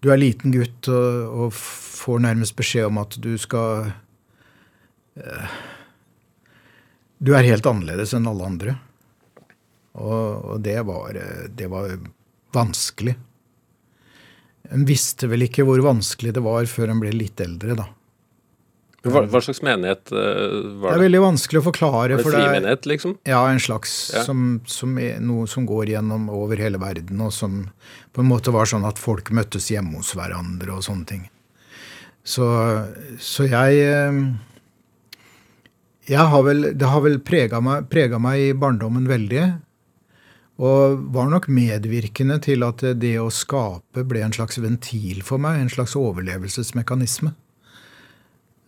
Du 0.00 0.08
er 0.08 0.16
liten 0.16 0.54
gutt 0.54 0.88
og, 0.88 1.26
og, 1.28 1.58
får 2.00 2.22
nærmest 2.24 2.56
beskjed 2.56 2.86
om 2.88 2.96
at 3.02 3.18
du 3.20 3.34
skal 3.36 3.90
eh, 5.20 5.58
Du 7.20 7.34
er 7.36 7.44
helt 7.44 7.68
annerledes 7.68 8.14
enn 8.16 8.30
alle 8.30 8.46
andre. 8.46 8.76
Og, 10.00 10.54
og 10.54 10.64
det 10.64 10.78
var, 10.88 11.12
eh, 11.20 11.44
det 11.52 11.68
var 11.68 11.92
vanskelig. 12.56 13.18
En 14.70 14.86
visste 14.88 15.28
vel 15.30 15.44
ikke 15.44 15.66
hvor 15.68 15.82
vanskelig 15.84 16.32
det 16.36 16.44
var 16.44 16.68
før 16.70 16.92
en 16.92 17.02
ble 17.02 17.12
litt 17.14 17.40
eldre, 17.42 17.76
da. 17.78 17.90
Hva, 19.00 19.22
hva 19.32 19.40
slags 19.40 19.62
menighet 19.64 20.10
uh, 20.12 20.18
var 20.18 20.90
det? 20.90 20.92
Det 20.92 20.96
er 20.98 21.04
veldig 21.06 21.22
vanskelig 21.24 21.62
å 21.62 21.64
forklare. 21.70 22.18
For 22.20 22.34
det 22.34 22.42
frimenighet, 22.42 22.88
liksom? 22.90 23.14
Ja, 23.28 23.40
en 23.48 23.62
slags. 23.62 23.94
Ja. 24.12 24.26
Som, 24.26 24.60
som 24.68 24.98
noe 25.24 25.48
som 25.48 25.64
går 25.68 25.94
gjennom 25.94 26.28
over 26.34 26.60
hele 26.60 26.80
verden, 26.82 27.22
og 27.24 27.32
som 27.32 27.62
på 28.12 28.20
en 28.20 28.28
måte 28.28 28.52
var 28.52 28.68
sånn 28.68 28.84
at 28.84 29.00
folk 29.00 29.32
møttes 29.32 29.70
hjemme 29.72 30.02
hos 30.02 30.12
hverandre 30.18 30.76
og 30.76 30.84
sånne 30.84 31.08
ting. 31.08 31.24
Så, 32.28 32.44
så 33.16 33.46
jeg 33.48 33.80
eh, 33.80 34.20
jeg 36.10 36.26
har 36.32 36.42
vel, 36.44 36.72
Det 36.76 36.88
har 36.90 37.02
vel 37.04 37.20
prega 37.22 37.60
meg, 37.62 37.88
meg, 38.20 38.38
i 38.40 38.52
barndommen 38.52 39.08
veldig. 39.08 39.44
Og 40.60 41.04
var 41.14 41.30
nok 41.32 41.48
medvirkende 41.48 42.36
til 42.44 42.66
at 42.66 42.82
det 43.00 43.14
å 43.16 43.30
skape 43.32 44.04
ble 44.04 44.26
en 44.26 44.34
slags 44.34 44.58
ventil 44.60 45.22
for 45.24 45.40
meg, 45.40 45.60
en 45.60 45.72
slags 45.72 45.96
overlevelsesmekanisme. 45.96 47.32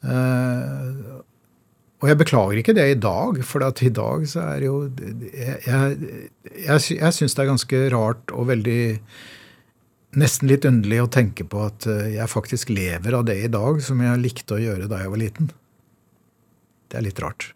Uh, 0.02 1.22
og 2.02 2.08
jeg 2.10 2.18
beklager 2.18 2.58
ikke 2.58 2.74
det 2.74 2.88
i 2.90 2.98
dag, 2.98 3.38
for 3.46 3.62
at 3.62 3.78
i 3.86 3.92
dag 3.94 4.24
så 4.26 4.42
er 4.42 4.56
det 4.58 4.66
jo 4.66 4.78
Jeg, 5.30 5.60
jeg, 5.68 6.16
jeg, 6.64 6.96
jeg 6.98 7.14
syns 7.14 7.36
det 7.38 7.44
er 7.44 7.52
ganske 7.52 7.82
rart 7.94 8.34
og 8.34 8.48
veldig 8.50 8.82
Nesten 10.18 10.50
litt 10.50 10.66
underlig 10.68 10.98
å 11.00 11.08
tenke 11.08 11.46
på 11.48 11.62
at 11.64 11.86
eh, 11.88 12.10
jeg 12.18 12.28
faktisk 12.28 12.68
lever 12.68 13.14
av 13.16 13.22
det 13.24 13.38
i 13.46 13.48
dag 13.48 13.78
som 13.80 14.02
jeg 14.04 14.20
likte 14.20 14.58
å 14.58 14.60
gjøre 14.60 14.84
da 14.90 14.98
jeg 15.00 15.08
var 15.08 15.20
liten. 15.22 15.48
Det 16.92 16.98
er 16.98 17.06
litt 17.06 17.22
rart. 17.24 17.46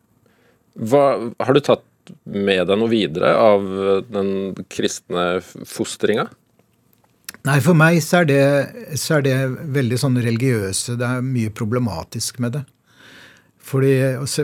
Hva, 0.73 1.03
har 1.37 1.53
du 1.53 1.61
tatt 1.61 1.85
med 2.25 2.63
deg 2.71 2.81
noe 2.81 2.89
videre 2.89 3.35
av 3.37 3.69
den 4.09 4.31
kristne 4.73 5.27
fostringa? 5.69 6.31
Nei, 7.47 7.61
for 7.63 7.79
meg 7.79 8.01
så 8.03 8.25
er, 8.25 8.27
det, 8.27 8.97
så 8.99 9.19
er 9.19 9.27
det 9.27 9.37
veldig 9.77 9.99
sånn 10.03 10.19
religiøse. 10.19 10.97
Det 10.99 11.07
er 11.07 11.23
mye 11.23 11.53
problematisk 11.55 12.41
med 12.43 12.57
det. 12.57 12.65
Fordi, 13.67 13.93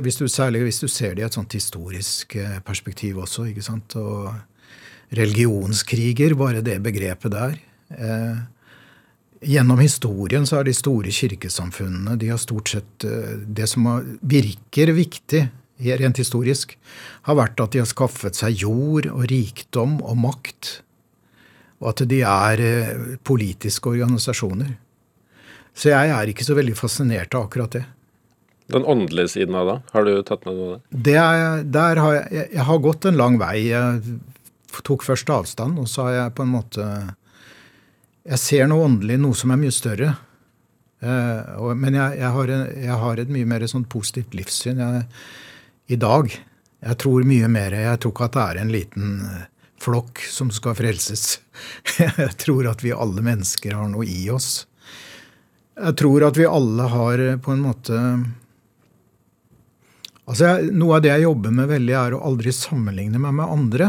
hvis 0.03 0.19
du, 0.21 0.27
Særlig 0.31 0.63
hvis 0.67 0.81
du 0.83 0.89
ser 0.91 1.17
det 1.17 1.25
i 1.25 1.27
et 1.27 1.37
sånt 1.37 1.55
historisk 1.55 2.37
eh, 2.39 2.59
perspektiv 2.67 3.19
også. 3.23 3.49
ikke 3.51 3.65
sant? 3.65 3.97
Og 3.99 4.31
religionskriger, 5.19 6.35
bare 6.39 6.63
det 6.65 6.79
begrepet 6.83 7.35
der. 7.35 7.57
Eh, 7.91 8.39
gjennom 9.51 9.83
historien 9.83 10.47
så 10.47 10.61
har 10.61 10.69
de 10.69 10.75
store 10.75 11.11
kirkesamfunnene 11.11 12.15
de 12.19 12.31
har 12.31 12.39
stort 12.41 12.71
sett 12.71 13.05
eh, 13.05 13.35
Det 13.43 13.67
som 13.71 13.91
virker 14.23 14.95
viktig 14.95 15.49
rent 15.83 16.21
historisk, 16.21 16.77
har 17.27 17.35
vært 17.35 17.59
at 17.59 17.75
de 17.75 17.81
har 17.83 17.89
skaffet 17.91 18.39
seg 18.39 18.63
jord 18.63 19.09
og 19.11 19.25
rikdom 19.33 19.97
og 19.99 20.21
makt. 20.23 20.77
Og 21.83 21.91
at 21.91 22.05
de 22.09 22.21
er 22.23 22.63
eh, 22.63 22.93
politiske 23.27 23.91
organisasjoner. 23.91 24.77
Så 25.75 25.91
jeg 25.91 26.13
er 26.15 26.31
ikke 26.31 26.47
så 26.47 26.57
veldig 26.57 26.77
fascinert 26.79 27.35
av 27.35 27.49
akkurat 27.49 27.79
det. 27.79 27.85
Den 28.73 28.87
åndelige 28.89 29.35
siden 29.35 29.57
av 29.59 29.69
det, 29.69 29.79
har 29.93 30.05
du 30.07 30.13
tatt 30.25 30.45
med 30.47 30.57
noe 30.57 30.67
av 30.69 30.75
det? 30.77 31.01
det 31.09 31.17
er, 31.19 31.65
der 31.77 32.01
har 32.01 32.15
jeg, 32.17 32.47
jeg, 32.55 32.67
har 32.69 32.85
gått 32.85 33.09
en 33.09 33.19
lang 33.19 33.39
vei. 33.41 33.57
Jeg 33.67 34.85
tok 34.87 35.05
først 35.05 35.33
avstand, 35.33 35.81
og 35.83 35.91
så 35.91 36.07
har 36.07 36.19
jeg 36.19 36.37
på 36.39 36.47
en 36.47 36.55
måte 36.55 36.87
Jeg 38.23 38.39
ser 38.39 38.69
noe 38.71 38.87
åndelig, 38.87 39.19
noe 39.19 39.37
som 39.37 39.51
er 39.51 39.59
mye 39.59 39.75
større. 39.75 40.13
Eh, 41.03 41.73
men 41.75 41.99
jeg, 41.99 42.19
jeg, 42.21 42.31
har 42.37 42.55
jeg, 42.55 42.99
har 43.05 43.21
et 43.21 43.33
mye 43.35 43.49
mer 43.51 43.67
sånn 43.67 43.89
positivt 43.91 44.37
livssyn 44.39 44.79
jeg, 44.79 45.03
i 45.91 45.99
dag. 45.99 46.31
Jeg 46.83 46.99
tror 46.99 47.27
mye 47.27 47.49
mer 47.51 47.75
Jeg 47.79 47.99
tror 48.03 48.15
ikke 48.15 48.29
at 48.31 48.37
det 48.37 48.45
er 48.45 48.61
en 48.63 48.73
liten 48.75 49.11
flokk 49.83 50.23
som 50.31 50.51
skal 50.55 50.77
frelses. 50.79 51.41
Jeg 51.99 52.37
tror 52.41 52.71
at 52.71 52.85
vi 52.85 52.95
alle 52.95 53.25
mennesker 53.25 53.75
har 53.79 53.91
noe 53.93 54.07
i 54.09 54.29
oss. 54.33 54.67
Jeg 55.73 55.97
tror 55.99 56.27
at 56.27 56.39
vi 56.39 56.47
alle 56.47 56.87
har 56.93 57.21
eh, 57.23 57.41
på 57.41 57.55
en 57.55 57.63
måte 57.65 57.99
Altså, 60.23 60.53
Noe 60.71 60.99
av 60.99 61.03
det 61.03 61.11
jeg 61.11 61.25
jobber 61.25 61.51
med 61.53 61.67
veldig, 61.67 61.95
er 61.99 62.15
å 62.15 62.21
aldri 62.29 62.53
sammenligne 62.55 63.19
meg 63.21 63.35
med 63.41 63.51
andre. 63.53 63.89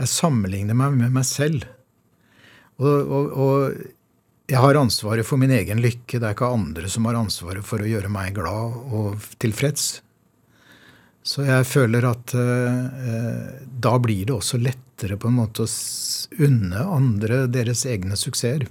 Jeg 0.00 0.10
sammenligner 0.10 0.78
meg 0.78 0.96
med 0.96 1.12
meg 1.14 1.26
selv. 1.28 1.66
Og, 2.80 3.12
og, 3.12 3.34
og, 3.36 3.76
jeg 4.48 4.60
har 4.60 4.76
ansvaret 4.80 5.28
for 5.28 5.40
min 5.40 5.52
egen 5.54 5.82
lykke. 5.84 6.18
Det 6.18 6.24
er 6.24 6.34
ikke 6.34 6.50
andre 6.56 6.88
som 6.90 7.06
har 7.08 7.20
ansvaret 7.20 7.64
for 7.68 7.84
å 7.84 7.88
gjøre 7.88 8.10
meg 8.12 8.34
glad 8.36 8.80
og 8.96 9.28
tilfreds. 9.44 10.00
Så 11.24 11.46
jeg 11.46 11.64
føler 11.64 12.04
at 12.04 12.34
eh, 12.36 13.52
da 13.64 13.94
blir 14.02 14.28
det 14.28 14.36
også 14.36 14.60
lettere 14.60 15.16
på 15.16 15.30
en 15.30 15.38
måte 15.38 15.64
å 15.64 15.70
unne 16.44 16.84
andre 16.84 17.44
deres 17.48 17.86
egne 17.88 18.18
suksesser. 18.20 18.66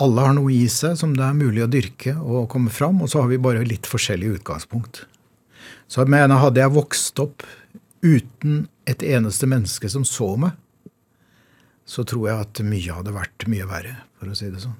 Alle 0.00 0.24
har 0.24 0.36
noe 0.36 0.52
i 0.54 0.64
seg 0.70 0.94
som 0.96 1.12
det 1.16 1.26
er 1.26 1.36
mulig 1.36 1.64
å 1.66 1.70
dyrke 1.70 2.14
og 2.16 2.48
komme 2.52 2.72
fram, 2.72 3.02
og 3.02 3.10
så 3.12 3.24
har 3.24 3.32
vi 3.32 3.40
bare 3.42 3.66
litt 3.66 3.88
forskjellig 3.90 4.38
utgangspunkt. 4.38 5.02
Så 5.90 6.04
jeg 6.04 6.12
mener, 6.14 6.40
hadde 6.40 6.62
jeg 6.62 6.72
vokst 6.72 7.18
opp 7.20 7.44
uten 8.00 8.68
et 8.88 9.02
eneste 9.04 9.48
menneske 9.50 9.90
som 9.92 10.06
så 10.08 10.32
meg, 10.40 10.54
så 11.84 12.04
tror 12.06 12.28
jeg 12.30 12.46
at 12.46 12.62
mye 12.64 12.96
hadde 13.00 13.12
vært 13.12 13.48
mye 13.50 13.66
verre, 13.68 13.96
for 14.16 14.30
å 14.30 14.36
si 14.38 14.48
det 14.48 14.62
sånn. 14.62 14.78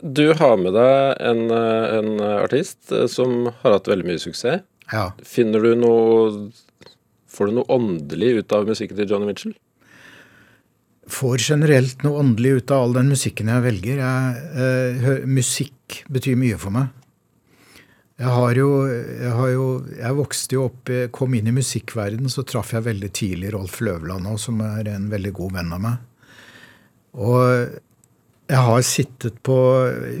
Du 0.00 0.30
har 0.38 0.54
med 0.56 0.72
deg 0.72 1.18
en, 1.20 1.50
en 1.52 2.22
artist 2.38 2.94
som 3.12 3.50
har 3.60 3.76
hatt 3.76 3.90
veldig 3.90 4.06
mye 4.08 4.22
suksess. 4.22 4.64
Ja. 4.92 5.10
Finner 5.24 5.64
du 5.64 5.74
noe 5.78 6.50
Får 7.34 7.50
du 7.50 7.56
noe 7.56 7.72
åndelig 7.72 8.28
ut 8.38 8.52
av 8.54 8.68
musikken 8.68 8.98
til 8.98 9.08
Johnny 9.10 9.26
Mitchell? 9.26 9.56
får 11.10 11.38
generelt 11.50 12.02
noe 12.04 12.20
åndelig 12.22 12.50
ut 12.50 12.72
av 12.72 12.84
all 12.84 12.94
den 12.96 13.10
musikken 13.12 13.50
jeg 13.52 13.64
velger. 13.64 14.02
Jeg, 14.02 14.44
eh, 14.56 15.26
musikk 15.28 16.04
betyr 16.12 16.38
mye 16.40 16.58
for 16.60 16.74
meg. 16.74 16.92
Jeg 18.14 18.30
har 18.30 18.54
jo, 18.54 18.68
jeg 18.86 19.30
har 19.34 19.48
jo 19.50 19.64
Jeg 19.90 20.14
vokste 20.14 20.54
jo 20.54 20.66
opp 20.68 20.90
Kom 21.10 21.32
inn 21.34 21.48
i 21.50 21.54
musikkverden, 21.56 22.28
så 22.30 22.44
traff 22.46 22.70
jeg 22.70 22.84
veldig 22.86 23.10
tidlig 23.10 23.50
Rolf 23.50 23.80
Løvland 23.80 24.28
òg, 24.30 24.38
som 24.38 24.60
er 24.62 24.86
en 24.86 25.08
veldig 25.10 25.32
god 25.34 25.56
venn 25.56 25.72
av 25.74 25.80
meg. 25.82 25.96
Og 27.14 27.74
jeg 28.50 28.60
har 28.60 28.82
sittet 28.84 29.38
på, 29.46 29.56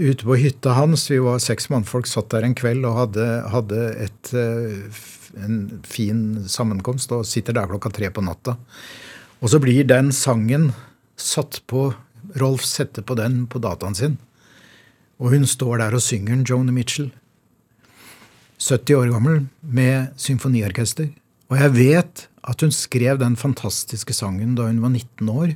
ute 0.00 0.24
på 0.24 0.36
hytta 0.40 0.72
hans, 0.78 1.10
vi 1.10 1.18
var 1.20 1.42
seks 1.44 1.68
mannfolk, 1.72 2.08
satt 2.08 2.30
der 2.32 2.46
en 2.46 2.56
kveld 2.56 2.86
og 2.88 2.96
hadde, 3.02 3.26
hadde 3.52 3.80
et, 4.06 4.32
eh, 4.32 5.00
en 5.44 5.58
fin 5.84 6.44
sammenkomst, 6.48 7.12
og 7.12 7.26
sitter 7.28 7.52
der 7.52 7.68
klokka 7.68 7.92
tre 7.92 8.08
på 8.08 8.24
natta. 8.24 8.56
Og 9.42 9.52
så 9.52 9.60
blir 9.60 9.84
den 9.84 10.10
sangen 10.12 10.72
satt 11.20 11.60
på 11.68 11.92
Rolf 12.40 12.64
setter 12.64 13.04
på 13.04 13.14
den 13.18 13.44
på 13.46 13.60
dataen 13.60 13.94
sin. 13.94 14.16
Og 15.20 15.34
hun 15.34 15.44
står 15.46 15.78
der 15.82 15.94
og 15.94 16.02
synger 16.02 16.32
den, 16.32 16.46
Joni 16.48 16.72
Mitchell. 16.72 17.12
70 18.58 18.96
år 18.96 19.12
gammel, 19.12 19.44
med 19.60 20.14
symfoniorkester. 20.16 21.10
Og 21.52 21.60
jeg 21.60 21.74
vet 21.76 22.24
at 22.44 22.64
hun 22.64 22.72
skrev 22.72 23.20
den 23.20 23.36
fantastiske 23.36 24.16
sangen 24.16 24.56
da 24.56 24.70
hun 24.70 24.80
var 24.82 24.94
19 24.94 25.28
år. 25.28 25.54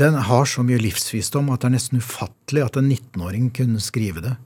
Den 0.00 0.14
har 0.14 0.46
så 0.48 0.62
mye 0.64 0.80
livsvisdom 0.80 1.50
at 1.52 1.60
det 1.62 1.68
er 1.68 1.74
nesten 1.74 2.00
ufattelig 2.00 2.62
at 2.64 2.78
en 2.80 2.88
19-åring 2.88 3.50
kunne 3.52 3.80
skrive 3.80 4.22
det. 4.24 4.36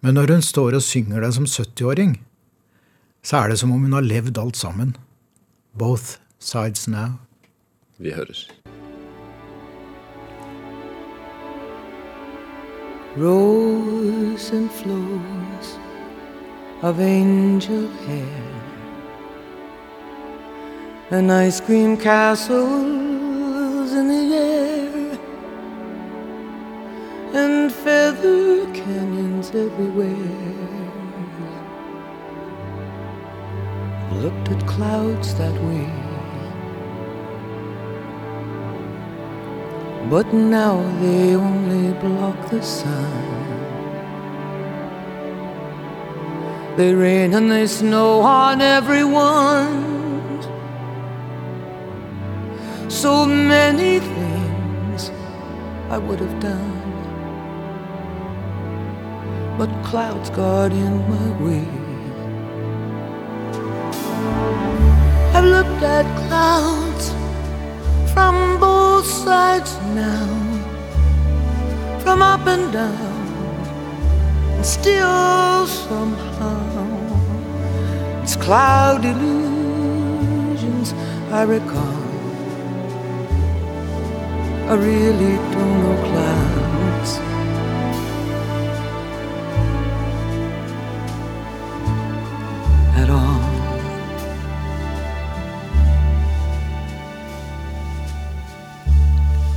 Men 0.00 0.16
når 0.16 0.32
hun 0.32 0.42
står 0.42 0.78
og 0.78 0.82
synger 0.84 1.20
det 1.20 1.34
som 1.36 1.44
70-åring, 1.44 2.16
så 3.24 3.36
er 3.42 3.52
det 3.52 3.58
som 3.60 3.72
om 3.72 3.84
hun 3.84 3.92
har 3.92 4.04
levd 4.04 4.38
alt 4.40 4.56
sammen. 4.56 4.96
Both 5.76 6.16
sides 6.38 6.88
now. 6.88 7.20
Vi 7.98 8.12
høres. 8.12 8.48
Rose 13.16 14.52
and 14.56 14.70
flows 14.70 15.78
of 16.82 16.98
angel 16.98 17.88
hair 18.06 18.54
and 21.10 21.30
ice 21.30 21.60
cream 21.60 21.96
castles 21.96 23.92
in 23.92 24.08
the 24.08 24.36
air 24.36 24.93
and 27.34 27.72
feather 27.72 28.64
canyons 28.72 29.50
everywhere. 29.54 30.54
Looked 34.22 34.48
at 34.50 34.66
clouds 34.66 35.34
that 35.34 35.54
way. 35.62 35.90
But 40.08 40.32
now 40.32 40.76
they 41.00 41.34
only 41.34 41.92
block 41.98 42.50
the 42.50 42.62
sun. 42.62 43.44
They 46.76 46.94
rain 46.94 47.34
and 47.34 47.50
they 47.50 47.66
snow 47.66 48.20
on 48.20 48.60
everyone. 48.60 49.94
So 52.88 53.26
many 53.26 53.98
things 53.98 55.10
I 55.90 55.98
would 55.98 56.20
have 56.20 56.40
done. 56.40 56.73
But 59.56 59.70
clouds 59.84 60.30
got 60.30 60.72
in 60.72 60.94
my 61.08 61.28
way. 61.44 61.64
I've 65.32 65.44
looked 65.44 65.82
at 65.82 66.06
clouds 66.26 67.12
from 68.12 68.58
both 68.58 69.06
sides 69.06 69.76
now, 69.94 70.26
from 72.00 72.20
up 72.20 72.44
and 72.48 72.72
down, 72.72 73.26
and 74.56 74.66
still 74.66 75.66
somehow 75.66 76.74
it's 78.22 78.34
cloud 78.34 79.04
illusions 79.04 80.92
I 81.30 81.42
recall. 81.44 82.02
I 84.68 84.74
really 84.74 85.36
don't 85.52 85.78
know 85.82 85.96
clouds. 86.10 86.53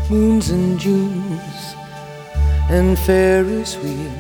Moons 0.10 0.50
and 0.52 0.80
Junes 0.80 1.76
and 2.70 2.98
Ferris 3.00 3.76
wheels. 3.78 4.14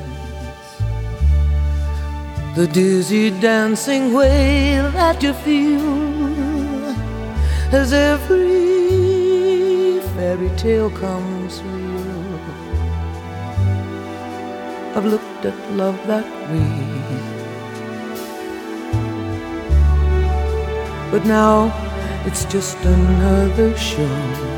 The 2.56 2.68
dizzy 2.68 3.30
dancing 3.30 4.14
way 4.14 4.82
that 4.94 5.24
you 5.24 5.34
feel 5.34 6.88
as 7.74 7.94
every 7.94 8.48
fairy 10.16 10.50
tale 10.58 10.90
comes 10.90 11.62
real. 11.64 12.08
I've 14.96 15.06
looked 15.06 15.46
at 15.46 15.72
love 15.74 16.00
that 16.08 16.26
way. 16.52 16.98
But 21.12 21.26
now 21.26 21.72
it's 22.26 22.44
just 22.46 22.78
another 22.84 23.78
show 23.78 24.57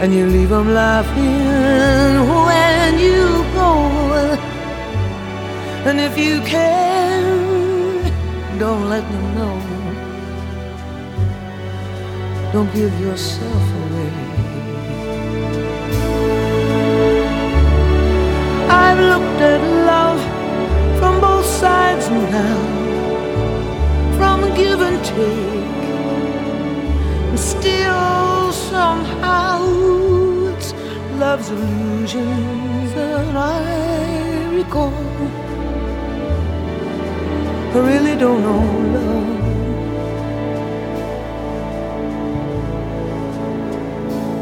and 0.00 0.14
you 0.14 0.26
leave 0.26 0.50
them 0.50 0.72
laughing 0.72 2.28
when 2.46 2.98
you 2.98 3.44
go. 3.52 3.70
And 5.88 5.98
if 6.00 6.16
you 6.16 6.40
can, 6.42 7.18
don't 8.58 8.88
let 8.88 9.02
them 9.12 9.34
know. 9.34 9.56
Don't 12.52 12.72
give 12.72 12.94
yourself 13.00 13.64
away. 13.82 14.12
I've 18.70 19.00
looked 19.00 19.40
at 19.52 19.60
love 19.92 20.20
from 20.98 21.20
both 21.20 21.44
sides 21.44 22.08
now, 22.10 22.58
from 24.16 24.38
give 24.54 24.80
and 24.80 25.04
take, 25.04 25.77
and 27.38 27.46
still 27.46 28.52
somehow 28.52 29.62
it's 30.50 30.72
love's 31.22 31.50
illusions 31.50 32.94
that 32.94 33.36
I 33.36 34.46
recall. 34.58 34.92
I 37.74 37.78
really 37.90 38.16
don't 38.16 38.42
know 38.42 38.64
love. 38.94 39.28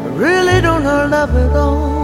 I 0.06 0.08
really 0.24 0.60
don't 0.62 0.82
know 0.84 1.06
love 1.06 1.36
at 1.36 1.56
all. 1.56 1.95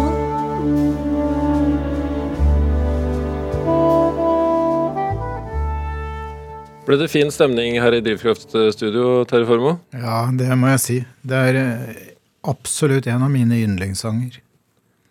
Ble 6.83 6.97
det 6.99 7.12
fin 7.12 7.28
stemning 7.30 7.76
her 7.78 7.95
i 7.95 8.01
Drivkraftstudio, 8.03 9.22
Terje 9.30 9.47
Formoe? 9.47 9.76
Ja, 9.95 10.24
det 10.35 10.51
må 10.59 10.72
jeg 10.72 10.80
si. 10.83 10.97
Det 11.22 11.39
er 11.39 11.59
eh, 11.61 12.09
absolutt 12.51 13.07
en 13.07 13.22
av 13.22 13.30
mine 13.30 13.61
yndlingssanger. 13.62 14.41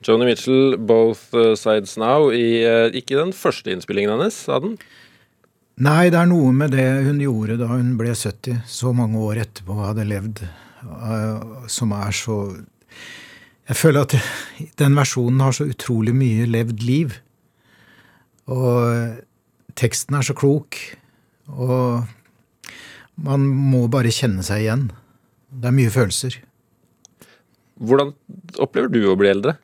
Joni 0.04 0.28
Mitchell, 0.28 0.76
'Both 0.76 1.32
uh, 1.32 1.54
Sides 1.56 1.96
Now', 1.96 2.28
i 2.36 2.60
eh, 2.68 2.92
ikke 3.00 3.16
den 3.16 3.32
første 3.32 3.72
innspillingen 3.72 4.12
hennes 4.18 4.42
av 4.52 4.66
den. 4.66 4.76
Nei, 5.80 6.10
det 6.12 6.20
er 6.20 6.28
noe 6.28 6.52
med 6.52 6.76
det 6.76 6.90
hun 7.08 7.24
gjorde 7.24 7.56
da 7.62 7.72
hun 7.72 7.96
ble 8.00 8.12
70, 8.20 8.66
så 8.68 8.92
mange 8.98 9.22
år 9.24 9.40
etterpå 9.46 9.78
hadde 9.80 10.10
levd, 10.12 10.44
eh, 10.84 11.66
som 11.72 11.96
er 11.96 12.12
så 12.12 12.42
Jeg 13.70 13.78
føler 13.80 14.02
at 14.04 14.18
den 14.82 14.98
versjonen 15.00 15.40
har 15.40 15.56
så 15.56 15.70
utrolig 15.72 16.12
mye 16.18 16.52
levd 16.52 16.84
liv. 16.84 17.22
Og 18.52 19.22
teksten 19.80 20.18
er 20.18 20.26
så 20.28 20.36
klok, 20.36 20.76
og 21.50 22.06
man 23.22 23.44
må 23.72 23.86
bare 23.92 24.12
kjenne 24.14 24.44
seg 24.46 24.64
igjen. 24.66 24.86
Det 25.52 25.68
er 25.72 25.76
mye 25.76 25.92
følelser. 25.94 26.38
Hvordan 27.82 28.14
opplever 28.62 28.92
du 28.94 29.02
å 29.10 29.16
bli 29.20 29.30
eldre? 29.32 29.56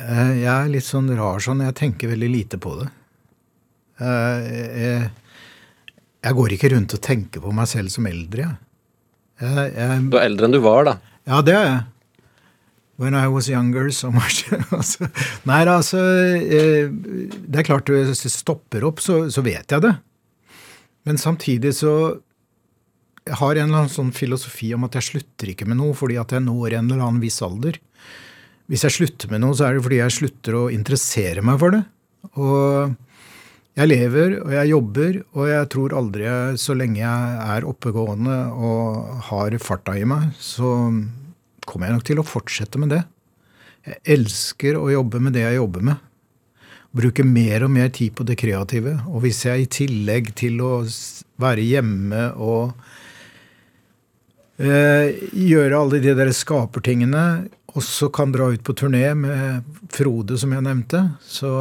Eh, 0.00 0.32
Jeg 0.40 0.48
er 0.54 0.70
litt 0.72 0.86
sånn 0.86 1.10
rar 1.16 1.40
sånn. 1.44 1.62
Jeg 1.66 1.76
tenker 1.78 2.10
veldig 2.12 2.30
lite 2.32 2.58
på 2.62 2.74
det. 2.80 2.88
Eh, 4.00 4.48
Jeg, 4.80 5.10
jeg 6.24 6.36
går 6.36 6.54
ikke 6.56 6.70
rundt 6.74 6.94
og 6.96 7.02
tenker 7.04 7.40
på 7.44 7.52
meg 7.56 7.68
selv 7.68 7.92
som 7.92 8.06
eldre, 8.08 8.50
jeg, 9.40 9.70
jeg 9.72 10.00
Du 10.12 10.16
er 10.18 10.26
eldre 10.28 10.44
enn 10.48 10.52
du 10.52 10.60
var, 10.60 10.84
da. 10.84 10.92
ja, 11.30 11.38
det 11.40 11.54
er 11.56 11.64
jeg. 11.64 11.78
When 13.00 13.14
I 13.16 13.28
was 13.32 13.48
younger, 13.48 13.88
so 13.90 14.10
much. 14.12 14.44
Altså, 14.76 15.08
Nei, 15.48 15.60
altså 15.64 16.00
eh, 16.36 16.90
Det 16.92 17.62
er 17.62 17.66
klart, 17.66 17.88
hvis 17.88 18.26
det 18.26 18.32
stopper 18.34 18.84
opp, 18.84 19.00
så, 19.00 19.22
så 19.32 19.44
vet 19.44 19.72
jeg 19.72 19.84
det. 19.86 19.94
Men 21.08 21.20
samtidig 21.20 21.72
så 21.78 21.94
Jeg 23.24 23.38
har 23.40 23.56
en 23.56 23.70
eller 23.70 23.84
annen 23.84 23.92
sånn 23.92 24.12
filosofi 24.16 24.72
om 24.76 24.84
at 24.84 24.98
jeg 24.98 25.08
slutter 25.08 25.52
ikke 25.52 25.68
med 25.68 25.78
noe 25.80 25.96
fordi 25.96 26.18
at 26.20 26.32
jeg 26.34 26.44
når 26.44 26.76
en 26.76 26.90
eller 26.90 27.04
annen 27.06 27.22
viss 27.22 27.40
alder. 27.44 27.78
Hvis 28.70 28.84
jeg 28.86 28.96
slutter 28.96 29.32
med 29.32 29.42
noe, 29.42 29.56
så 29.56 29.66
er 29.66 29.76
det 29.76 29.84
fordi 29.84 30.00
jeg 30.00 30.16
slutter 30.16 30.56
å 30.56 30.62
interessere 30.72 31.44
meg 31.44 31.60
for 31.60 31.74
det. 31.74 31.82
Og 32.40 32.94
jeg 33.78 33.90
lever, 33.90 34.36
og 34.42 34.52
jeg 34.54 34.70
jobber, 34.72 35.18
og 35.36 35.48
jeg 35.50 35.68
tror 35.72 35.96
aldri 36.00 36.26
så 36.60 36.76
lenge 36.76 37.00
jeg 37.00 37.40
er 37.54 37.66
oppegående 37.70 38.38
og 38.56 39.20
har 39.30 39.56
farta 39.62 39.94
i 39.96 40.04
meg, 40.08 40.30
så 40.36 40.74
kommer 41.68 41.88
jeg 41.88 41.98
nok 41.98 42.06
til 42.08 42.22
å 42.22 42.26
fortsette 42.26 42.80
med 42.80 42.94
det. 42.94 43.02
Jeg 43.86 44.00
elsker 44.18 44.76
å 44.76 44.88
jobbe 44.92 45.20
med 45.24 45.36
det 45.36 45.44
jeg 45.46 45.58
jobber 45.60 45.84
med. 45.90 46.06
Bruke 46.90 47.24
mer 47.24 47.64
og 47.64 47.72
mer 47.72 47.92
tid 47.94 48.16
på 48.18 48.26
det 48.26 48.36
kreative. 48.40 48.96
Og 49.08 49.24
hvis 49.24 49.44
jeg 49.46 49.62
i 49.62 49.70
tillegg 49.70 50.32
til 50.38 50.60
å 50.64 50.72
være 51.40 51.64
hjemme 51.64 52.24
og 52.34 52.74
eh, 54.58 55.16
gjøre 55.32 55.80
alle 55.80 56.02
de 56.02 56.16
der 56.18 56.32
skapertingene, 56.34 57.24
også 57.70 58.10
kan 58.12 58.34
dra 58.34 58.50
ut 58.50 58.64
på 58.66 58.74
turné 58.74 59.06
med 59.14 59.66
Frode, 59.94 60.36
som 60.40 60.52
jeg 60.52 60.66
nevnte, 60.66 61.04
så 61.22 61.52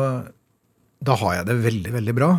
da 0.99 1.15
har 1.21 1.39
jeg 1.39 1.49
det 1.51 1.59
veldig, 1.63 1.91
veldig 1.99 2.15
bra. 2.17 2.31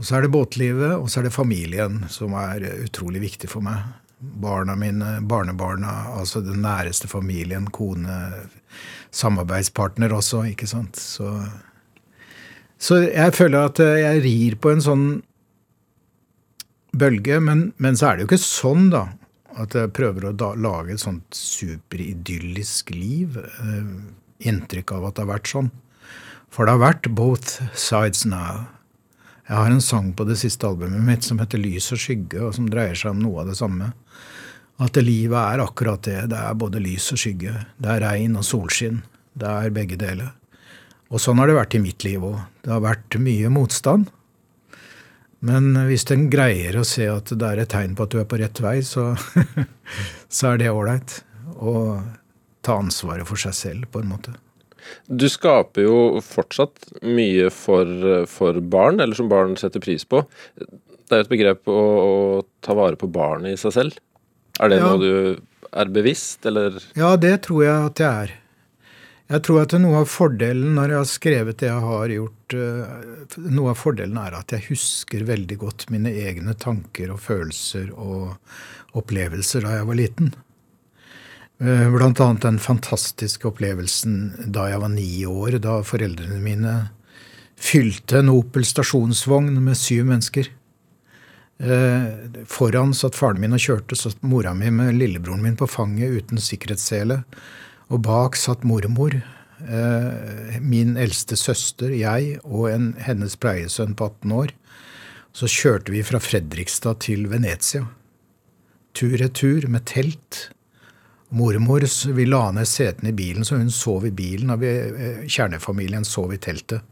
Og 0.00 0.06
så 0.08 0.18
er 0.18 0.24
det 0.24 0.32
båtlivet, 0.34 0.96
og 0.96 1.08
så 1.10 1.20
er 1.20 1.28
det 1.28 1.34
familien, 1.36 2.02
som 2.10 2.34
er 2.36 2.64
utrolig 2.82 3.22
viktig 3.22 3.50
for 3.52 3.64
meg. 3.64 3.84
Barna 4.22 4.76
mine, 4.78 5.16
barnebarna, 5.26 6.12
altså 6.18 6.42
den 6.44 6.62
næreste 6.62 7.08
familien, 7.10 7.66
kone, 7.74 8.18
samarbeidspartner 9.10 10.14
også, 10.14 10.44
ikke 10.52 10.68
sant. 10.70 10.96
Så, 11.00 11.32
så 12.78 13.02
jeg 13.08 13.34
føler 13.34 13.66
at 13.66 13.82
eh, 13.82 13.98
jeg 14.04 14.22
rir 14.26 14.58
på 14.62 14.72
en 14.72 14.84
sånn 14.84 15.06
bølge, 16.96 17.40
men, 17.42 17.72
men 17.82 17.98
så 17.98 18.10
er 18.10 18.16
det 18.16 18.26
jo 18.26 18.30
ikke 18.30 18.44
sånn, 18.44 18.90
da. 18.94 19.06
At 19.60 19.74
jeg 19.76 19.92
prøver 19.92 20.30
å 20.30 20.36
da, 20.36 20.52
lage 20.56 20.94
et 20.94 21.02
sånt 21.02 21.36
superidyllisk 21.36 22.94
liv. 22.94 23.36
Eh, 23.36 23.90
inntrykk 24.48 24.94
av 24.96 25.08
at 25.08 25.18
det 25.18 25.26
har 25.26 25.32
vært 25.34 25.50
sånn. 25.52 25.72
For 26.52 26.68
det 26.68 26.76
har 26.76 26.84
vært 26.84 27.10
both 27.16 27.58
sides 27.78 28.24
now. 28.28 28.66
Jeg 29.48 29.58
har 29.58 29.72
en 29.72 29.82
sang 29.82 30.12
på 30.14 30.24
det 30.28 30.36
siste 30.38 30.68
albumet 30.68 31.02
mitt 31.02 31.26
som 31.26 31.40
heter 31.42 31.60
Lys 31.60 31.90
og 31.94 32.00
skygge, 32.00 32.38
og 32.46 32.54
som 32.56 32.68
dreier 32.70 32.98
seg 32.98 33.10
om 33.14 33.24
noe 33.24 33.42
av 33.42 33.50
det 33.50 33.58
samme. 33.58 33.90
At 34.82 34.96
livet 35.02 35.38
er 35.38 35.62
akkurat 35.62 36.02
det. 36.06 36.20
Det 36.32 36.38
er 36.38 36.58
både 36.58 36.80
lys 36.82 37.10
og 37.14 37.20
skygge. 37.20 37.52
Det 37.78 37.90
er 37.92 38.02
regn 38.06 38.38
og 38.38 38.46
solskinn. 38.46 39.02
Det 39.38 39.50
er 39.50 39.74
begge 39.74 39.98
deler. 40.00 40.32
Og 41.12 41.20
sånn 41.20 41.38
har 41.42 41.50
det 41.50 41.58
vært 41.58 41.76
i 41.76 41.82
mitt 41.82 42.06
liv 42.06 42.24
òg. 42.24 42.38
Det 42.64 42.72
har 42.72 42.82
vært 42.82 43.18
mye 43.20 43.50
motstand. 43.52 44.08
Men 45.42 45.74
hvis 45.88 46.06
en 46.14 46.28
greier 46.32 46.78
å 46.78 46.86
se 46.86 47.08
at 47.10 47.34
det 47.34 47.48
er 47.48 47.62
et 47.64 47.72
tegn 47.72 47.96
på 47.98 48.06
at 48.06 48.14
du 48.14 48.20
er 48.22 48.28
på 48.30 48.38
rett 48.40 48.62
vei, 48.62 48.78
så, 48.86 49.10
så 50.36 50.52
er 50.52 50.62
det 50.62 50.70
ålreit. 50.72 51.18
Å 51.58 51.74
ta 52.62 52.78
ansvaret 52.78 53.26
for 53.28 53.38
seg 53.38 53.54
selv, 53.58 53.90
på 53.92 54.02
en 54.02 54.10
måte. 54.14 54.34
Du 55.08 55.28
skaper 55.30 55.86
jo 55.86 55.96
fortsatt 56.24 56.88
mye 57.02 57.50
for, 57.54 57.86
for 58.30 58.58
barn, 58.60 59.00
eller 59.00 59.14
som 59.18 59.28
barn 59.32 59.56
setter 59.60 59.80
pris 59.84 60.04
på. 60.08 60.24
Det 60.58 61.12
er 61.18 61.22
jo 61.22 61.26
et 61.26 61.32
begrep 61.32 61.68
å, 61.70 61.78
å 62.02 62.12
ta 62.64 62.74
vare 62.78 62.96
på 63.00 63.08
barnet 63.12 63.54
i 63.54 63.60
seg 63.60 63.74
selv. 63.76 63.98
Er 64.60 64.68
det 64.72 64.78
Ja. 64.82 64.90
noe 64.92 65.00
du 65.02 65.42
er 65.72 65.88
bevisst, 65.92 66.44
eller 66.46 66.78
Ja, 66.98 67.14
det 67.16 67.42
tror 67.48 67.64
jeg 67.64 67.90
at 67.92 68.00
jeg 68.02 68.22
er. 68.26 68.38
Jeg 69.32 69.42
tror 69.46 69.62
at 69.62 69.72
noe 69.80 70.02
av 70.02 70.08
fordelen 70.12 70.74
når 70.76 70.90
jeg 70.92 70.98
har 70.98 71.08
skrevet 71.08 71.60
det 71.62 71.68
jeg 71.70 71.84
har 71.86 72.10
gjort 72.12 72.54
eh, 72.58 73.38
Noe 73.54 73.70
av 73.72 73.78
fordelen 73.80 74.18
er 74.20 74.34
at 74.36 74.52
jeg 74.52 74.66
husker 74.66 75.22
veldig 75.24 75.56
godt 75.62 75.86
mine 75.94 76.10
egne 76.12 76.52
tanker 76.60 77.14
og 77.14 77.22
følelser 77.24 77.94
og 77.96 78.34
opplevelser 78.98 79.64
da 79.64 79.78
jeg 79.78 79.86
var 79.88 79.96
liten. 80.02 80.32
Eh, 81.62 81.94
annet 81.94 82.42
den 82.42 82.58
fantastiske 82.58 83.46
opplevelsen 83.46 84.50
da 84.50 84.66
jeg 84.72 84.80
var 84.82 84.90
ni 84.90 85.10
år, 85.28 85.60
da 85.62 85.76
foreldrene 85.86 86.40
mine 86.42 86.72
fylte 87.54 88.18
en 88.18 88.32
Opel 88.32 88.64
stasjonsvogn 88.66 89.60
med 89.62 89.78
syv 89.78 90.08
mennesker. 90.08 90.48
Eh, 91.62 92.08
Foran 92.50 92.90
satt 92.98 93.14
faren 93.14 93.38
min 93.38 93.54
og 93.54 93.62
kjørte, 93.62 93.94
satt 93.94 94.24
mora 94.26 94.50
mi 94.58 94.72
med 94.74 94.96
lillebroren 94.96 95.44
min 95.44 95.54
på 95.60 95.68
fanget 95.70 96.16
uten 96.16 96.42
sikkerhetssele. 96.42 97.20
Og 97.94 98.02
bak 98.08 98.34
satt 98.40 98.64
mormor, 98.66 99.14
eh, 99.62 100.58
min 100.58 100.96
eldste 100.96 101.38
søster, 101.38 101.94
jeg 101.94 102.40
og 102.42 102.70
en, 102.72 102.88
hennes 102.98 103.36
pleiesønn 103.36 103.94
på 103.94 104.10
18 104.10 104.32
år. 104.32 104.50
Så 105.32 105.46
kjørte 105.46 105.94
vi 105.94 106.02
fra 106.02 106.18
Fredrikstad 106.18 106.98
til 107.06 107.28
Venezia. 107.30 107.86
Tur-retur 108.98 109.68
med 109.68 109.86
telt. 109.86 110.48
Mormor 111.32 111.86
vi 112.12 112.26
la 112.28 112.50
ned 112.52 112.68
setene 112.68 113.08
i 113.08 113.16
bilen, 113.16 113.44
så 113.44 113.56
hun 113.56 113.70
sov 113.72 114.04
i 114.06 114.12
bilen. 114.12 114.52
Og 114.52 114.60
vi, 114.60 114.68
eh, 114.68 115.22
kjernefamilien 115.24 116.04
sov 116.04 116.34
i 116.34 116.38
teltet. 116.38 116.82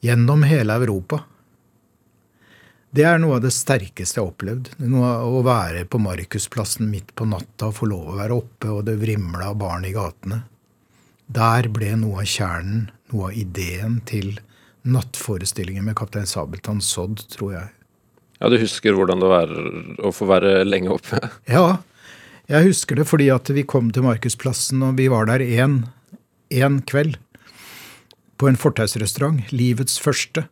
Gjennom 0.00 0.44
hele 0.46 0.76
Europa. 0.78 1.24
Det 2.90 3.04
er 3.06 3.18
noe 3.22 3.36
av 3.38 3.42
det 3.44 3.52
sterkeste 3.54 4.18
jeg 4.18 4.24
har 4.24 4.32
opplevd. 4.32 4.70
Å 4.82 5.42
være 5.46 5.84
på 5.86 5.98
Markusplassen 6.02 6.88
midt 6.90 7.12
på 7.14 7.26
natta 7.28 7.68
og 7.68 7.76
få 7.76 7.90
lov 7.90 8.08
å 8.10 8.16
være 8.18 8.38
oppe, 8.38 8.70
og 8.70 8.84
det 8.88 8.96
vrimla 8.98 9.50
av 9.50 9.58
barn 9.60 9.84
i 9.86 9.92
gatene. 9.94 10.42
Der 11.30 11.68
ble 11.70 11.92
noe 12.00 12.24
av 12.24 12.30
kjernen, 12.30 12.88
noe 13.12 13.30
av 13.30 13.36
ideen 13.38 14.00
til 14.06 14.40
nattforestillingen 14.82 15.86
med 15.86 15.98
Kaptein 16.00 16.26
Sabeltann 16.26 16.80
sådd, 16.82 17.22
tror 17.30 17.52
jeg. 17.54 17.68
Ja, 18.40 18.48
du 18.48 18.56
husker 18.58 18.96
hvordan 18.96 19.20
det 19.20 19.28
var 19.30 19.50
å 20.00 20.10
få 20.16 20.26
være 20.30 20.64
lenge 20.64 20.94
oppe? 20.96 21.20
Ja, 21.46 21.78
jeg 22.50 22.70
husker 22.70 22.98
det 22.98 23.06
fordi 23.06 23.28
at 23.30 23.50
vi 23.54 23.66
kom 23.68 23.90
til 23.94 24.04
Markusplassen, 24.06 24.82
og 24.82 24.96
vi 24.98 25.08
var 25.10 25.28
der 25.30 25.44
én 25.44 26.80
kveld. 26.86 27.18
På 28.40 28.48
en 28.48 28.56
fortausrestaurant. 28.56 29.52
Livets 29.52 30.00
første. 30.00 30.46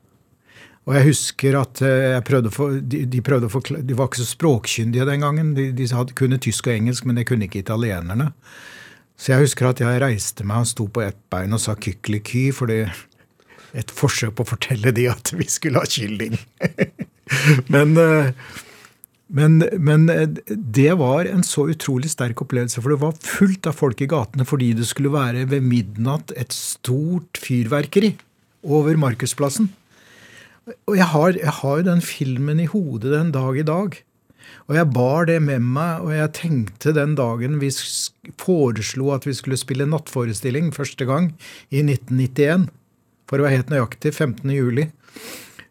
Og 0.88 0.94
jeg 0.96 1.08
husker 1.10 1.56
at 1.58 1.82
eh, 1.84 2.14
jeg 2.14 2.24
prøvde 2.24 2.52
få, 2.52 2.68
de, 2.80 3.02
de, 3.04 3.20
prøvde 3.24 3.50
forkla- 3.52 3.82
de 3.84 3.96
var 3.96 4.08
ikke 4.08 4.22
så 4.22 4.28
språkkyndige 4.30 5.04
den 5.08 5.24
gangen. 5.24 5.50
De, 5.56 5.66
de 5.76 5.88
hadde, 5.92 6.16
kunne 6.16 6.38
tysk 6.40 6.68
og 6.70 6.78
engelsk, 6.78 7.04
men 7.04 7.18
det 7.20 7.26
kunne 7.28 7.44
ikke 7.44 7.60
italienerne. 7.60 8.30
Så 9.18 9.34
jeg 9.34 9.48
husker 9.48 9.68
at 9.68 9.82
jeg 9.82 10.00
reiste 10.00 10.46
meg 10.48 10.64
og 10.64 10.70
sto 10.70 10.86
på 10.88 11.02
ett 11.04 11.18
bein 11.32 11.52
og 11.52 11.60
sa 11.60 11.74
kykeliky, 11.76 12.48
fordi 12.56 12.84
et 13.76 13.92
forsøk 13.92 14.36
på 14.38 14.46
å 14.46 14.52
fortelle 14.54 14.94
de 14.96 15.08
at 15.10 15.34
vi 15.36 15.48
skulle 15.50 15.82
ha 15.82 15.90
kylling. 15.90 16.38
men, 17.74 17.96
eh, 18.00 18.32
Men, 19.28 19.60
men 19.76 20.06
det 20.48 20.92
var 20.96 21.28
en 21.28 21.44
så 21.44 21.66
utrolig 21.68 22.08
sterk 22.14 22.40
opplevelse, 22.40 22.80
for 22.80 22.94
det 22.94 23.02
var 23.02 23.18
fullt 23.20 23.68
av 23.68 23.76
folk 23.76 24.00
i 24.00 24.08
gatene 24.08 24.46
fordi 24.48 24.70
det 24.78 24.88
skulle 24.88 25.12
være 25.12 25.44
ved 25.50 25.66
midnatt 25.68 26.32
et 26.32 26.54
stort 26.56 27.40
fyrverkeri 27.42 28.14
over 28.64 28.96
Markusplassen. 29.00 29.68
Og 30.88 30.96
jeg 30.96 31.08
har, 31.12 31.36
jeg 31.36 31.54
har 31.60 31.80
jo 31.80 31.88
den 31.90 32.04
filmen 32.04 32.60
i 32.60 32.68
hodet 32.68 33.12
den 33.14 33.32
dag 33.36 33.56
i 33.56 33.66
dag. 33.68 33.98
Og 34.68 34.76
jeg 34.76 34.88
bar 34.92 35.28
det 35.28 35.38
med 35.44 35.64
meg, 35.64 36.04
og 36.04 36.12
jeg 36.12 36.32
tenkte 36.36 36.94
den 36.96 37.14
dagen 37.16 37.56
vi 37.60 37.70
foreslo 38.40 39.12
at 39.14 39.28
vi 39.28 39.36
skulle 39.36 39.60
spille 39.60 39.88
nattforestilling 39.88 40.72
første 40.76 41.08
gang 41.08 41.30
i 41.68 41.80
1991, 41.84 42.68
for 43.28 43.40
å 43.40 43.44
være 43.44 43.60
helt 43.60 43.72
nøyaktig 43.72 44.12
15. 44.14 44.44
juli, 44.56 44.88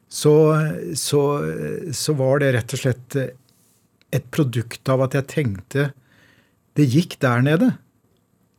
så, 0.09 0.33
så, 0.97 1.21
så 1.93 2.17
var 2.17 2.41
det 2.41 2.53
rett 2.55 2.73
og 2.73 2.81
slett 2.81 3.17
et 4.13 4.27
produkt 4.31 4.89
av 4.89 5.03
at 5.05 5.17
jeg 5.17 5.29
tenkte 5.33 5.89
det 6.77 6.87
gikk 6.93 7.17
der 7.23 7.43
nede. 7.43 7.71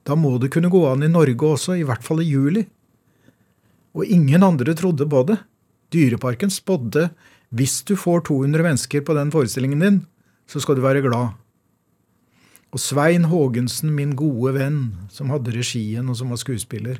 Da 0.04 0.16
må 0.18 0.36
det 0.40 0.50
kunne 0.54 0.70
gå 0.72 0.82
an 0.88 1.04
i 1.06 1.10
Norge 1.12 1.54
også, 1.54 1.76
i 1.78 1.86
hvert 1.86 2.04
fall 2.04 2.22
i 2.24 2.28
juli. 2.28 2.64
Og 3.96 4.04
ingen 4.04 4.44
andre 4.44 4.74
trodde 4.76 5.06
på 5.08 5.24
det. 5.28 5.38
Dyreparken 5.94 6.52
spådde 6.52 7.08
hvis 7.48 7.80
du 7.88 7.94
får 7.96 8.26
200 8.28 8.64
mennesker 8.64 9.04
på 9.04 9.14
den 9.16 9.30
forestillingen 9.32 9.84
din, 9.84 10.00
så 10.48 10.60
skal 10.60 10.76
du 10.76 10.84
være 10.84 11.04
glad. 11.04 11.36
Og 12.68 12.80
Svein 12.82 13.24
Haagensen, 13.30 13.94
min 13.96 14.12
gode 14.12 14.52
venn, 14.58 14.80
som 15.08 15.30
hadde 15.32 15.54
regien 15.54 16.10
og 16.12 16.18
som 16.18 16.34
var 16.34 16.40
skuespiller, 16.42 16.98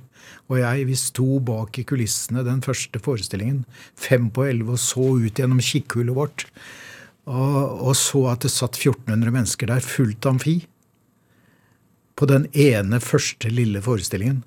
og 0.48 0.62
jeg, 0.62 0.86
vi 0.88 0.96
sto 0.96 1.36
bak 1.44 1.76
i 1.76 1.84
kulissene 1.84 2.40
den 2.46 2.62
første 2.64 3.00
forestillingen, 3.04 3.66
fem 3.92 4.30
på 4.32 4.46
elleve, 4.48 4.78
og 4.78 4.80
så 4.80 5.04
ut 5.20 5.36
gjennom 5.36 5.60
kikkhullet 5.60 6.16
vårt, 6.16 6.46
og, 7.28 7.80
og 7.84 7.94
så 7.98 8.24
at 8.32 8.44
det 8.46 8.52
satt 8.52 8.78
1400 8.80 9.34
mennesker 9.34 9.70
der, 9.70 9.84
fullt 9.84 10.26
amfi, 10.28 10.62
på 12.18 12.26
den 12.26 12.48
ene 12.56 12.98
første 13.04 13.50
lille 13.52 13.82
forestillingen. 13.84 14.42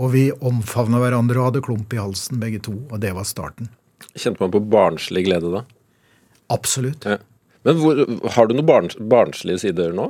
Og 0.00 0.14
vi 0.14 0.24
omfavna 0.32 1.02
hverandre 1.02 1.40
og 1.40 1.50
hadde 1.50 1.64
klump 1.66 1.92
i 1.92 2.00
halsen, 2.00 2.40
begge 2.40 2.62
to, 2.64 2.78
og 2.88 3.02
det 3.02 3.12
var 3.16 3.28
starten. 3.28 3.68
Kjente 4.14 4.40
man 4.40 4.54
på 4.54 4.62
barnslig 4.72 5.26
glede 5.26 5.52
da? 5.52 5.66
Absolutt. 6.52 7.04
Ja. 7.04 7.18
Men 7.66 7.78
hvor, 7.78 8.00
har 8.34 8.48
du 8.48 8.56
noen 8.56 8.68
barns, 8.68 8.96
barnslige 8.96 9.62
sider 9.66 9.92
nå? 9.96 10.08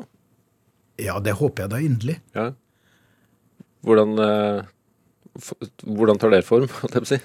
Ja, 1.03 1.19
det 1.25 1.37
håper 1.41 1.65
jeg 1.65 1.73
da 1.73 1.81
inderlig. 1.83 2.17
Ja. 2.37 2.47
Hvordan, 3.83 4.15
eh, 4.23 5.51
hvordan 5.83 6.23
tar 6.23 6.33
det 6.35 6.45
form, 6.47 6.69
holdt 6.81 6.97
jeg 6.97 7.05
på 7.05 7.09
å 7.09 7.13
si? 7.13 7.21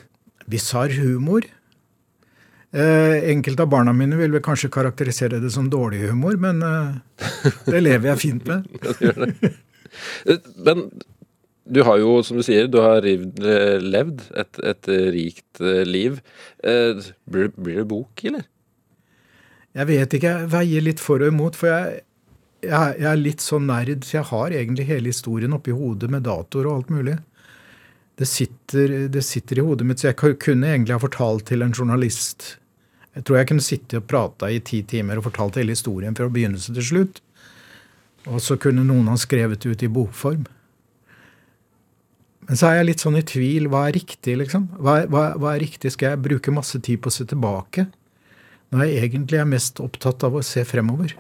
Bisarr 0.48 0.96
humor. 0.98 1.46
Eh, 2.72 3.30
enkelte 3.32 3.64
av 3.64 3.70
barna 3.72 3.94
mine 3.96 4.18
vil 4.20 4.34
vel 4.36 4.44
kanskje 4.44 4.70
karakterisere 4.74 5.40
det 5.40 5.54
som 5.54 5.70
dårlig 5.72 6.02
humor, 6.10 6.36
men 6.42 6.60
eh, 6.68 6.98
det 7.64 7.80
lever 7.80 8.12
jeg 8.12 8.24
fint 8.26 8.50
med. 8.50 8.68
Men 10.68 10.82
du 11.66 11.80
har 11.88 11.98
jo, 11.98 12.20
som 12.24 12.38
du 12.38 12.44
sier, 12.46 12.68
du 12.70 12.78
har 12.84 13.06
eh, 13.08 13.80
levd 13.82 14.26
et, 14.38 14.60
et, 14.60 14.90
rikt 15.16 15.62
liv. 15.88 16.20
Blir, 16.62 17.50
blir 17.56 17.80
det 17.82 17.88
bok, 17.90 18.24
eller? 18.28 18.44
Jeg 19.78 19.90
vet 19.90 20.18
ikke. 20.20 20.34
Jeg 20.44 20.52
veier 20.52 20.86
litt 20.86 21.02
for 21.02 21.24
og 21.24 21.32
imot. 21.34 21.58
For 21.58 21.72
jeg, 21.72 22.04
jeg, 22.68 23.00
jeg 23.00 23.10
er 23.10 23.24
litt 23.24 23.44
sånn 23.44 23.68
nerd, 23.72 24.06
så 24.06 24.20
jeg 24.20 24.30
har 24.30 24.56
egentlig 24.60 24.88
hele 24.92 25.16
historien 25.16 25.56
oppi 25.58 25.76
hodet 25.76 26.12
med 26.14 26.28
datoer 26.28 26.70
og 26.70 26.82
alt 26.82 26.94
mulig. 26.94 27.18
Det 28.18 28.26
sitter, 28.26 28.96
det 29.14 29.22
sitter, 29.22 29.60
i 29.60 29.66
hodet 29.66 29.86
mitt, 29.86 30.02
så 30.02 30.10
jeg 30.10 30.38
kunne 30.42 30.72
egentlig 30.72 30.96
ha 30.96 31.02
fortalt 31.02 31.46
til 31.52 31.62
en 31.62 31.74
journalist 31.76 32.56
Jeg 33.14 33.26
tror 33.28 33.38
jeg 33.38 33.50
kunne 33.52 33.66
sitte 33.66 34.00
og 34.00 34.08
prata 34.10 34.50
i 34.50 34.58
ti 34.62 34.82
timer 34.86 35.20
og 35.20 35.28
fortalt 35.28 35.58
hele 35.58 35.74
historien 35.74 36.18
fra 36.18 36.30
begynnelse 36.30 36.74
til 36.74 36.86
slutt. 36.86 37.22
Og 38.30 38.42
så 38.44 38.58
kunne 38.62 38.86
noen 38.86 39.08
ha 39.10 39.16
skrevet 39.18 39.64
det 39.64 39.72
ut 39.74 39.86
i 39.86 39.90
bokform. 39.90 40.44
Men 42.48 42.60
så 42.60 42.70
er 42.70 42.78
jeg 42.80 42.90
litt 42.92 43.04
sånn 43.04 43.20
i 43.20 43.26
tvil. 43.26 43.68
Hva 43.72 43.88
er 43.88 43.98
riktig, 43.98 44.38
liksom? 44.40 44.68
Hva, 44.78 45.00
hva, 45.12 45.24
hva 45.40 45.56
er 45.56 45.64
riktig? 45.66 45.92
Skal 45.96 46.14
jeg 46.14 46.24
bruke 46.28 46.54
masse 46.54 46.80
tid 46.84 47.02
på 47.02 47.12
å 47.12 47.16
se 47.16 47.26
tilbake? 47.28 47.88
Når 48.72 48.86
jeg 48.86 49.08
egentlig 49.08 49.42
er 49.42 49.50
mest 49.50 49.82
opptatt 49.84 50.24
av 50.28 50.38
å 50.38 50.44
se 50.46 50.64
fremover. 50.68 51.16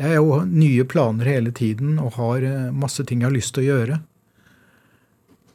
Jeg 0.00 0.06
har 0.06 0.16
jo 0.16 0.40
nye 0.48 0.86
planer 0.88 1.28
hele 1.28 1.52
tiden 1.52 1.98
og 2.00 2.16
har 2.16 2.46
eh, 2.46 2.70
masse 2.72 3.04
ting 3.04 3.20
jeg 3.20 3.28
har 3.28 3.36
lyst 3.36 3.52
til 3.52 3.66
å 3.66 3.68
gjøre. 3.68 4.00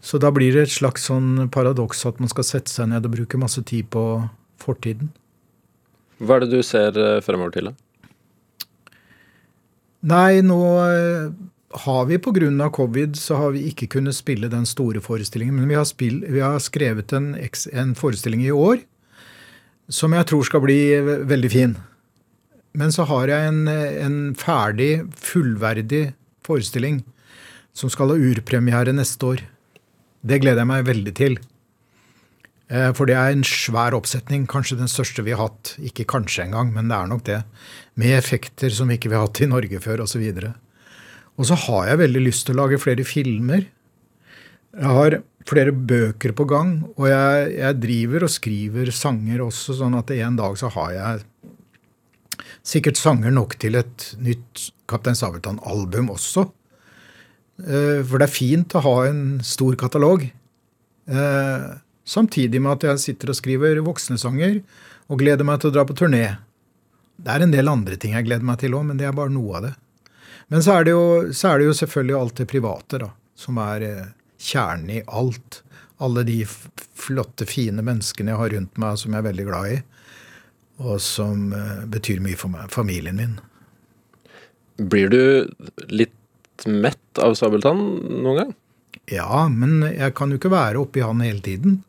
Så 0.05 0.19
da 0.21 0.29
blir 0.33 0.53
det 0.53 0.67
et 0.67 0.75
slags 0.75 1.07
sånn 1.09 1.47
paradoks 1.53 2.03
at 2.05 2.19
man 2.21 2.29
skal 2.29 2.45
sette 2.45 2.69
seg 2.69 2.91
ned 2.91 3.07
og 3.07 3.15
bruke 3.15 3.39
masse 3.41 3.63
tid 3.65 3.89
på 3.93 4.03
fortiden. 4.61 5.09
Hva 6.21 6.37
er 6.37 6.45
det 6.45 6.53
du 6.53 6.61
ser 6.63 6.95
eh, 7.01 7.21
fremover 7.25 7.55
til, 7.55 7.71
da? 7.71 7.75
Nei, 10.05 10.43
nå 10.45 10.59
eh, 10.85 11.33
har 11.85 12.05
vi 12.05 12.19
pga. 12.21 12.69
covid 12.69 13.17
så 13.17 13.39
har 13.41 13.55
vi 13.55 13.65
ikke 13.71 13.87
kunnet 13.97 14.15
spille 14.15 14.47
den 14.47 14.65
store 14.65 15.01
forestillingen. 15.01 15.55
Men 15.55 15.67
vi 15.67 15.75
har, 15.75 15.85
spill, 15.85 16.21
vi 16.29 16.39
har 16.39 16.59
skrevet 16.59 17.11
en, 17.13 17.33
en 17.73 17.95
forestilling 17.95 18.45
i 18.45 18.51
år 18.53 18.85
som 19.89 20.13
jeg 20.13 20.25
tror 20.25 20.45
skal 20.45 20.61
bli 20.61 20.79
veldig 21.25 21.51
fin. 21.51 21.75
Men 22.73 22.91
så 22.91 23.03
har 23.09 23.27
jeg 23.27 23.49
en, 23.49 23.67
en 23.67 24.35
ferdig, 24.37 25.05
fullverdig 25.17 26.13
forestilling 26.45 27.03
som 27.73 27.89
skal 27.89 28.13
ha 28.13 28.15
urpremiere 28.15 28.93
neste 28.93 29.25
år. 29.25 29.43
Det 30.25 30.39
gleder 30.41 30.63
jeg 30.63 30.71
meg 30.71 30.87
veldig 30.87 31.13
til. 31.17 31.37
Eh, 32.65 32.89
for 32.97 33.05
det 33.05 33.17
er 33.17 33.33
en 33.33 33.45
svær 33.45 33.93
oppsetning, 33.97 34.47
kanskje 34.49 34.79
den 34.79 34.89
største 34.89 35.25
vi 35.25 35.35
har 35.35 35.43
hatt. 35.45 35.75
Ikke 35.85 36.07
kanskje 36.09 36.47
engang, 36.47 36.73
men 36.73 36.89
det 36.89 36.97
er 36.97 37.11
nok 37.11 37.25
det. 37.27 37.43
Med 37.99 38.17
effekter 38.17 38.73
som 38.73 38.89
vi 38.89 38.97
ikke 38.97 39.13
har 39.13 39.27
hatt 39.27 39.43
i 39.45 39.49
Norge 39.51 39.81
før, 39.83 40.05
osv. 40.07 40.25
Og, 40.33 40.49
og 41.37 41.49
så 41.51 41.59
har 41.67 41.91
jeg 41.91 42.01
veldig 42.01 42.25
lyst 42.25 42.47
til 42.47 42.57
å 42.57 42.63
lage 42.63 42.81
flere 42.81 43.05
filmer. 43.05 43.67
Jeg 44.75 44.97
har 44.97 45.19
flere 45.45 45.71
bøker 45.71 46.33
på 46.35 46.47
gang, 46.49 46.79
og 46.97 47.07
jeg, 47.07 47.51
jeg, 47.59 47.79
driver 47.83 48.25
og 48.25 48.33
skriver 48.33 48.89
sanger 48.91 49.45
også, 49.45 49.77
sånn 49.77 49.97
at 49.99 50.11
en 50.17 50.39
dag 50.39 50.57
så 50.59 50.71
har 50.73 50.91
jeg 50.95 51.25
sikkert 52.65 52.97
sanger 52.97 53.33
nok 53.35 53.53
til 53.61 53.77
et 53.77 54.07
nytt 54.25 54.71
Kaptein 54.89 55.17
Sabeltann-album 55.17 56.09
også. 56.15 56.47
Eh, 57.63 58.01
for 58.03 58.19
det 58.19 58.27
er 58.27 58.33
fint 58.33 58.75
å 58.75 58.83
ha 58.83 58.95
en 59.07 59.21
stor 59.45 59.77
katalog. 59.79 60.25
Eh, 61.07 61.67
samtidig 62.05 62.61
med 62.61 62.75
at 62.75 62.87
jeg 62.89 63.03
sitter 63.03 63.31
og 63.31 63.39
skriver 63.39 63.79
voksnesanger 63.85 64.59
og 65.07 65.21
gleder 65.21 65.47
meg 65.47 65.61
til 65.61 65.71
å 65.71 65.77
dra 65.77 65.85
på 65.87 65.95
turné. 65.97 66.25
Det 67.15 67.31
er 67.31 67.45
en 67.45 67.53
del 67.53 67.71
andre 67.71 67.95
ting 67.99 68.17
jeg 68.17 68.27
gleder 68.27 68.45
meg 68.45 68.59
til 68.59 68.75
òg, 68.75 68.89
men 68.89 68.99
det 68.99 69.07
er 69.07 69.15
bare 69.15 69.31
noe 69.31 69.59
av 69.59 69.69
det. 69.69 69.75
Men 70.51 70.61
så 70.61 70.75
er 70.75 70.85
det 70.85 70.93
jo, 70.93 71.05
er 71.31 71.61
det 71.61 71.69
jo 71.69 71.77
selvfølgelig 71.79 72.17
alt 72.19 72.41
det 72.41 72.49
private, 72.51 72.99
da, 73.01 73.09
som 73.39 73.61
er 73.63 73.87
eh, 73.87 74.13
kjernen 74.51 74.91
i 74.97 75.05
alt. 75.07 75.61
Alle 76.03 76.25
de 76.27 76.41
flotte, 76.45 77.47
fine 77.47 77.81
menneskene 77.85 78.33
jeg 78.33 78.41
har 78.41 78.51
rundt 78.51 78.81
meg 78.81 78.99
som 78.99 79.15
jeg 79.15 79.23
er 79.23 79.29
veldig 79.29 79.47
glad 79.47 79.71
i. 79.71 79.81
Og 80.83 80.99
som 80.99 81.53
betyr 81.87 82.19
mye 82.19 82.35
for 82.35 82.51
meg. 82.51 82.67
Familien 82.67 83.15
min. 83.15 83.37
Blir 84.75 85.07
du 85.07 85.21
litt 85.87 86.11
mett 86.69 87.19
av 87.21 87.35
Sabeltann 87.35 87.81
noen 88.23 88.39
gang? 88.39 88.53
Ja, 89.11 89.45
men 89.51 89.83
jeg 89.85 90.15
kan 90.17 90.31
jo 90.31 90.39
ikke 90.39 90.53
være 90.53 90.81
oppi 90.81 91.03
han 91.03 91.21
hele 91.23 91.43
tiden. 91.45 91.81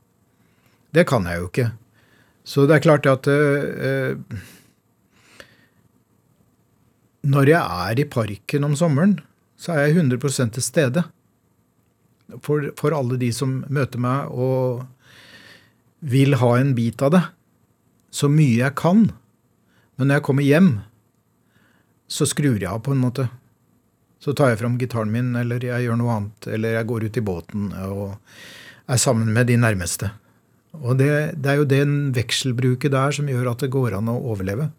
Det 0.93 1.07
kan 1.09 1.27
jeg 1.29 1.41
jo 1.41 1.49
ikke. 1.51 1.71
Så 2.47 2.67
det 2.67 2.77
er 2.77 2.85
klart 2.85 3.09
at 3.11 3.27
uh, 3.27 4.15
Når 7.27 7.51
jeg 7.51 7.59
er 7.59 8.01
i 8.01 8.07
parken 8.07 8.67
om 8.69 8.77
sommeren, 8.79 9.17
så 9.59 9.75
er 9.75 9.89
jeg 9.89 9.97
100 10.05 10.53
til 10.55 10.63
stede 10.63 11.03
for, 12.43 12.69
for, 12.79 12.95
alle 12.95 13.19
de 13.19 13.33
som 13.35 13.65
møter 13.73 13.99
meg 14.03 14.31
og 14.31 14.85
vil 16.07 16.37
ha 16.39 16.53
en 16.59 16.75
bit 16.77 17.03
av 17.03 17.15
det. 17.15 17.23
Så 18.15 18.31
mye 18.31 18.61
jeg 18.61 18.77
kan. 18.79 19.09
Men 19.97 20.09
når 20.09 20.21
jeg 20.21 20.27
kommer 20.29 20.47
hjem, 20.47 20.71
så 22.07 22.29
skrur 22.29 22.61
jeg 22.61 22.71
av 22.71 22.85
på 22.87 22.95
en 22.95 23.03
måte. 23.03 23.27
Så 24.23 24.33
tar 24.37 24.53
jeg 24.53 24.61
fram 24.63 24.79
gitaren 24.81 25.13
min, 25.13 25.35
eller 25.39 25.63
jeg 25.63 25.87
gjør 25.87 25.99
noe 26.01 26.15
annet, 26.15 26.49
eller 26.57 26.79
jeg 26.79 26.89
går 26.89 27.05
ut 27.07 27.19
i 27.21 27.25
båten 27.25 27.69
og 27.85 28.17
er 28.87 29.03
sammen 29.03 29.33
med 29.35 29.51
de 29.51 29.59
nærmeste. 29.61 30.11
Og 30.77 30.99
det, 31.01 31.11
det 31.41 31.53
er 31.53 31.61
jo 31.61 31.69
den 31.69 31.95
vekselbruket 32.17 32.93
der 32.93 33.15
som 33.17 33.29
gjør 33.31 33.53
at 33.53 33.65
det 33.65 33.73
går 33.73 33.97
an 33.99 34.11
å 34.13 34.19
overleve. 34.33 34.71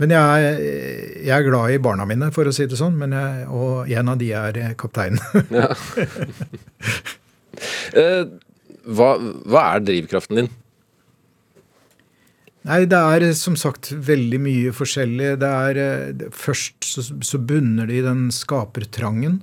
Men 0.00 0.14
jeg 0.14 0.44
er, 0.48 0.60
jeg 1.26 1.34
er, 1.36 1.44
glad 1.44 1.74
i 1.74 1.80
barna 1.82 2.06
mine, 2.08 2.30
for 2.32 2.48
å 2.48 2.54
si 2.56 2.64
det 2.70 2.78
sånn. 2.80 2.96
Jeg, 3.04 3.48
og 3.52 3.90
en 3.92 4.12
av 4.12 4.20
de 4.20 4.30
er 4.32 4.60
kapteinen. 4.80 5.20
ja. 5.52 5.72
Eh, 7.90 8.22
hva, 8.88 9.08
hva, 9.18 9.62
er 9.74 9.82
drivkraften 9.84 10.38
din? 10.38 10.46
Nei, 12.68 12.82
det 12.84 12.98
er 12.98 13.24
som 13.38 13.54
sagt 13.56 13.88
veldig 13.92 14.40
mye 14.44 14.72
forskjellig. 14.76 15.30
Det 15.40 15.48
er, 15.48 15.78
eh, 15.80 16.24
først 16.36 16.84
så, 16.84 17.04
så 17.24 17.40
bunner 17.40 17.88
det 17.88 18.00
i 18.00 18.04
den 18.04 18.26
skapertrangen. 18.34 19.40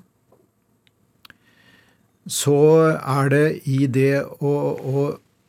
Så 2.28 2.57
er 2.99 3.32
det 3.32 3.45
i 3.72 3.88
det 3.88 4.20
å, 4.22 4.53
å 4.78 5.05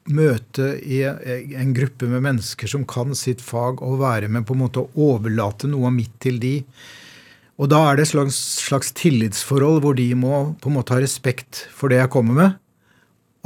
møte 0.09 0.71
i 0.81 1.03
en 1.05 1.75
gruppe 1.77 2.09
med 2.09 2.25
mennesker 2.25 2.71
som 2.71 2.87
kan 2.89 3.12
sitt 3.19 3.43
fag, 3.45 3.83
og 3.85 4.01
være 4.01 4.31
med 4.33 4.47
på 4.49 4.57
en 4.57 4.62
måte 4.62 4.85
å 4.85 5.11
overlate 5.11 5.69
noe 5.69 5.91
av 5.91 5.97
mitt 5.99 6.14
til 6.25 6.39
de. 6.41 6.55
Og 7.59 7.69
da 7.73 7.83
er 7.89 7.99
det 7.99 8.07
et 8.07 8.12
slags, 8.14 8.39
slags 8.62 8.95
tillitsforhold 8.97 9.83
hvor 9.85 9.99
de 9.99 10.07
må 10.16 10.55
på 10.62 10.71
en 10.71 10.79
måte 10.79 10.95
ha 10.95 11.03
respekt 11.03 11.66
for 11.75 11.93
det 11.93 12.01
jeg 12.01 12.12
kommer 12.14 12.39
med. 12.39 12.57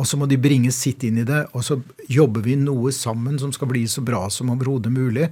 Og 0.03 0.09
så 0.11 0.19
må 0.19 0.27
de 0.27 0.41
bringe 0.43 0.73
sitt 0.75 1.05
inn 1.07 1.21
i 1.23 1.27
det, 1.27 1.45
og 1.55 1.63
så 1.63 1.77
jobber 2.11 2.43
vi 2.43 2.57
noe 2.59 2.91
sammen 2.91 3.37
som 3.39 3.53
skal 3.55 3.71
bli 3.71 3.85
så 3.87 4.03
bra 4.03 4.25
som 4.35 4.51
overhodet 4.51 4.91
mulig. 4.91 5.29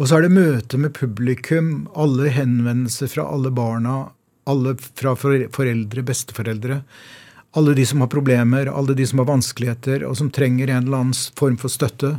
Og 0.00 0.08
så 0.08 0.16
er 0.16 0.24
det 0.24 0.32
møte 0.32 0.78
med 0.80 0.94
publikum, 0.96 1.84
alle 1.92 2.30
henvendelser 2.32 3.10
fra 3.12 3.26
alle 3.28 3.52
barna, 3.52 3.98
alle 4.48 4.72
fra 4.80 5.12
foreldre, 5.12 6.06
besteforeldre. 6.08 6.80
Alle 7.60 7.74
de 7.76 7.84
som 7.84 8.00
har 8.00 8.08
problemer, 8.08 8.70
alle 8.72 8.96
de 8.96 9.04
som 9.10 9.20
har 9.20 9.28
vanskeligheter, 9.28 10.06
og 10.08 10.16
som 10.16 10.32
trenger 10.32 10.72
en 10.72 10.86
eller 10.86 11.04
annen 11.04 11.20
form 11.36 11.60
for 11.60 11.68
støtte. 11.68 12.14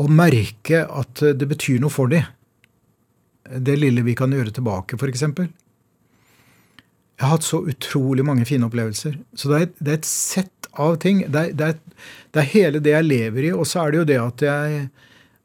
Og 0.00 0.08
merke 0.08 0.86
at 0.88 1.26
det 1.36 1.50
betyr 1.52 1.84
noe 1.84 1.92
for 1.92 2.08
dem. 2.08 2.24
Det 3.44 3.76
lille 3.76 4.00
vi 4.06 4.16
kan 4.16 4.32
gjøre 4.32 4.56
tilbake, 4.56 4.96
f.eks. 4.96 5.28
Jeg 7.18 7.26
har 7.26 7.34
hatt 7.34 7.46
så 7.46 7.64
utrolig 7.66 8.24
mange 8.26 8.46
fine 8.46 8.68
opplevelser. 8.68 9.18
Så 9.34 9.50
det 9.50 9.58
er, 9.58 9.70
det 9.82 9.92
er 9.92 9.98
et 9.98 10.08
sett 10.08 10.68
av 10.78 10.96
ting. 11.02 11.24
Det 11.26 11.40
er, 11.48 11.54
det, 11.58 11.68
er, 11.72 12.04
det 12.30 12.42
er, 12.42 12.50
hele 12.52 12.82
det 12.84 12.94
jeg 12.94 13.08
lever 13.08 13.48
i. 13.48 13.52
Og 13.56 13.66
så 13.66 13.82
er 13.82 13.90
det 13.90 14.00
jo 14.00 14.08
det 14.12 14.18
at 14.22 14.44
jeg 14.46 14.88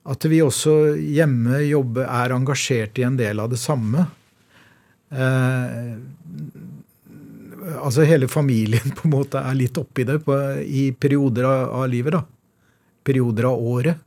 at 0.03 0.25
vi 0.27 0.41
også 0.43 0.73
hjemme 0.99 1.61
jobber, 1.63 2.07
er 2.11 2.35
engasjert 2.35 2.99
i 2.99 3.05
en 3.07 3.15
del 3.19 3.39
av 3.39 3.51
det 3.53 3.59
samme. 3.61 4.03
Eh, 5.15 5.93
altså 7.79 8.03
hele 8.07 8.27
familien 8.27 8.91
på 8.97 9.07
en 9.07 9.13
måte 9.13 9.39
er 9.39 9.55
litt 9.55 9.79
oppi 9.79 10.03
det 10.07 10.19
på, 10.25 10.35
i 10.59 10.89
perioder 10.91 11.47
av, 11.47 11.61
av, 11.79 11.85
livet. 11.91 12.17
da. 12.17 12.23
Perioder 13.07 13.47
av 13.47 13.63
året. 13.63 14.03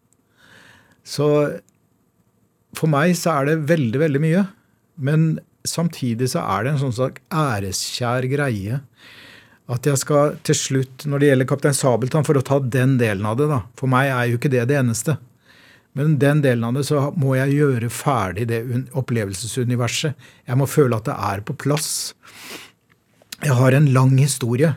Så 1.07 1.29
for 2.77 2.93
meg 2.93 3.17
så 3.17 3.39
er 3.39 3.51
det 3.51 3.69
veldig, 3.71 4.03
veldig 4.05 4.23
mye. 4.27 4.45
Men 5.01 5.29
samtidig 5.71 6.31
så 6.33 6.45
er 6.45 6.65
det 6.65 6.75
en 6.75 6.83
sånn 6.87 6.97
slags 6.97 7.23
æreskjær 7.31 8.29
greie. 8.33 8.81
At 9.67 9.87
jeg 9.89 9.99
skal 9.99 10.37
til 10.47 10.59
slutt, 10.59 11.07
når 11.11 11.23
det 11.23 11.31
gjelder 11.31 11.49
Kaptein 11.51 11.75
Sabeltann, 11.75 12.27
for 12.27 12.39
å 12.39 12.45
ta 12.47 12.61
den 12.61 12.97
delen 13.01 13.27
av 13.27 13.41
det, 13.41 13.49
da. 13.51 13.65
For 13.79 13.91
meg 13.91 14.13
er 14.15 14.31
jo 14.31 14.39
ikke 14.39 14.53
det 14.53 14.69
det 14.71 14.79
eneste. 14.79 15.17
Men 15.97 16.19
den 16.23 16.43
delen 16.45 16.65
av 16.69 16.77
det 16.77 16.85
så 16.87 17.09
må 17.17 17.35
jeg 17.39 17.57
gjøre 17.57 17.89
ferdig 17.91 18.47
det 18.51 18.61
opplevelsesuniverset. 19.01 20.15
Jeg 20.47 20.61
må 20.61 20.69
føle 20.69 20.99
at 20.99 21.09
det 21.09 21.17
er 21.17 21.43
på 21.49 21.57
plass. 21.57 21.91
Jeg 23.41 23.57
har 23.57 23.75
en 23.75 23.89
lang 23.95 24.13
historie. 24.21 24.75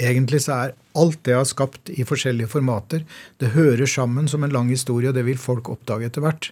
Egentlig 0.00 0.42
så 0.44 0.56
er 0.56 0.76
alt 0.98 1.20
det 1.22 1.34
jeg 1.34 1.40
har 1.42 1.48
skapt 1.48 1.92
i 1.92 2.06
forskjellige 2.08 2.50
formater, 2.50 3.04
det 3.38 3.52
hører 3.54 3.86
sammen 3.86 4.28
som 4.30 4.42
en 4.44 4.52
lang 4.54 4.70
historie, 4.72 5.10
og 5.10 5.16
det 5.16 5.26
vil 5.26 5.38
folk 5.38 5.68
oppdage 5.70 6.08
etter 6.08 6.24
hvert. 6.24 6.50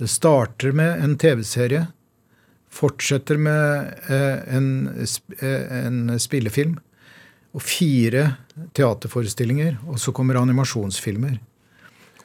Det 0.00 0.10
starter 0.10 0.74
med 0.76 1.00
en 1.04 1.14
TV-serie, 1.20 1.86
fortsetter 2.72 3.38
med 3.40 3.92
eh, 4.08 4.56
en, 4.56 4.70
eh, 5.38 5.74
en 5.82 6.14
spillefilm 6.22 6.78
og 7.52 7.64
fire 7.64 8.24
teaterforestillinger, 8.76 9.76
og 9.88 10.00
så 10.00 10.14
kommer 10.16 10.40
animasjonsfilmer. 10.40 11.36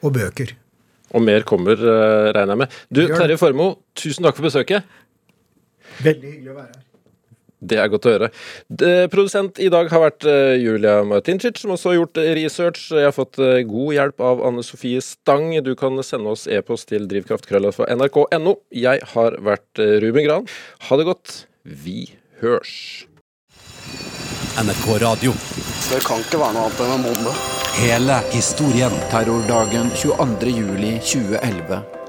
Og 0.05 0.13
bøker. 0.15 0.53
Og 1.17 1.23
mer 1.23 1.43
kommer, 1.47 1.79
uh, 1.79 2.29
regner 2.35 2.53
jeg 2.53 2.61
med. 2.61 2.75
Du, 2.93 3.01
Terje 3.09 3.37
Formoe, 3.39 3.79
tusen 3.97 4.27
takk 4.27 4.37
for 4.37 4.47
besøket. 4.47 4.87
Veldig 6.03 6.31
hyggelig 6.31 6.51
å 6.53 6.57
være 6.59 6.69
her. 6.69 6.86
Det 7.59 7.79
er 7.81 7.89
godt 7.89 8.05
å 8.05 8.13
høre. 8.13 8.29
De, 8.69 8.91
produsent 9.09 9.57
i 9.63 9.71
dag 9.73 9.89
har 9.89 10.03
vært 10.03 10.27
uh, 10.29 10.53
Julia 10.59 10.99
Martincic, 11.07 11.57
som 11.61 11.73
også 11.73 11.91
har 11.91 11.99
gjort 11.99 12.21
research. 12.37 12.85
Jeg 12.93 13.09
har 13.09 13.15
fått 13.15 13.41
uh, 13.41 13.57
god 13.65 13.97
hjelp 13.97 14.25
av 14.29 14.45
Anne 14.45 14.65
Sofie 14.65 15.01
Stang. 15.01 15.49
Du 15.65 15.73
kan 15.79 15.97
sende 16.05 16.35
oss 16.35 16.45
e-post 16.45 16.91
til 16.93 17.09
drivkraftkrølla 17.09 17.73
fra 17.73 17.89
nrk.no. 17.97 18.57
Jeg 18.75 19.01
har 19.15 19.41
vært 19.41 19.85
Ruben 20.03 20.27
Gran. 20.27 20.49
Ha 20.89 21.01
det 21.01 21.09
godt. 21.09 21.37
Vi 21.65 22.03
hørs. 22.43 23.07
NRK 24.57 25.01
Radio. 25.01 25.33
Det 25.89 26.01
kan 26.05 26.21
ikke 26.21 26.39
være 26.41 26.57
noe 26.57 26.65
annet 26.65 26.81
enn 26.85 26.95
en 26.95 27.05
bombe. 27.09 27.35
Hele 27.77 28.17
historien. 28.33 28.97
Terrordagen 29.11 29.93
22.07.2011 29.93 31.96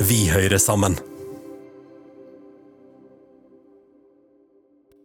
Vi 0.00 0.28
hører 0.28 0.58
sammen. 0.58 0.98